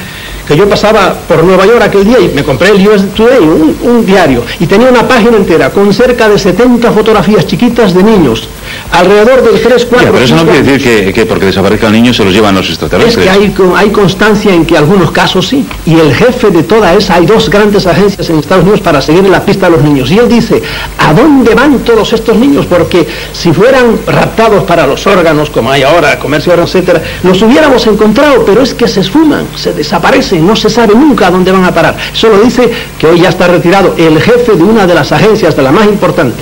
Que 0.47 0.55
yo 0.57 0.67
pasaba 0.67 1.13
por 1.27 1.43
Nueva 1.43 1.65
York 1.65 1.81
aquel 1.81 2.03
día 2.05 2.19
y 2.19 2.29
me 2.29 2.43
compré 2.43 2.69
el 2.69 2.87
US 2.87 3.03
Today, 3.13 3.39
un, 3.39 3.77
un 3.83 4.05
diario, 4.05 4.43
y 4.59 4.65
tenía 4.65 4.89
una 4.89 5.07
página 5.07 5.37
entera 5.37 5.69
con 5.69 5.93
cerca 5.93 6.27
de 6.29 6.37
70 6.39 6.91
fotografías 6.91 7.45
chiquitas 7.47 7.93
de 7.93 8.03
niños, 8.03 8.47
alrededor 8.91 9.43
de 9.43 9.59
3, 9.59 9.85
4, 9.85 10.05
Ya, 10.07 10.11
pero 10.11 10.23
eso 10.25 10.35
no 10.35 10.41
5 10.41 10.51
quiere 10.53 10.71
decir 10.71 11.05
que, 11.05 11.13
que 11.13 11.25
porque 11.25 11.45
desaparezca 11.45 11.87
el 11.87 11.93
niño 11.93 12.13
se 12.13 12.23
los 12.25 12.33
llevan 12.33 12.55
los 12.55 12.65
es 12.65 12.71
extraterrestres. 12.71 13.25
que 13.25 13.29
hay, 13.31 13.49
co- 13.51 13.75
hay 13.75 13.89
constancia 13.89 14.53
en 14.53 14.65
que 14.65 14.77
algunos 14.77 15.11
casos 15.11 15.47
sí. 15.47 15.65
Y 15.85 15.95
el 15.95 16.13
jefe 16.13 16.49
de 16.51 16.63
toda 16.63 16.93
esa, 16.93 17.15
hay 17.15 17.25
dos 17.25 17.49
grandes 17.49 17.85
agencias 17.87 18.29
en 18.29 18.39
Estados 18.39 18.63
Unidos 18.63 18.81
para 18.81 19.01
seguir 19.01 19.25
en 19.25 19.31
la 19.31 19.43
pista 19.45 19.67
a 19.67 19.69
los 19.69 19.81
niños. 19.81 20.11
Y 20.11 20.17
él 20.19 20.27
dice, 20.27 20.61
¿a 20.97 21.13
dónde 21.13 21.53
van 21.55 21.79
todos 21.79 22.13
estos 22.13 22.35
niños? 22.37 22.65
Porque 22.65 23.07
si 23.33 23.51
fueran 23.53 23.99
raptados 24.07 24.63
para 24.63 24.85
los 24.87 25.05
órganos, 25.07 25.49
como 25.49 25.71
hay 25.71 25.83
ahora, 25.83 26.17
comercio 26.19 26.51
de 26.51 26.53
órganos, 26.61 26.75
etcétera, 26.75 27.01
los 27.23 27.41
hubiéramos 27.41 27.85
encontrado, 27.87 28.43
pero 28.45 28.61
es 28.61 28.73
que 28.73 28.87
se 28.87 29.01
esfuman, 29.01 29.47
se 29.55 29.73
desaparecen, 29.73 30.40
no 30.41 30.55
se 30.55 30.69
sabe 30.69 30.95
nunca 30.95 31.27
a 31.27 31.31
dónde 31.31 31.51
van 31.51 31.63
a 31.63 31.73
parar. 31.73 31.95
Eso 32.13 32.29
lo 32.29 32.39
dice 32.39 32.69
que 32.99 33.07
hoy 33.07 33.21
ya 33.21 33.29
está 33.29 33.47
retirado 33.47 33.95
el 33.97 34.21
jefe 34.21 34.53
de 34.53 34.63
una 34.63 34.85
de 34.87 34.93
las 34.93 35.11
agencias, 35.11 35.55
de 35.55 35.61
la 35.61 35.71
más 35.71 35.85
importante. 35.85 36.41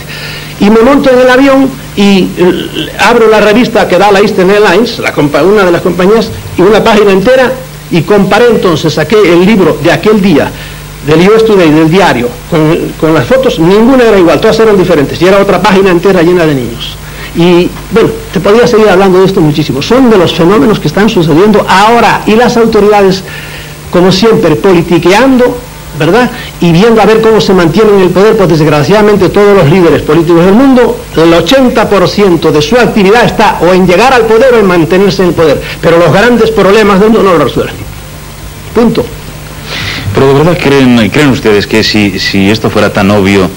Y 0.59 0.69
me 0.69 0.81
monto 0.81 1.09
en 1.09 1.19
el 1.19 1.29
avión 1.29 1.69
y 1.95 2.27
eh, 2.37 2.89
abro 2.99 3.29
la 3.29 3.39
revista 3.39 3.87
que 3.87 3.97
da 3.97 4.11
la 4.11 4.19
Eastern 4.19 4.49
Airlines, 4.49 4.99
una 4.99 5.63
de 5.63 5.71
las 5.71 5.81
compañías, 5.81 6.29
y 6.57 6.61
una 6.61 6.83
página 6.83 7.11
entera, 7.11 7.51
y 7.91 8.01
comparé 8.01 8.45
entonces, 8.49 8.93
saqué 8.93 9.17
el 9.33 9.45
libro 9.45 9.77
de 9.81 9.91
aquel 9.91 10.21
día, 10.21 10.51
del 11.05 11.29
US 11.29 11.45
Today, 11.45 11.71
del 11.71 11.89
diario, 11.89 12.29
con, 12.49 12.93
con 12.99 13.13
las 13.13 13.25
fotos, 13.25 13.59
ninguna 13.59 14.03
era 14.03 14.19
igual, 14.19 14.39
todas 14.39 14.59
eran 14.59 14.77
diferentes, 14.77 15.21
y 15.21 15.25
era 15.25 15.39
otra 15.39 15.61
página 15.61 15.89
entera 15.89 16.21
llena 16.21 16.45
de 16.45 16.55
niños. 16.55 16.97
Y 17.35 17.69
bueno, 17.91 18.09
te 18.33 18.39
podría 18.39 18.67
seguir 18.67 18.89
hablando 18.89 19.19
de 19.19 19.25
esto 19.25 19.39
muchísimo. 19.39 19.81
Son 19.81 20.09
de 20.09 20.17
los 20.17 20.33
fenómenos 20.33 20.79
que 20.79 20.87
están 20.87 21.09
sucediendo 21.09 21.65
ahora, 21.67 22.23
y 22.25 22.35
las 22.35 22.57
autoridades, 22.57 23.23
como 23.91 24.11
siempre, 24.11 24.55
politiqueando 24.55 25.57
¿verdad? 25.97 26.29
Y 26.61 26.71
viendo 26.71 27.01
a 27.01 27.05
ver 27.05 27.21
cómo 27.21 27.41
se 27.41 27.53
mantienen 27.53 27.95
en 27.95 28.01
el 28.01 28.09
poder, 28.09 28.37
pues 28.37 28.49
desgraciadamente 28.49 29.29
todos 29.29 29.55
los 29.55 29.69
líderes 29.69 30.01
políticos 30.01 30.45
del 30.45 30.53
mundo, 30.53 30.99
el 31.15 31.33
80% 31.33 32.51
de 32.51 32.61
su 32.61 32.77
actividad 32.77 33.25
está 33.25 33.59
o 33.61 33.73
en 33.73 33.87
llegar 33.87 34.13
al 34.13 34.23
poder 34.23 34.53
o 34.53 34.59
en 34.59 34.65
mantenerse 34.65 35.23
en 35.23 35.29
el 35.29 35.33
poder. 35.35 35.61
Pero 35.81 35.97
los 35.97 36.11
grandes 36.11 36.51
problemas 36.51 36.99
del 36.99 37.09
mundo 37.09 37.23
no 37.23 37.37
los 37.37 37.43
resuelven. 37.43 37.75
Punto. 38.73 39.05
Pero 40.13 40.27
de 40.27 40.33
verdad 40.33 40.57
creen, 40.61 41.09
creen 41.09 41.29
ustedes 41.29 41.67
que 41.67 41.83
si, 41.83 42.17
si 42.19 42.49
esto 42.49 42.69
fuera 42.69 42.91
tan 42.91 43.11
obvio, 43.11 43.49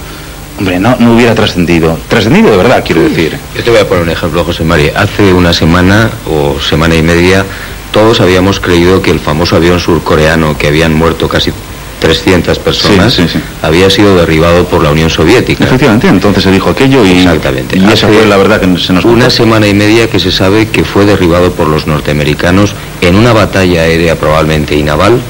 hombre, 0.59 0.78
no, 0.78 0.96
no 0.98 1.14
hubiera 1.14 1.34
trascendido. 1.34 1.98
Trascendido 2.09 2.50
de 2.50 2.56
verdad, 2.56 2.82
quiero 2.84 3.02
decir. 3.02 3.38
Yo 3.56 3.62
te 3.62 3.70
voy 3.70 3.80
a 3.80 3.88
poner 3.88 4.02
un 4.02 4.10
ejemplo, 4.10 4.44
José 4.44 4.64
María. 4.64 4.92
Hace 4.96 5.32
una 5.32 5.52
semana 5.52 6.10
o 6.28 6.60
semana 6.60 6.94
y 6.96 7.02
media 7.02 7.44
todos 7.93 8.20
habíamos 8.20 8.59
creído 8.60 9.02
que 9.02 9.10
el 9.10 9.20
famoso 9.20 9.56
avión 9.56 9.78
surcoreano 9.78 10.56
que 10.59 10.69
habían 10.69 10.94
muerto 10.94 11.28
casi 11.28 11.52
300 12.01 12.59
personas 12.59 13.14
Sí, 13.14 13.23
sí, 13.23 13.35
sí. 13.35 13.40
había 13.62 13.89
sido 13.89 14.16
derribado 14.16 14.64
por 14.64 14.82
la 14.82 14.90
Unión 14.90 15.09
Soviética. 15.09 15.64
Efectivamente, 15.64 16.09
entonces 16.09 16.43
se 16.43 16.51
dijo 16.51 16.70
aquello 16.70 17.05
y, 17.06 17.12
Exactamente. 17.19 17.78
y 17.78 17.85
esa 17.93 18.09
fue 18.09 18.27
la 18.27 18.36
verdad 18.36 18.60
que 18.60 18.66
se 18.78 18.93
nos 18.93 19.05
Una 19.05 19.27
contó. 19.27 19.31
semana 19.31 19.69
y 19.69 19.74
media 19.74 20.10
que 20.10 20.19
se 20.19 20.32
sabe 20.32 20.66
que 20.69 20.82
fue 20.85 21.05
derribado 21.05 21.52
por 21.52 21.69
los 21.69 21.86
norteamericanos 21.86 22.74
en 23.02 23.14
una 23.14 23.32
batalla 23.32 23.82
aérea 23.82 24.16
probablemente 24.19 24.74
y 24.74 24.82
naval 24.82 25.20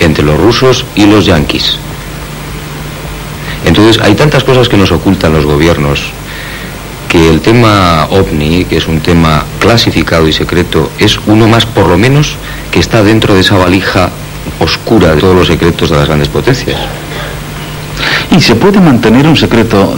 entre 0.00 0.24
los 0.24 0.38
rusos 0.40 0.86
y 0.94 1.04
los 1.06 1.26
yanquis. 1.26 1.76
Entonces 3.66 4.00
hay 4.02 4.14
tantas 4.14 4.44
cosas 4.44 4.68
que 4.68 4.76
nos 4.76 4.92
ocultan 4.92 5.32
los 5.32 5.44
gobiernos 5.44 6.00
que 7.14 7.28
el 7.28 7.40
tema 7.40 8.08
ovni, 8.10 8.64
que 8.64 8.76
es 8.76 8.88
un 8.88 8.98
tema 8.98 9.44
clasificado 9.60 10.26
y 10.26 10.32
secreto, 10.32 10.90
es 10.98 11.16
uno 11.28 11.46
más 11.46 11.64
por 11.64 11.86
lo 11.86 11.96
menos 11.96 12.34
que 12.72 12.80
está 12.80 13.04
dentro 13.04 13.34
de 13.34 13.40
esa 13.42 13.56
valija 13.56 14.10
oscura 14.58 15.14
de 15.14 15.20
todos 15.20 15.36
los 15.36 15.46
secretos 15.46 15.90
de 15.90 15.96
las 15.96 16.08
grandes 16.08 16.26
potencias. 16.26 16.76
¿Y 18.36 18.40
se 18.40 18.56
puede 18.56 18.80
mantener 18.80 19.28
un 19.28 19.36
secreto 19.36 19.94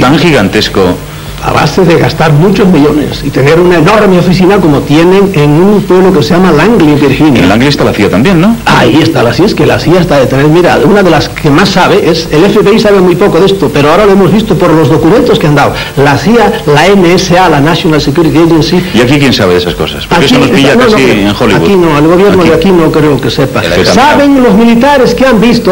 tan 0.00 0.18
gigantesco 0.18 0.96
a 1.46 1.52
base 1.52 1.84
de 1.84 1.98
gastar 1.98 2.32
muchos 2.32 2.66
millones 2.68 3.22
y 3.22 3.30
tener 3.30 3.60
una 3.60 3.76
enorme 3.78 4.18
oficina 4.18 4.56
como 4.58 4.80
tienen 4.80 5.30
en 5.34 5.50
un 5.50 5.82
pueblo 5.82 6.12
que 6.12 6.22
se 6.22 6.34
llama 6.34 6.52
Langley, 6.52 6.94
Virginia. 6.94 7.42
En 7.42 7.48
Langley 7.50 7.68
está 7.68 7.84
la 7.84 7.92
CIA 7.92 8.08
también, 8.10 8.40
¿no? 8.40 8.56
Ahí 8.64 8.98
está 9.02 9.22
la 9.22 9.32
CIA, 9.34 9.46
es 9.46 9.54
que 9.54 9.66
la 9.66 9.78
CIA 9.78 10.00
está 10.00 10.18
detrás. 10.18 10.44
Mira, 10.48 10.78
una 10.84 11.02
de 11.02 11.10
las 11.10 11.28
que 11.28 11.50
más 11.50 11.68
sabe 11.68 12.08
es, 12.08 12.28
el 12.32 12.44
FBI 12.50 12.78
sabe 12.80 13.00
muy 13.00 13.14
poco 13.14 13.38
de 13.40 13.46
esto, 13.46 13.70
pero 13.72 13.90
ahora 13.90 14.06
lo 14.06 14.12
hemos 14.12 14.32
visto 14.32 14.56
por 14.56 14.72
los 14.72 14.88
documentos 14.88 15.38
que 15.38 15.46
han 15.46 15.54
dado. 15.54 15.72
La 15.96 16.16
CIA, 16.16 16.50
la 16.66 16.88
NSA, 16.94 17.48
la 17.50 17.60
National 17.60 18.00
Security 18.00 18.38
Agency. 18.38 18.82
¿Y 18.94 19.00
aquí 19.02 19.18
quién 19.18 19.32
sabe 19.32 19.52
de 19.52 19.58
esas 19.60 19.74
cosas? 19.74 20.06
Porque 20.06 20.24
eso 20.24 20.38
nos 20.38 20.48
pilla 20.48 20.74
no, 20.74 20.80
casi 20.80 20.94
no, 20.94 20.98
en 21.12 21.28
Hollywood. 21.38 21.62
Aquí 21.62 21.76
no, 21.76 21.98
el 21.98 22.06
gobierno 22.06 22.40
Aquí. 22.40 22.48
de 22.50 22.56
aquí 22.56 22.70
no 22.70 22.90
creo 22.90 23.20
que 23.20 23.30
sepa. 23.30 23.62
Saben 23.84 24.42
los 24.42 24.54
militares 24.54 25.14
que 25.14 25.26
han 25.26 25.40
visto, 25.40 25.70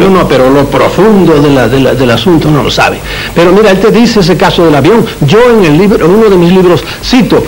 no, 0.00 0.10
no, 0.10 0.28
pero 0.28 0.50
lo 0.50 0.64
profundo 0.66 1.34
de 1.40 1.50
la- 1.50 1.68
de 1.68 1.80
la- 1.80 1.94
del 1.94 2.10
asunto 2.10 2.50
no 2.50 2.62
lo 2.62 2.70
sabe. 2.70 2.98
Pero 3.34 3.52
mira, 3.52 3.70
él 3.70 3.78
te 3.78 3.90
dice 3.92 4.20
ese 4.20 4.36
caso 4.36 4.64
del 4.64 4.74
avión. 4.74 4.95
Yo 5.20 5.38
en 5.50 5.64
el 5.64 5.78
libro, 5.78 6.06
uno 6.08 6.28
de 6.28 6.36
mis 6.36 6.52
libros, 6.52 6.84
cito, 7.02 7.42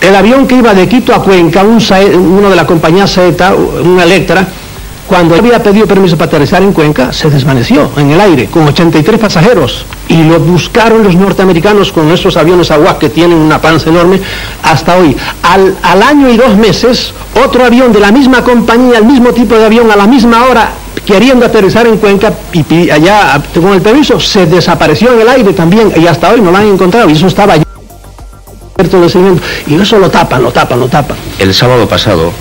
el 0.00 0.14
avión 0.14 0.46
que 0.46 0.56
iba 0.56 0.72
de 0.74 0.88
Quito 0.88 1.14
a 1.14 1.22
Cuenca, 1.22 1.62
un 1.62 1.78
uno 2.14 2.50
de 2.50 2.56
la 2.56 2.66
compañía 2.66 3.06
Zeta, 3.06 3.54
una 3.54 4.04
Electra, 4.04 4.46
cuando 5.10 5.34
había 5.34 5.60
pedido 5.60 5.88
permiso 5.88 6.16
para 6.16 6.28
aterrizar 6.28 6.62
en 6.62 6.72
Cuenca, 6.72 7.12
se 7.12 7.28
desvaneció 7.28 7.90
en 7.96 8.12
el 8.12 8.20
aire 8.20 8.46
con 8.46 8.68
83 8.68 9.18
pasajeros. 9.18 9.84
Y 10.06 10.22
lo 10.22 10.38
buscaron 10.38 11.02
los 11.02 11.16
norteamericanos 11.16 11.90
con 11.90 12.12
esos 12.12 12.36
aviones 12.36 12.70
aguas 12.70 12.94
que 12.94 13.08
tienen 13.08 13.36
una 13.36 13.60
panza 13.60 13.90
enorme 13.90 14.20
hasta 14.62 14.96
hoy. 14.96 15.16
Al, 15.42 15.76
al 15.82 16.02
año 16.04 16.30
y 16.30 16.36
dos 16.36 16.56
meses, 16.56 17.12
otro 17.44 17.64
avión 17.64 17.92
de 17.92 17.98
la 17.98 18.12
misma 18.12 18.44
compañía, 18.44 18.98
el 18.98 19.04
mismo 19.04 19.30
tipo 19.30 19.56
de 19.56 19.64
avión, 19.64 19.90
a 19.90 19.96
la 19.96 20.06
misma 20.06 20.44
hora, 20.44 20.70
queriendo 21.04 21.44
aterrizar 21.44 21.88
en 21.88 21.96
Cuenca 21.96 22.32
y 22.52 22.88
allá 22.88 23.42
con 23.52 23.72
el 23.72 23.82
permiso, 23.82 24.20
se 24.20 24.46
desapareció 24.46 25.12
en 25.14 25.22
el 25.22 25.28
aire 25.28 25.52
también 25.54 25.92
y 25.96 26.06
hasta 26.06 26.30
hoy 26.30 26.40
no 26.40 26.52
lo 26.52 26.56
han 26.56 26.66
encontrado. 26.66 27.10
Y 27.10 27.14
eso 27.14 27.26
estaba 27.26 27.54
allí. 27.54 27.64
Y 29.66 29.74
eso 29.74 29.98
lo 29.98 30.08
tapan, 30.08 30.40
lo 30.40 30.52
tapan, 30.52 30.78
lo 30.78 30.86
tapan. 30.86 31.16
El 31.40 31.52
sábado 31.52 31.88
pasado, 31.88 32.32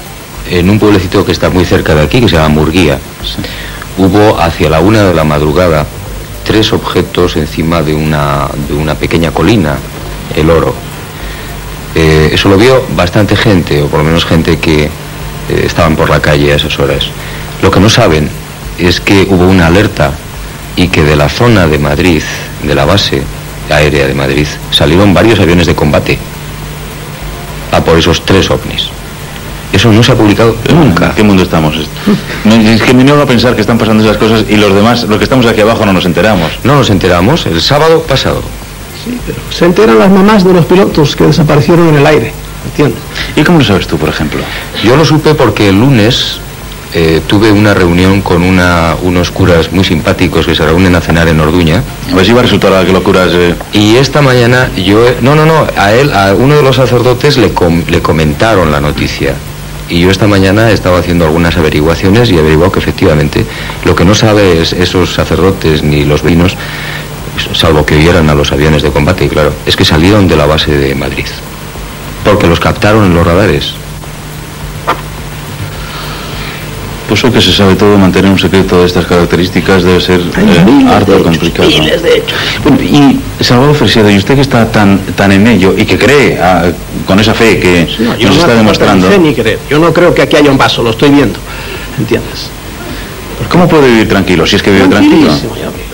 en 0.50 0.70
un 0.70 0.80
pueblecito 0.80 1.26
que 1.26 1.32
está 1.32 1.50
muy 1.50 1.66
cerca 1.66 1.96
de 1.96 2.04
aquí, 2.04 2.22
que 2.22 2.30
se 2.30 2.36
llama 2.36 2.50
Murguía, 2.50 3.00
hubo 3.98 4.40
hacia 4.40 4.70
la 4.70 4.80
una 4.80 5.04
de 5.04 5.14
la 5.14 5.24
madrugada 5.24 5.86
tres 6.44 6.74
objetos 6.74 7.36
encima 7.36 7.82
de 7.82 7.94
una, 7.94 8.48
de 8.68 8.74
una 8.74 8.96
pequeña 8.96 9.32
colina, 9.32 9.78
el 10.36 10.50
oro. 10.50 10.74
Eh, 11.96 12.32
eso 12.34 12.50
lo 12.50 12.58
vio 12.58 12.84
bastante 12.96 13.36
gente, 13.36 13.82
o 13.82 13.88
por 13.88 14.00
lo 14.00 14.06
menos 14.06 14.26
gente 14.26 14.58
que 14.58 14.86
eh, 14.86 14.90
estaban 15.64 15.96
por 15.96 16.10
la 16.10 16.22
calle 16.22 16.52
a 16.52 16.56
esas 16.56 16.80
horas. 16.80 17.06
Lo 17.62 17.70
que 17.70 17.80
no 17.80 17.90
saben 17.90 18.30
es 18.78 19.00
que 19.02 19.28
hubo 19.30 19.46
una 19.46 19.68
alerta 19.68 20.12
y 20.76 20.88
que 20.88 21.04
de 21.04 21.16
la 21.16 21.30
zona 21.30 21.68
de 21.68 21.78
Madrid, 21.78 22.24
de 22.64 22.76
la 22.76 22.86
base 22.86 23.22
aérea 23.70 24.08
de 24.08 24.14
Madrid, 24.14 24.48
salieron 24.72 25.14
varios 25.14 25.40
aviones 25.40 25.68
de 25.68 25.76
combate 25.76 26.18
a 27.72 27.82
por 27.82 27.98
esos 27.98 28.26
tres 28.26 28.50
ovnis. 28.50 28.90
Eso 29.72 29.92
no 29.92 30.02
se 30.02 30.12
ha 30.12 30.16
publicado 30.16 30.56
nunca. 30.74 31.08
¿En 31.08 31.12
qué 31.14 31.24
mundo 31.24 31.44
estamos? 31.44 31.76
Es 31.78 32.82
que 32.82 32.94
me 32.94 33.04
niego 33.04 33.22
a 33.22 33.26
pensar 33.26 33.54
que 33.56 33.62
están 33.62 33.78
pasando 33.78 34.04
esas 34.04 34.18
cosas 34.18 34.44
y 34.50 34.56
los 34.56 34.74
demás, 34.74 35.04
los 35.04 35.18
que 35.18 35.24
estamos 35.26 35.46
aquí 35.46 35.62
abajo, 35.62 35.86
no 35.86 35.94
nos 35.94 36.06
enteramos. 36.06 36.52
No 36.64 36.76
nos 36.76 36.90
enteramos 36.90 37.46
el 37.46 37.62
sábado 37.62 38.02
pasado. 38.04 38.42
Se 39.52 39.66
enteran 39.66 40.00
las 40.00 40.10
mamás 40.10 40.44
de 40.44 40.54
los 40.54 40.66
pilotos 40.66 41.16
que 41.16 41.26
desaparecieron 41.26 41.88
en 41.90 41.96
el 41.96 42.06
aire. 42.06 42.34
¿Entiendes? 42.66 43.00
¿Y 43.36 43.44
cómo 43.44 43.60
lo 43.60 43.66
sabes 43.66 43.88
tú, 43.88 43.98
por 43.98 44.10
ejemplo? 44.10 44.42
Yo 44.84 44.96
lo 44.98 45.06
supe 45.06 45.34
porque 45.34 45.70
el 45.70 45.80
lunes 45.80 46.40
eh, 46.94 47.22
tuve 47.28 47.52
una 47.52 47.74
reunión 47.74 48.22
con 48.22 48.44
una, 48.44 48.96
unos 49.04 49.32
curas 49.32 49.72
muy 49.72 49.84
simpáticos 49.86 50.46
que 50.46 50.56
se 50.56 50.66
reúnen 50.66 50.94
a 50.96 51.02
cenar 51.02 51.28
en 51.30 51.40
Orduña. 51.40 51.82
A 52.12 52.16
ver 52.16 52.26
si 52.26 52.34
va 52.34 52.40
a 52.40 52.44
resultar 52.44 52.74
a 52.74 52.84
que 52.84 52.92
locuras. 52.92 53.30
eh, 53.32 53.56
Y 53.74 53.96
esta 53.96 54.22
mañana 54.22 54.70
yo... 54.76 55.00
No, 55.22 55.36
no, 55.36 55.46
no. 55.46 55.66
A 55.78 55.94
él, 55.94 56.12
a 56.12 56.34
uno 56.34 56.56
de 56.56 56.64
los 56.64 56.76
sacerdotes 56.76 57.38
le, 57.38 57.54
com- 57.54 57.84
le 57.88 58.02
comentaron 58.02 58.72
la 58.72 58.82
noticia. 58.82 59.36
Y 59.90 60.02
yo 60.02 60.12
esta 60.12 60.28
mañana 60.28 60.72
estaba 60.72 61.00
haciendo 61.00 61.26
algunas 61.26 61.58
averiguaciones 61.58 62.30
y 62.30 62.36
he 62.36 62.40
averiguado 62.40 62.72
que 62.72 62.80
efectivamente 62.80 63.46
lo 63.86 63.96
que 63.96 64.06
no 64.06 64.14
sabe 64.14 64.62
es 64.62 64.72
esos 64.74 65.14
sacerdotes 65.16 65.82
ni 65.82 66.06
los 66.06 66.22
vinos, 66.22 66.56
salvo 67.54 67.86
que 67.86 67.96
oyeran 67.96 68.30
a 68.30 68.36
los 68.36 68.52
aviones 68.52 68.84
de 68.84 68.92
combate, 68.92 69.26
y 69.26 69.30
claro, 69.30 69.54
es 69.66 69.76
que 69.76 69.86
salieron 69.86 70.28
de 70.28 70.36
la 70.36 70.46
base 70.46 70.72
de 70.72 70.94
Madrid. 70.94 71.26
Porque 72.24 72.48
los 72.48 72.60
captaron 72.60 73.06
en 73.06 73.16
los 73.16 73.26
radares. 73.26 73.74
Pues 77.10 77.24
hoy 77.24 77.32
que 77.32 77.42
se 77.42 77.52
sabe 77.52 77.74
todo, 77.74 77.98
mantener 77.98 78.30
un 78.30 78.38
secreto 78.38 78.82
de 78.82 78.86
estas 78.86 79.04
características 79.08 79.82
debe 79.82 80.00
ser 80.00 80.20
eh, 80.20 80.84
de 80.84 80.90
harto 80.94 81.14
hechos, 81.14 81.24
complicado. 81.24 81.68
miles 81.68 82.04
de 82.04 82.18
hechos. 82.18 82.38
Bueno, 82.64 82.80
y 82.84 83.44
Salvador 83.44 83.74
Fresedo, 83.74 84.12
y 84.12 84.18
usted 84.18 84.36
que 84.36 84.42
está 84.42 84.72
tan, 84.72 85.00
tan 85.16 85.32
en 85.32 85.48
ello 85.48 85.74
y 85.76 85.86
que 85.86 85.98
cree 85.98 86.40
ah, 86.40 86.72
con 87.08 87.20
esa 87.20 87.34
fe 87.34 87.60
que 87.60 87.88
No, 87.98 88.16
yo 88.16 88.28
nos 88.28 88.38
no 88.38 88.42
está 88.44 88.54
demostrando, 88.54 89.10
fe 89.10 89.18
ni 89.18 89.34
creer. 89.34 89.58
Yo 89.68 89.80
no 89.80 89.92
creo 89.92 90.14
que 90.14 90.22
aquí 90.22 90.36
haya 90.36 90.52
un 90.52 90.58
vaso, 90.60 90.84
lo 90.84 90.92
estoy 90.92 91.10
viendo. 91.10 91.40
¿Entiendes? 91.98 92.52
¿cómo 93.50 93.68
puede 93.68 93.88
vivir 93.88 94.08
tranquilo 94.08 94.46
si 94.46 94.58
es 94.58 94.62
que 94.62 94.70
vive 94.70 94.88
tranquilo? 94.88 95.32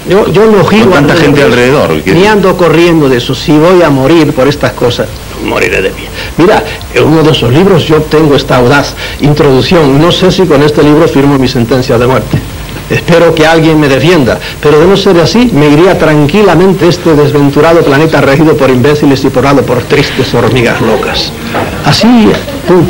Yo, 0.09 0.31
yo 0.31 0.45
no 0.47 0.65
giro 0.65 0.91
Con 0.91 1.07
tanta 1.07 1.15
gente 1.15 1.39
de 1.39 1.45
alrededor, 1.45 2.01
Ni 2.05 2.25
ando 2.25 2.57
corriendo 2.57 3.07
de 3.07 3.17
eso. 3.17 3.33
Si 3.33 3.53
voy 3.57 3.81
a 3.81 3.89
morir 3.89 4.33
por 4.33 4.47
estas 4.47 4.73
cosas, 4.73 5.07
moriré 5.43 5.81
de 5.81 5.89
pie. 5.89 6.05
Mira, 6.37 6.63
en 6.93 7.03
uno 7.03 7.23
de 7.23 7.31
esos 7.31 7.51
libros 7.51 7.83
yo 7.85 7.97
tengo 8.03 8.35
esta 8.35 8.57
audaz 8.57 8.93
introducción. 9.21 9.99
No 10.01 10.11
sé 10.11 10.31
si 10.31 10.43
con 10.45 10.61
este 10.63 10.83
libro 10.83 11.07
firmo 11.07 11.37
mi 11.37 11.47
sentencia 11.47 11.97
de 11.97 12.07
muerte. 12.07 12.37
Espero 12.89 13.33
que 13.33 13.47
alguien 13.47 13.79
me 13.79 13.87
defienda, 13.87 14.39
pero 14.61 14.79
de 14.79 14.85
no 14.85 14.95
ser 14.95 15.19
así, 15.19 15.49
me 15.53 15.69
iría 15.69 15.97
tranquilamente 15.97 16.87
este 16.87 17.15
desventurado 17.15 17.81
planeta 17.81 18.21
regido 18.21 18.55
por 18.55 18.69
imbéciles 18.69 19.23
y 19.23 19.29
porado 19.29 19.63
por 19.63 19.81
tristes 19.83 20.31
hormigas 20.35 20.79
locas. 20.81 21.31
Así, 21.83 22.07
pum, 22.67 22.85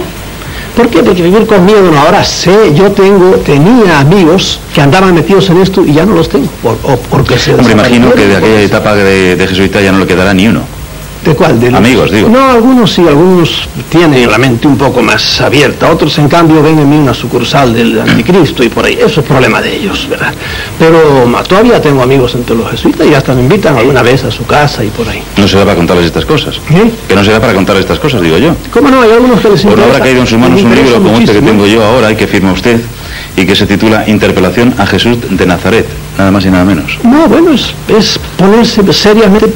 ¿Por 0.75 0.89
qué? 0.89 1.01
Porque 1.01 1.21
vivir 1.21 1.47
con 1.47 1.63
miedo, 1.63 1.89
no, 1.89 1.97
ahora 1.97 2.21
sé, 2.25 2.73
yo 2.73 2.91
tengo, 2.91 3.35
tenía 3.45 3.97
amigos 4.01 4.59
que 4.73 4.81
andaban 4.81 5.15
metidos 5.15 5.49
en 5.49 5.61
esto 5.61 5.85
y 5.85 5.93
ya 5.93 6.05
no 6.05 6.13
los 6.15 6.27
tengo, 6.27 6.47
por- 6.61 6.77
o 6.83 6.97
porque 7.09 7.39
se 7.39 7.53
Hombre, 7.53 7.71
imagino 7.71 8.13
que 8.13 8.27
de 8.27 8.35
aquella 8.35 8.61
etapa 8.61 8.93
de, 8.93 9.37
de 9.37 9.47
jesuita 9.47 9.79
ya 9.79 9.93
no 9.93 9.99
le 9.99 10.05
quedará 10.07 10.33
ni 10.33 10.49
uno. 10.49 10.63
¿De 11.25 11.33
cuál? 11.35 11.59
De 11.59 11.71
los- 11.71 11.79
Amigos, 11.79 12.11
digo. 12.11 12.29
No, 12.29 12.51
algunos 12.51 12.93
sí, 12.93 13.01
algunos 13.07 13.67
tienen 13.89 14.29
la 14.29 14.37
mente 14.37 14.67
un 14.67 14.77
poco 14.77 15.01
más 15.01 15.41
abierta, 15.41 15.89
otros 15.91 16.15
en 16.19 16.29
cambio 16.29 16.61
ven 16.61 16.77
en 16.77 16.87
mí 16.89 16.97
una 16.97 17.13
sucursal 17.15 17.73
del 17.73 17.99
anticristo 17.99 18.63
y 18.63 18.69
por 18.69 18.85
ahí, 18.85 18.99
eso 19.03 19.21
es 19.21 19.25
problema 19.25 19.59
de 19.59 19.75
ellos, 19.75 20.07
¿verdad? 20.07 20.31
Pero 20.77 21.25
ma, 21.25 21.41
todavía 21.43 21.81
tengo 21.81 22.03
amigos 22.03 22.35
entre 22.35 22.55
los 22.55 22.69
jesuitas 22.69 23.07
y 23.07 23.13
hasta 23.15 23.33
me 23.33 23.41
invitan 23.41 23.75
alguna 23.75 24.03
vez 24.03 24.23
a 24.23 24.29
su 24.31 24.45
casa 24.45 24.83
y 24.83 24.89
por 24.89 25.09
ahí. 25.09 25.23
No 25.37 25.47
será 25.47 25.63
para 25.65 25.75
contarles 25.75 26.05
estas 26.05 26.25
cosas. 26.25 26.57
¿Eh? 26.69 26.91
Que 27.07 27.15
no 27.15 27.23
será 27.23 27.39
para 27.41 27.53
contarles 27.53 27.85
estas 27.85 27.97
cosas, 27.99 28.21
digo 28.21 28.37
yo. 28.37 28.55
¿Cómo 28.71 28.89
no? 28.91 29.01
Hay 29.01 29.11
algunos 29.11 29.41
que 29.41 29.49
les 29.49 29.61
Pues 29.63 29.65
no 29.65 29.71
habrá 29.71 29.85
interesa- 29.97 30.03
caído 30.03 30.21
en 30.21 30.27
sus 30.27 30.37
manos 30.37 30.61
un 30.61 30.67
interesa 30.69 30.85
libro 30.97 31.03
como 31.09 31.17
este 31.19 31.33
que 31.33 31.41
tengo 31.41 31.65
yo 31.65 31.83
ahora 31.83 32.11
y 32.11 32.15
que 32.15 32.27
firma 32.27 32.51
usted 32.51 32.79
y 33.35 33.45
que 33.45 33.55
se 33.55 33.65
titula 33.65 34.03
Interpelación 34.07 34.75
a 34.77 34.85
Jesús 34.85 35.17
de 35.27 35.45
Nazaret, 35.47 35.87
nada 36.19 36.29
más 36.29 36.45
y 36.45 36.51
nada 36.51 36.65
menos. 36.65 36.99
No, 37.03 37.27
bueno, 37.27 37.51
es, 37.51 37.73
es 37.87 38.19
ponerse 38.37 38.81
seriamente 38.93 39.47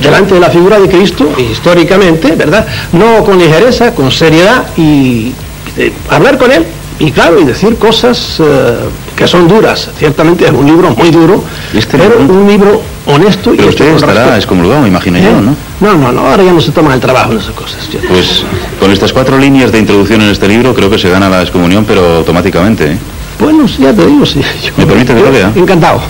delante 0.00 0.34
de 0.34 0.40
la 0.40 0.50
figura 0.50 0.78
de 0.80 0.88
Cristo, 0.88 1.28
históricamente, 1.38 2.32
¿verdad? 2.36 2.66
No 2.92 3.24
con 3.24 3.38
ligereza, 3.38 3.94
con 3.94 4.10
seriedad 4.10 4.66
y 4.76 5.32
eh, 5.76 5.92
hablar 6.10 6.38
con 6.38 6.52
Él. 6.52 6.64
Y 6.98 7.10
claro, 7.10 7.38
y 7.38 7.44
decir 7.44 7.76
cosas 7.76 8.36
eh, 8.40 8.76
que 9.14 9.26
son 9.26 9.46
duras. 9.46 9.90
Ciertamente 9.98 10.46
es 10.46 10.50
un 10.52 10.64
libro 10.64 10.90
muy 10.96 11.10
duro, 11.10 11.44
Este 11.74 11.98
pero 11.98 12.18
libro- 12.20 12.34
un 12.34 12.48
libro 12.48 12.82
honesto 13.04 13.52
y 13.52 13.58
Pero 13.58 13.68
usted 13.68 13.94
estará 13.94 14.34
excomulgado, 14.36 14.80
me 14.80 14.88
imagino 14.88 15.18
¿Eh? 15.18 15.22
yo, 15.22 15.40
¿no? 15.42 15.54
No, 15.80 15.94
no, 15.98 16.10
no, 16.12 16.26
ahora 16.26 16.42
ya 16.42 16.52
no 16.52 16.60
se 16.60 16.72
toman 16.72 16.92
el 16.92 17.00
trabajo 17.00 17.32
en 17.32 17.38
esas 17.38 17.52
cosas. 17.54 17.80
Pues 18.08 18.44
con 18.80 18.90
estas 18.90 19.12
cuatro 19.12 19.36
líneas 19.36 19.72
de 19.72 19.78
introducción 19.78 20.22
en 20.22 20.30
este 20.30 20.48
libro 20.48 20.74
creo 20.74 20.88
que 20.88 20.98
se 20.98 21.10
gana 21.10 21.28
la 21.28 21.42
excomunión, 21.42 21.84
pero 21.84 22.16
automáticamente. 22.16 22.92
¿eh? 22.92 22.98
Bueno, 23.38 23.66
ya 23.66 23.92
te 23.92 24.06
digo, 24.06 24.24
sí. 24.24 24.40
Yo- 24.64 24.72
¿Me 24.78 24.86
permite 24.86 25.14
que 25.14 25.20
lo 25.20 25.30
vea? 25.30 25.52
Encantado. 25.54 26.00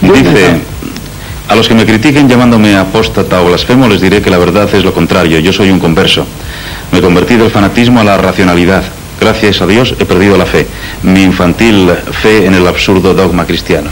Dice, 0.00 0.18
encantado. 0.20 0.60
A 1.48 1.54
los 1.54 1.66
que 1.66 1.74
me 1.74 1.86
critiquen 1.86 2.28
llamándome 2.28 2.76
apóstata 2.76 3.40
o 3.40 3.46
blasfemo 3.46 3.88
les 3.88 4.00
diré 4.00 4.20
que 4.20 4.30
la 4.30 4.38
verdad 4.38 4.68
es 4.72 4.84
lo 4.84 4.92
contrario, 4.92 5.38
yo 5.38 5.52
soy 5.52 5.70
un 5.70 5.80
converso. 5.80 6.26
Me 6.92 7.00
convertí 7.00 7.36
del 7.36 7.50
fanatismo 7.50 8.00
a 8.00 8.04
la 8.04 8.18
racionalidad. 8.18 8.84
Gracias 9.20 9.60
a 9.60 9.66
Dios 9.66 9.94
he 9.98 10.04
perdido 10.04 10.36
la 10.36 10.46
fe, 10.46 10.66
mi 11.02 11.22
infantil 11.22 11.90
fe 12.22 12.46
en 12.46 12.54
el 12.54 12.66
absurdo 12.66 13.14
dogma 13.14 13.46
cristiano. 13.46 13.90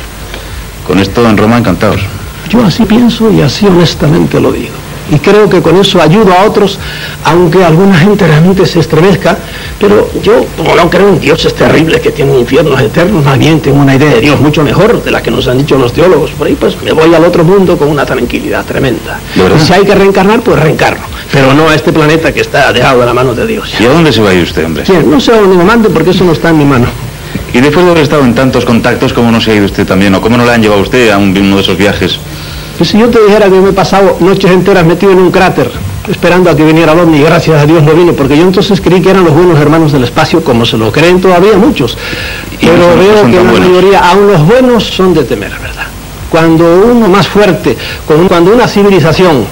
Con 0.86 0.98
esto 0.98 1.28
en 1.28 1.36
Roma 1.36 1.58
encantados. 1.58 2.00
Yo 2.48 2.64
así 2.64 2.84
pienso 2.84 3.32
y 3.32 3.40
así 3.40 3.66
honestamente 3.66 4.38
lo 4.40 4.52
digo. 4.52 4.85
Y 5.10 5.18
creo 5.18 5.48
que 5.48 5.62
con 5.62 5.76
eso 5.76 6.00
ayudo 6.02 6.32
a 6.32 6.44
otros, 6.44 6.78
aunque 7.24 7.64
alguna 7.64 7.96
gente 7.96 8.26
realmente 8.26 8.66
se 8.66 8.80
estremezca, 8.80 9.38
pero 9.78 10.10
yo, 10.22 10.44
como 10.56 10.74
no 10.74 10.90
creo 10.90 11.08
en 11.10 11.20
dioses 11.20 11.54
terribles 11.54 12.00
que 12.00 12.10
tienen 12.10 12.38
infiernos 12.40 12.80
eternos, 12.80 13.24
más 13.24 13.38
bien 13.38 13.60
tengo 13.60 13.78
una 13.78 13.94
idea 13.94 14.14
de 14.14 14.20
Dios 14.20 14.40
mucho 14.40 14.64
mejor 14.64 15.02
de 15.04 15.10
la 15.12 15.22
que 15.22 15.30
nos 15.30 15.46
han 15.46 15.58
dicho 15.58 15.78
los 15.78 15.92
teólogos 15.92 16.32
por 16.32 16.48
ahí, 16.48 16.56
pues 16.58 16.76
me 16.82 16.92
voy 16.92 17.14
al 17.14 17.24
otro 17.24 17.44
mundo 17.44 17.76
con 17.78 17.88
una 17.88 18.04
tranquilidad 18.04 18.64
tremenda. 18.64 19.20
Y 19.56 19.60
si 19.60 19.72
hay 19.74 19.84
que 19.84 19.94
reencarnar, 19.94 20.40
pues 20.40 20.58
reencarno, 20.58 21.04
pero 21.32 21.54
no 21.54 21.68
a 21.68 21.74
este 21.76 21.92
planeta 21.92 22.32
que 22.32 22.40
está 22.40 22.72
dejado 22.72 23.00
de 23.00 23.06
la 23.06 23.14
mano 23.14 23.32
de 23.32 23.46
Dios. 23.46 23.72
¿Y 23.78 23.84
a 23.84 23.90
dónde 23.90 24.12
se 24.12 24.20
va 24.22 24.30
a 24.30 24.34
ir 24.34 24.42
usted, 24.42 24.64
hombre? 24.64 24.82
Bien, 24.88 25.08
no 25.08 25.20
sé 25.20 25.32
a 25.32 25.36
dónde 25.40 25.56
me 25.56 25.64
mande 25.64 25.88
porque 25.88 26.10
eso 26.10 26.24
no 26.24 26.32
está 26.32 26.48
en 26.50 26.58
mi 26.58 26.64
mano. 26.64 26.86
Y 27.54 27.60
después 27.60 27.84
de 27.84 27.90
haber 27.92 28.02
estado 28.02 28.24
en 28.24 28.34
tantos 28.34 28.64
contactos, 28.64 29.12
¿cómo 29.12 29.30
no 29.30 29.40
se 29.40 29.52
ha 29.52 29.54
ido 29.54 29.66
usted 29.66 29.86
también? 29.86 30.14
¿O 30.16 30.20
cómo 30.20 30.36
no 30.36 30.44
le 30.44 30.50
han 30.50 30.60
llevado 30.62 30.80
a 30.80 30.82
usted 30.82 31.10
a 31.10 31.16
un- 31.18 31.36
uno 31.36 31.56
de 31.56 31.62
esos 31.62 31.76
viajes? 31.78 32.18
Pues 32.76 32.90
si 32.90 32.98
yo 32.98 33.08
te 33.08 33.22
dijera 33.22 33.46
que 33.46 33.58
me 33.60 33.70
he 33.70 33.72
pasado 33.72 34.16
noches 34.20 34.50
enteras 34.50 34.84
metido 34.84 35.12
en 35.12 35.18
un 35.18 35.30
cráter, 35.30 35.70
esperando 36.10 36.50
a 36.50 36.56
que 36.56 36.62
viniera 36.62 36.92
el 36.92 36.98
ovni, 37.00 37.18
y 37.18 37.22
gracias 37.22 37.62
a 37.62 37.66
Dios 37.66 37.82
no 37.82 37.92
vino, 37.94 38.12
porque 38.12 38.36
yo 38.36 38.42
entonces 38.42 38.80
creí 38.80 39.00
que 39.00 39.10
eran 39.10 39.24
los 39.24 39.32
buenos 39.32 39.58
hermanos 39.58 39.92
del 39.92 40.04
espacio, 40.04 40.44
como 40.44 40.66
se 40.66 40.76
lo 40.76 40.92
creen 40.92 41.20
todavía 41.20 41.56
muchos. 41.56 41.96
Y 42.60 42.66
Pero 42.66 42.76
no 42.76 42.96
veo 42.96 43.24
que 43.26 43.36
la 43.36 43.50
buenos. 43.50 43.68
mayoría, 43.68 44.00
aun 44.10 44.26
los 44.26 44.46
buenos, 44.46 44.84
son 44.84 45.14
de 45.14 45.24
temer, 45.24 45.52
¿verdad? 45.52 45.86
Cuando 46.30 46.64
uno 46.92 47.08
más 47.08 47.26
fuerte, 47.26 47.76
cuando 48.28 48.52
una 48.52 48.68
civilización 48.68 49.46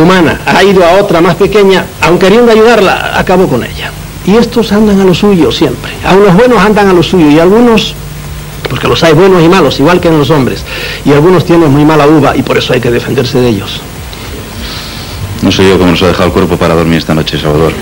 humana 0.00 0.40
ha 0.46 0.64
ido 0.64 0.84
a 0.84 1.00
otra 1.00 1.20
más 1.20 1.36
pequeña, 1.36 1.84
aun 2.00 2.18
queriendo 2.18 2.50
ayudarla, 2.50 3.12
acabó 3.16 3.46
con 3.46 3.62
ella. 3.62 3.92
Y 4.26 4.36
estos 4.36 4.72
andan 4.72 4.98
a 5.00 5.04
lo 5.04 5.14
suyo 5.14 5.52
siempre. 5.52 5.92
Aun 6.04 6.24
los 6.24 6.34
buenos 6.34 6.58
andan 6.58 6.88
a 6.88 6.92
lo 6.92 7.02
suyo 7.04 7.28
y 7.30 7.38
algunos 7.38 7.94
porque 8.68 8.88
los 8.88 9.02
hay 9.02 9.12
buenos 9.12 9.42
y 9.42 9.48
malos, 9.48 9.78
igual 9.80 10.00
que 10.00 10.08
en 10.08 10.18
los 10.18 10.30
hombres. 10.30 10.64
Y 11.04 11.12
algunos 11.12 11.44
tienen 11.44 11.70
muy 11.70 11.84
mala 11.84 12.06
uva 12.06 12.36
y 12.36 12.42
por 12.42 12.58
eso 12.58 12.72
hay 12.72 12.80
que 12.80 12.90
defenderse 12.90 13.38
de 13.40 13.48
ellos. 13.48 13.80
No 15.42 15.52
sé 15.52 15.68
yo 15.68 15.78
cómo 15.78 15.90
nos 15.90 16.02
ha 16.02 16.08
dejado 16.08 16.26
el 16.26 16.32
cuerpo 16.32 16.56
para 16.56 16.74
dormir 16.74 16.98
esta 16.98 17.14
noche, 17.14 17.38
Salvador. 17.38 17.72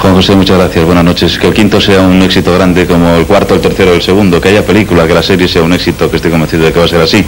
Juan 0.00 0.14
José, 0.14 0.34
muchas 0.34 0.58
gracias, 0.58 0.84
buenas 0.84 1.04
noches. 1.04 1.38
Que 1.38 1.46
el 1.46 1.54
quinto 1.54 1.80
sea 1.80 2.00
un 2.00 2.20
éxito 2.22 2.52
grande 2.52 2.86
como 2.86 3.14
el 3.14 3.24
cuarto, 3.24 3.54
el 3.54 3.60
tercero, 3.60 3.94
el 3.94 4.02
segundo. 4.02 4.40
Que 4.40 4.48
haya 4.48 4.66
película, 4.66 5.06
que 5.06 5.14
la 5.14 5.22
serie 5.22 5.46
sea 5.46 5.62
un 5.62 5.72
éxito, 5.72 6.10
que 6.10 6.16
estoy 6.16 6.30
convencido 6.30 6.64
de 6.64 6.72
que 6.72 6.78
va 6.80 6.86
a 6.86 6.88
ser 6.88 7.00
así. 7.00 7.24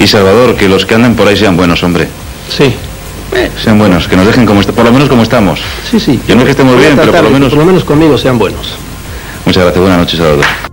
Y 0.00 0.06
Salvador, 0.06 0.56
que 0.56 0.68
los 0.68 0.84
que 0.84 0.96
anden 0.96 1.14
por 1.14 1.28
ahí 1.28 1.36
sean 1.36 1.56
buenos, 1.56 1.82
hombre. 1.84 2.08
Sí, 2.50 2.74
Sean 3.62 3.78
buenos, 3.78 4.08
que 4.08 4.16
nos 4.16 4.26
dejen 4.26 4.46
como 4.46 4.62
por 4.62 4.84
lo 4.84 4.92
menos 4.92 5.08
como 5.08 5.22
estamos. 5.22 5.60
sí, 5.90 6.00
sí. 6.00 6.20
Yo 6.26 6.34
no 6.34 6.40
es 6.40 6.46
que 6.46 6.50
estemos 6.52 6.76
bien, 6.78 6.96
pero 6.96 7.22
lo 7.22 7.30
menos... 7.30 7.50
Por 7.50 7.58
lo 7.58 7.66
menos 7.66 7.84
conmigo 7.84 8.16
sean 8.16 8.38
buenos. 8.38 8.74
Muchas 9.44 9.62
gracias, 9.64 9.80
buenas 9.80 9.98
noches, 9.98 10.18
Salvador. 10.18 10.67